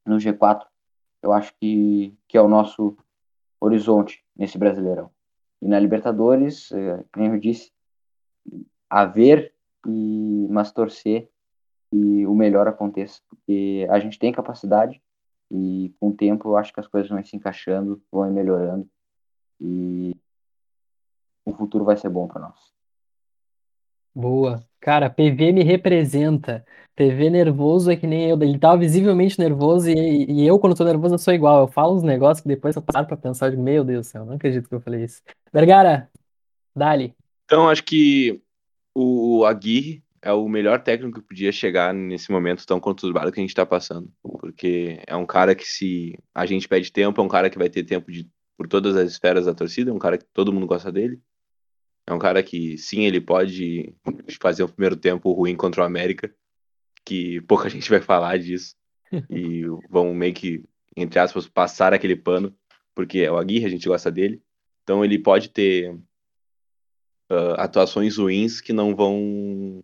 no 0.05 0.17
G4, 0.17 0.65
eu 1.23 1.33
acho 1.33 1.55
que, 1.59 2.17
que 2.29 2.37
é 2.39 2.41
o 2.41 2.49
nosso 2.49 2.97
horizonte 3.61 4.25
nesse 4.37 4.57
Brasileirão. 4.57 5.11
E 5.61 5.69
na 5.69 5.81
Libertadores, 5.81 6.71
é, 6.73 7.05
como 7.13 7.27
eu 7.27 7.41
disse, 7.41 7.73
a 8.89 9.05
ver, 9.05 9.55
e, 9.87 10.47
mas 10.51 10.73
torcer 10.73 11.29
e 11.93 12.27
o 12.27 12.35
melhor 12.35 12.69
aconteça, 12.69 13.21
porque 13.29 13.87
a 13.91 13.99
gente 13.99 14.19
tem 14.19 14.33
capacidade, 14.33 15.03
e 15.51 15.95
com 16.01 16.09
o 16.09 16.15
tempo 16.15 16.49
eu 16.49 16.57
acho 16.57 16.73
que 16.73 16.81
as 16.81 16.87
coisas 16.87 17.11
vão 17.11 17.23
se 17.25 17.37
encaixando, 17.37 18.03
vão 18.11 18.31
melhorando 18.31 18.89
e 19.61 20.17
o 21.45 21.55
futuro 21.55 21.85
vai 21.85 21.97
ser 21.97 22.09
bom 22.09 22.27
para 22.27 22.41
nós. 22.41 22.76
Boa. 24.17 24.65
Cara, 24.81 25.11
PV 25.11 25.53
me 25.53 25.63
representa. 25.63 26.65
PV 26.97 27.29
nervoso 27.29 27.91
é 27.91 27.97
que 27.97 28.07
nem 28.07 28.31
eu. 28.31 28.41
Ele 28.41 28.59
tava 28.59 28.79
visivelmente 28.79 29.39
nervoso 29.39 29.91
e, 29.91 30.25
e 30.25 30.47
eu, 30.47 30.59
quando 30.59 30.75
tô 30.75 30.85
nervoso, 30.85 31.17
eu 31.17 31.19
sou 31.19 31.35
igual. 31.35 31.61
Eu 31.61 31.69
falo 31.69 31.95
uns 31.95 32.03
negócios 32.03 32.41
que 32.41 32.49
depois 32.49 32.75
eu 32.75 32.81
paro 32.81 33.07
pra 33.07 33.15
pensar, 33.15 33.51
de 33.51 33.59
meu 33.59 33.85
Deus 33.85 34.07
do 34.07 34.11
céu, 34.11 34.25
não 34.25 34.37
acredito 34.37 34.71
que 34.71 34.75
eu 34.75 34.81
falei 34.81 35.05
isso. 35.05 35.21
Vergara, 35.53 36.09
dali. 36.75 37.15
Então, 37.45 37.69
acho 37.69 37.85
que 37.85 38.41
o 38.95 39.45
Aguirre 39.45 40.03
é 40.23 40.33
o 40.33 40.49
melhor 40.49 40.83
técnico 40.83 41.21
que 41.21 41.29
podia 41.29 41.53
chegar 41.53 41.93
nesse 41.93 42.33
momento 42.33 42.67
tão 42.67 42.81
conturbado 42.81 43.31
que 43.31 43.39
a 43.39 43.43
gente 43.43 43.51
está 43.51 43.67
passando. 43.67 44.11
Porque 44.23 44.99
é 45.07 45.15
um 45.15 45.27
cara 45.27 45.55
que, 45.55 45.67
se 45.67 46.19
a 46.35 46.47
gente 46.47 46.67
pede 46.67 46.91
tempo, 46.91 47.21
é 47.21 47.25
um 47.25 47.29
cara 47.29 47.51
que 47.51 47.59
vai 47.59 47.69
ter 47.69 47.85
tempo 47.85 48.11
de, 48.11 48.27
por 48.57 48.67
todas 48.67 48.97
as 48.97 49.11
esferas 49.11 49.45
da 49.45 49.53
torcida, 49.53 49.91
é 49.91 49.95
um 49.95 49.99
cara 49.99 50.17
que 50.17 50.25
todo 50.33 50.55
mundo 50.55 50.67
gosta 50.67 50.91
dele. 50.91 51.21
É 52.07 52.13
um 52.13 52.19
cara 52.19 52.43
que, 52.43 52.79
sim, 52.79 53.05
ele 53.05 53.21
pode 53.21 53.93
fazer 54.41 54.63
um 54.63 54.69
primeiro 54.69 54.97
tempo 54.97 55.33
ruim 55.33 55.57
contra 55.57 55.83
o 55.83 55.85
América, 55.85 56.33
que 57.05 57.41
pouca 57.43 57.69
gente 57.71 57.91
vai 57.91 58.01
falar 58.01 58.39
disso. 58.39 58.75
E 59.31 59.63
vão 59.89 60.15
meio 60.15 60.35
que, 60.35 60.65
entre 60.97 61.19
aspas, 61.19 61.49
passar 61.49 61.93
aquele 61.93 62.17
pano, 62.17 62.57
porque 62.95 63.21
é 63.21 63.31
o 63.31 63.37
Aguirre, 63.37 63.67
a 63.67 63.71
gente 63.71 63.89
gosta 63.89 64.11
dele. 64.11 64.43
Então 64.83 65.05
ele 65.05 65.19
pode 65.19 65.49
ter 65.49 65.93
uh, 67.31 67.55
atuações 67.59 68.17
ruins 68.17 68.61
que 68.61 68.73
não 68.73 68.95
vão 68.95 69.83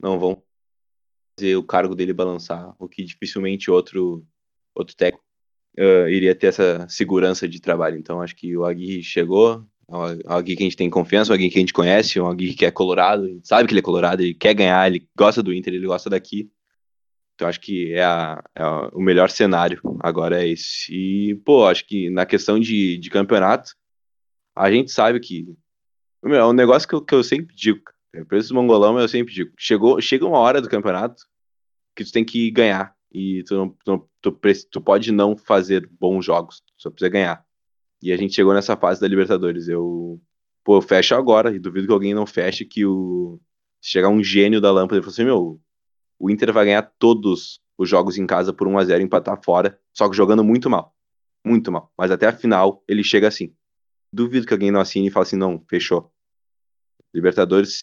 não 0.00 0.18
vão 0.18 0.40
fazer 1.36 1.56
o 1.56 1.64
cargo 1.64 1.94
dele 1.94 2.12
balançar, 2.12 2.74
o 2.78 2.88
que 2.88 3.04
dificilmente 3.04 3.70
outro 3.70 4.24
outro 4.74 4.94
técnico 4.94 5.24
uh, 5.78 6.08
iria 6.08 6.34
ter 6.34 6.48
essa 6.48 6.88
segurança 6.88 7.48
de 7.48 7.60
trabalho. 7.60 7.98
Então 7.98 8.22
acho 8.22 8.36
que 8.36 8.56
o 8.56 8.64
Aguirre 8.64 9.02
chegou, 9.02 9.66
alguém 9.88 10.54
que 10.54 10.62
a 10.62 10.66
gente 10.66 10.76
tem 10.76 10.90
confiança, 10.90 11.32
alguém 11.32 11.48
que 11.48 11.56
a 11.56 11.60
gente 11.60 11.72
conhece, 11.72 12.18
alguém 12.18 12.54
que 12.54 12.66
é 12.66 12.70
colorado, 12.70 13.40
sabe 13.42 13.66
que 13.66 13.72
ele 13.72 13.80
é 13.80 13.82
colorado, 13.82 14.22
ele 14.22 14.34
quer 14.34 14.54
ganhar, 14.54 14.86
ele 14.86 15.08
gosta 15.16 15.42
do 15.42 15.52
Inter, 15.52 15.74
ele 15.74 15.86
gosta 15.86 16.10
daqui. 16.10 16.50
Então 17.34 17.48
acho 17.48 17.60
que 17.60 17.94
é, 17.94 18.04
a, 18.04 18.42
é 18.54 18.62
a, 18.62 18.88
o 18.92 19.00
melhor 19.00 19.30
cenário 19.30 19.80
agora 20.00 20.42
é 20.42 20.48
esse. 20.48 20.92
E, 20.92 21.34
pô, 21.36 21.66
acho 21.66 21.86
que 21.86 22.10
na 22.10 22.26
questão 22.26 22.58
de, 22.58 22.98
de 22.98 23.10
campeonato, 23.10 23.72
a 24.54 24.70
gente 24.70 24.90
sabe 24.90 25.20
que 25.20 25.46
é 26.24 26.44
um 26.44 26.52
negócio 26.52 26.88
que 26.88 26.94
eu, 26.94 27.00
que 27.00 27.14
eu 27.14 27.22
sempre 27.22 27.54
digo, 27.54 27.80
o 28.14 28.26
preço 28.26 28.48
do 28.48 28.56
mongolão 28.56 28.98
eu 28.98 29.08
sempre 29.08 29.32
digo, 29.32 29.52
chegou, 29.56 30.00
chega 30.00 30.26
uma 30.26 30.38
hora 30.38 30.60
do 30.60 30.68
campeonato 30.68 31.22
que 31.94 32.04
tu 32.04 32.12
tem 32.12 32.24
que 32.24 32.50
ganhar 32.50 32.94
e 33.12 33.42
tu, 33.44 33.54
não, 33.54 33.76
tu, 33.84 34.08
tu, 34.20 34.40
tu 34.70 34.80
pode 34.80 35.12
não 35.12 35.36
fazer 35.36 35.88
bons 35.98 36.24
jogos, 36.24 36.62
só 36.76 36.90
precisa 36.90 37.08
ganhar. 37.08 37.47
E 38.02 38.12
a 38.12 38.16
gente 38.16 38.34
chegou 38.34 38.54
nessa 38.54 38.76
fase 38.76 39.00
da 39.00 39.08
Libertadores. 39.08 39.68
Eu, 39.68 40.20
pô, 40.64 40.76
eu 40.76 40.82
fecho 40.82 41.14
agora 41.14 41.54
e 41.54 41.58
duvido 41.58 41.86
que 41.86 41.92
alguém 41.92 42.14
não 42.14 42.26
feche 42.26 42.64
que 42.64 42.84
o 42.84 43.40
se 43.80 43.90
chegar 43.90 44.08
um 44.08 44.22
gênio 44.22 44.60
da 44.60 44.72
lâmpada 44.72 44.98
e 44.98 45.02
falar 45.02 45.12
assim, 45.12 45.24
meu, 45.24 45.60
o 46.18 46.30
Inter 46.30 46.52
vai 46.52 46.64
ganhar 46.64 46.82
todos 46.98 47.60
os 47.76 47.88
jogos 47.88 48.18
em 48.18 48.26
casa 48.26 48.52
por 48.52 48.66
1 48.66 48.78
a 48.78 48.84
0 48.84 49.02
empatar 49.02 49.40
fora, 49.42 49.78
só 49.92 50.08
que 50.08 50.16
jogando 50.16 50.42
muito 50.42 50.68
mal. 50.68 50.94
Muito 51.44 51.70
mal. 51.70 51.92
Mas 51.96 52.10
até 52.10 52.26
a 52.26 52.32
final 52.32 52.82
ele 52.88 53.04
chega 53.04 53.28
assim. 53.28 53.54
Duvido 54.12 54.46
que 54.46 54.52
alguém 54.52 54.70
não 54.70 54.80
assine 54.80 55.08
e 55.08 55.10
fale 55.10 55.26
assim, 55.26 55.36
não, 55.36 55.64
fechou. 55.68 56.12
Libertadores 57.14 57.80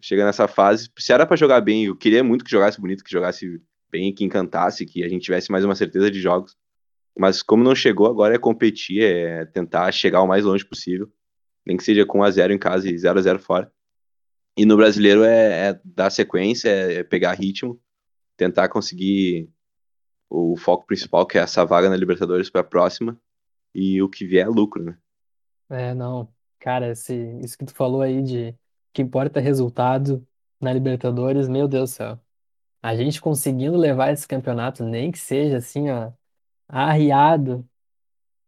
chega 0.00 0.24
nessa 0.24 0.48
fase. 0.48 0.90
Se 0.98 1.12
era 1.12 1.24
para 1.24 1.36
jogar 1.36 1.60
bem, 1.60 1.84
eu 1.86 1.96
queria 1.96 2.22
muito 2.24 2.44
que 2.44 2.50
jogasse 2.50 2.80
bonito, 2.80 3.04
que 3.04 3.10
jogasse 3.10 3.60
bem, 3.90 4.12
que 4.12 4.24
encantasse, 4.24 4.84
que 4.84 5.04
a 5.04 5.08
gente 5.08 5.22
tivesse 5.22 5.50
mais 5.50 5.64
uma 5.64 5.74
certeza 5.74 6.10
de 6.10 6.20
jogos. 6.20 6.56
Mas 7.16 7.42
como 7.42 7.64
não 7.64 7.74
chegou, 7.74 8.06
agora 8.06 8.34
é 8.34 8.38
competir, 8.38 9.02
é 9.02 9.46
tentar 9.46 9.90
chegar 9.92 10.22
o 10.22 10.26
mais 10.26 10.44
longe 10.44 10.64
possível. 10.64 11.10
Nem 11.64 11.76
que 11.76 11.82
seja 11.84 12.04
com 12.04 12.18
1x0 12.18 12.52
em 12.52 12.58
casa 12.58 12.88
e 12.88 12.94
0x0 12.94 13.38
fora. 13.38 13.72
E 14.56 14.64
no 14.64 14.76
brasileiro 14.76 15.24
é, 15.24 15.68
é 15.68 15.80
dar 15.84 16.10
sequência, 16.10 16.68
é, 16.68 16.94
é 16.96 17.04
pegar 17.04 17.32
ritmo, 17.32 17.80
tentar 18.36 18.68
conseguir 18.68 19.50
o 20.28 20.56
foco 20.56 20.86
principal, 20.86 21.26
que 21.26 21.38
é 21.38 21.42
essa 21.42 21.64
vaga 21.64 21.88
na 21.88 21.96
Libertadores 21.96 22.50
para 22.50 22.60
a 22.60 22.64
próxima. 22.64 23.18
E 23.74 24.00
o 24.02 24.08
que 24.08 24.26
vier 24.26 24.46
é 24.46 24.48
lucro, 24.48 24.82
né? 24.82 24.96
É, 25.68 25.94
não. 25.94 26.28
Cara, 26.58 26.90
esse, 26.90 27.14
isso 27.42 27.56
que 27.58 27.64
tu 27.64 27.74
falou 27.74 28.00
aí 28.02 28.22
de 28.22 28.54
que 28.92 29.02
importa 29.02 29.40
resultado 29.40 30.26
na 30.60 30.72
Libertadores, 30.72 31.48
meu 31.48 31.68
Deus 31.68 31.90
do 31.90 31.94
céu. 31.94 32.20
A 32.82 32.94
gente 32.96 33.20
conseguindo 33.20 33.76
levar 33.76 34.12
esse 34.12 34.26
campeonato, 34.26 34.84
nem 34.84 35.10
que 35.10 35.18
seja 35.18 35.58
assim, 35.58 35.90
ó, 35.90 36.12
arriado, 36.68 37.68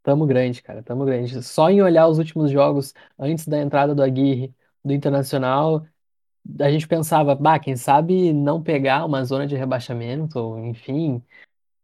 tamo 0.03 0.27
grande, 0.27 0.63
cara, 0.63 0.83
tamo 0.83 1.05
grande. 1.05 1.43
Só 1.43 1.71
em 1.71 1.83
olhar 1.83 2.09
os 2.09 2.19
últimos 2.19 2.51
jogos 2.51 2.95
antes 3.19 3.47
da 3.47 3.61
entrada 3.61 3.95
do 3.95 4.03
Aguirre 4.03 4.55
do 4.85 4.93
Internacional, 4.93 5.87
a 6.61 6.71
gente 6.71 6.89
pensava, 6.89 7.35
bah, 7.35 7.59
quem 7.59 7.77
sabe 7.77 8.33
não 8.33 8.63
pegar 8.63 9.05
uma 9.05 9.25
zona 9.25 9.47
de 9.47 9.57
rebaixamento, 9.57 10.39
ou 10.39 10.59
enfim, 10.67 11.23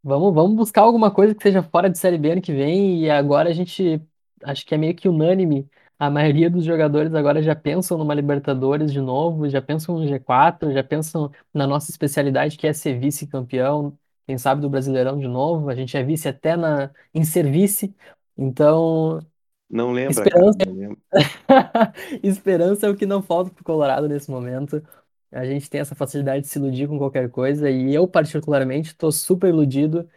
vamos, 0.02 0.34
vamos 0.34 0.56
buscar 0.56 0.82
alguma 0.82 1.10
coisa 1.12 1.34
que 1.34 1.42
seja 1.42 1.62
fora 1.62 1.90
de 1.90 1.98
Série 1.98 2.18
B 2.18 2.32
ano 2.32 2.42
que 2.42 2.52
vem, 2.52 3.02
e 3.04 3.10
agora 3.10 3.50
a 3.50 3.52
gente, 3.52 4.02
acho 4.42 4.66
que 4.66 4.74
é 4.74 4.78
meio 4.78 4.94
que 4.94 5.08
unânime, 5.08 5.68
a 5.98 6.10
maioria 6.10 6.50
dos 6.50 6.64
jogadores 6.64 7.14
agora 7.14 7.42
já 7.42 7.54
pensam 7.54 7.98
numa 7.98 8.14
Libertadores 8.14 8.92
de 8.92 9.00
novo, 9.00 9.48
já 9.48 9.62
pensam 9.62 9.98
no 9.98 10.06
G4, 10.06 10.72
já 10.72 10.84
pensam 10.84 11.30
na 11.52 11.66
nossa 11.66 11.90
especialidade 11.90 12.56
que 12.58 12.66
é 12.66 12.72
ser 12.72 12.98
vice-campeão, 12.98 13.98
quem 14.26 14.38
sabe 14.38 14.60
do 14.60 14.70
Brasileirão 14.70 15.18
de 15.18 15.28
novo, 15.28 15.68
a 15.70 15.74
gente 15.74 15.96
é 15.96 16.02
vice 16.02 16.28
até 16.28 16.56
na, 16.56 16.92
em 17.14 17.24
serviço, 17.24 17.92
então 18.36 19.20
Não 19.68 19.92
lembra, 19.92 20.26
esperança, 20.26 20.58
cara, 20.58 20.64
não 20.64 20.72
lembra. 20.74 20.98
esperança 22.22 22.86
é 22.86 22.90
o 22.90 22.96
que 22.96 23.06
não 23.06 23.22
falta 23.22 23.50
pro 23.50 23.64
Colorado 23.64 24.08
nesse 24.08 24.30
momento. 24.30 24.82
A 25.30 25.44
gente 25.44 25.68
tem 25.68 25.80
essa 25.80 25.94
facilidade 25.94 26.42
de 26.42 26.48
se 26.48 26.58
iludir 26.58 26.88
com 26.88 26.98
qualquer 26.98 27.30
coisa 27.30 27.70
e 27.70 27.94
eu 27.94 28.06
particularmente 28.06 28.90
estou 28.90 29.10
super 29.12 29.48
iludido. 29.48 30.08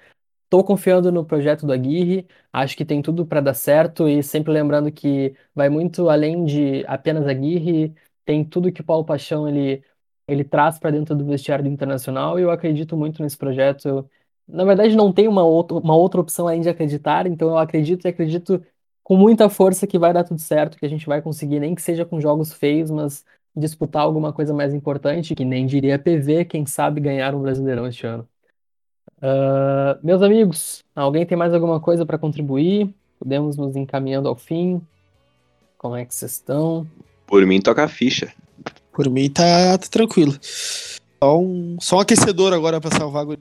Tô 0.50 0.64
confiando 0.64 1.12
no 1.12 1.26
projeto 1.26 1.66
do 1.66 1.74
Aguirre, 1.74 2.28
acho 2.54 2.78
que 2.78 2.86
tem 2.86 3.02
tudo 3.02 3.26
para 3.26 3.42
dar 3.42 3.54
certo 3.54 4.08
e 4.08 4.24
sempre 4.24 4.54
lembrando 4.54 4.92
que 4.92 5.36
vai 5.54 5.70
muito 5.70 6.10
além 6.10 6.46
de 6.46 6.86
apenas 6.88 7.28
Aguirre, 7.28 7.94
tem 8.26 8.46
tudo 8.46 8.72
que 8.72 8.82
o 8.82 8.84
Paulo 8.86 9.06
Paixão 9.06 9.48
ele 9.50 9.84
ele 10.28 10.44
traz 10.44 10.78
para 10.78 10.92
dentro 10.92 11.16
do 11.16 11.26
vestiário 11.26 11.66
Internacional 11.68 12.38
e 12.38 12.44
eu 12.44 12.52
acredito 12.52 12.98
muito 12.98 13.24
nesse 13.24 13.38
projeto. 13.38 13.88
Eu, 13.88 14.10
na 14.48 14.66
verdade, 14.66 14.96
não 14.96 15.12
tem 15.12 15.28
uma 15.28 15.44
outra, 15.44 15.78
uma 15.78 15.96
outra 15.96 16.20
opção 16.20 16.48
além 16.48 16.62
de 16.62 16.70
acreditar, 16.70 17.26
então 17.28 17.50
eu 17.50 17.58
acredito 17.58 18.06
e 18.06 18.10
acredito 18.10 18.64
com 19.04 19.16
muita 19.16 19.50
força 19.50 19.88
que 19.88 19.98
vai 19.98 20.12
dar 20.12 20.26
tudo 20.26 20.42
certo, 20.42 20.78
que 20.78 20.86
a 20.86 20.90
gente 20.90 21.06
vai 21.06 21.22
conseguir, 21.22 21.60
nem 21.60 21.74
que 21.74 21.82
seja 21.82 22.04
com 22.06 22.20
jogos 22.20 22.52
feios, 22.52 22.92
mas 22.92 23.24
disputar 23.56 24.04
alguma 24.04 24.34
coisa 24.34 24.54
mais 24.54 24.74
importante, 24.74 25.34
que 25.34 25.46
nem 25.46 25.66
diria 25.66 25.98
PV, 25.98 26.46
quem 26.46 26.66
sabe 26.66 27.00
ganhar 27.00 27.34
um 27.34 27.42
Brasileirão 27.42 27.88
este 27.88 28.06
ano. 28.06 28.28
Uh, 29.18 29.98
meus 30.04 30.22
amigos, 30.22 30.84
alguém 30.96 31.26
tem 31.26 31.38
mais 31.38 31.54
alguma 31.54 31.80
coisa 31.80 32.06
para 32.06 32.18
contribuir? 32.18 32.94
Podemos 33.18 33.58
nos 33.58 33.76
encaminhando 33.76 34.28
ao 34.28 34.36
fim. 34.36 34.80
Como 35.78 35.96
é 35.96 36.06
que 36.06 36.14
vocês 36.14 36.34
estão? 36.34 36.86
Por 37.26 37.46
mim, 37.46 37.60
toca 37.62 37.84
a 37.84 37.88
ficha. 37.88 38.32
Por 38.98 39.10
mim, 39.12 39.30
tá, 39.30 39.78
tá 39.78 39.88
tranquilo. 39.92 40.34
Só 40.42 41.40
um, 41.40 41.78
só 41.80 41.98
um 41.98 42.00
aquecedor 42.00 42.52
agora 42.52 42.82
para 42.82 42.98
salvar 42.98 43.28
a 43.28 43.38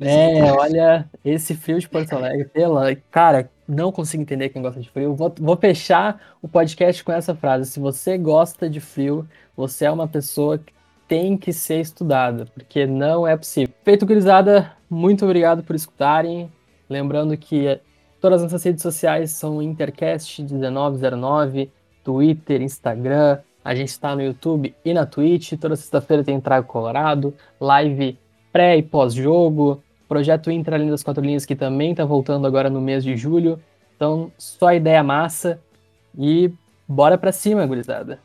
é, 0.00 0.50
olha, 0.50 1.06
esse 1.22 1.54
frio 1.54 1.78
de 1.78 1.86
Porto 1.86 2.14
Alegre, 2.14 2.46
pela. 2.46 2.96
Cara, 3.10 3.50
não 3.68 3.92
consigo 3.92 4.22
entender 4.22 4.48
quem 4.48 4.62
gosta 4.62 4.80
de 4.80 4.88
frio. 4.88 5.14
Vou, 5.14 5.30
vou 5.38 5.54
fechar 5.54 6.18
o 6.40 6.48
podcast 6.48 7.04
com 7.04 7.12
essa 7.12 7.34
frase. 7.34 7.70
Se 7.70 7.78
você 7.78 8.16
gosta 8.16 8.70
de 8.70 8.80
frio, 8.80 9.28
você 9.54 9.84
é 9.84 9.90
uma 9.90 10.08
pessoa 10.08 10.56
que 10.56 10.72
tem 11.06 11.36
que 11.36 11.52
ser 11.52 11.80
estudada, 11.80 12.46
porque 12.54 12.86
não 12.86 13.28
é 13.28 13.36
possível. 13.36 13.74
Feito, 13.84 14.06
gurizada, 14.06 14.72
muito 14.88 15.26
obrigado 15.26 15.62
por 15.62 15.76
escutarem. 15.76 16.50
Lembrando 16.88 17.36
que 17.36 17.78
todas 18.18 18.38
as 18.38 18.44
nossas 18.44 18.64
redes 18.64 18.82
sociais 18.82 19.32
são 19.32 19.58
Intercast1909, 19.58 21.68
Twitter, 22.02 22.62
Instagram. 22.62 23.38
A 23.64 23.74
gente 23.74 23.88
está 23.88 24.14
no 24.14 24.22
YouTube 24.22 24.74
e 24.84 24.92
na 24.92 25.06
Twitch. 25.06 25.52
Toda 25.58 25.76
sexta-feira 25.76 26.24
tem 26.24 26.40
Trago 26.40 26.66
Colorado, 26.66 27.34
live 27.60 28.18
pré 28.52 28.76
e 28.76 28.82
pós-jogo. 28.82 29.82
Projeto 30.08 30.50
Intra 30.50 30.76
Além 30.76 30.90
das 30.90 31.02
Quatro 31.02 31.24
Linhas, 31.24 31.46
que 31.46 31.56
também 31.56 31.92
está 31.92 32.04
voltando 32.04 32.46
agora 32.46 32.68
no 32.68 32.80
mês 32.80 33.02
de 33.02 33.16
julho. 33.16 33.58
Então, 33.96 34.30
só 34.36 34.72
ideia 34.74 35.02
massa. 35.02 35.60
E 36.18 36.52
bora 36.86 37.16
pra 37.16 37.32
cima, 37.32 37.64
gurizada. 37.64 38.18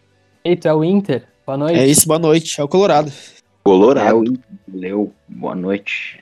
Eito, 0.44 0.68
é 0.68 0.74
o 0.74 0.84
Inter. 0.84 1.24
Boa 1.46 1.58
noite. 1.58 1.80
É 1.80 1.88
isso, 1.88 2.06
boa 2.08 2.20
noite. 2.20 2.60
É 2.60 2.64
o 2.64 2.68
Colorado. 2.68 3.12
Colorado. 3.64 4.10
É 4.10 4.14
o 4.14 4.24
Inter. 4.26 4.44
Valeu, 4.68 5.14
boa 5.30 5.56
noite. 5.56 6.22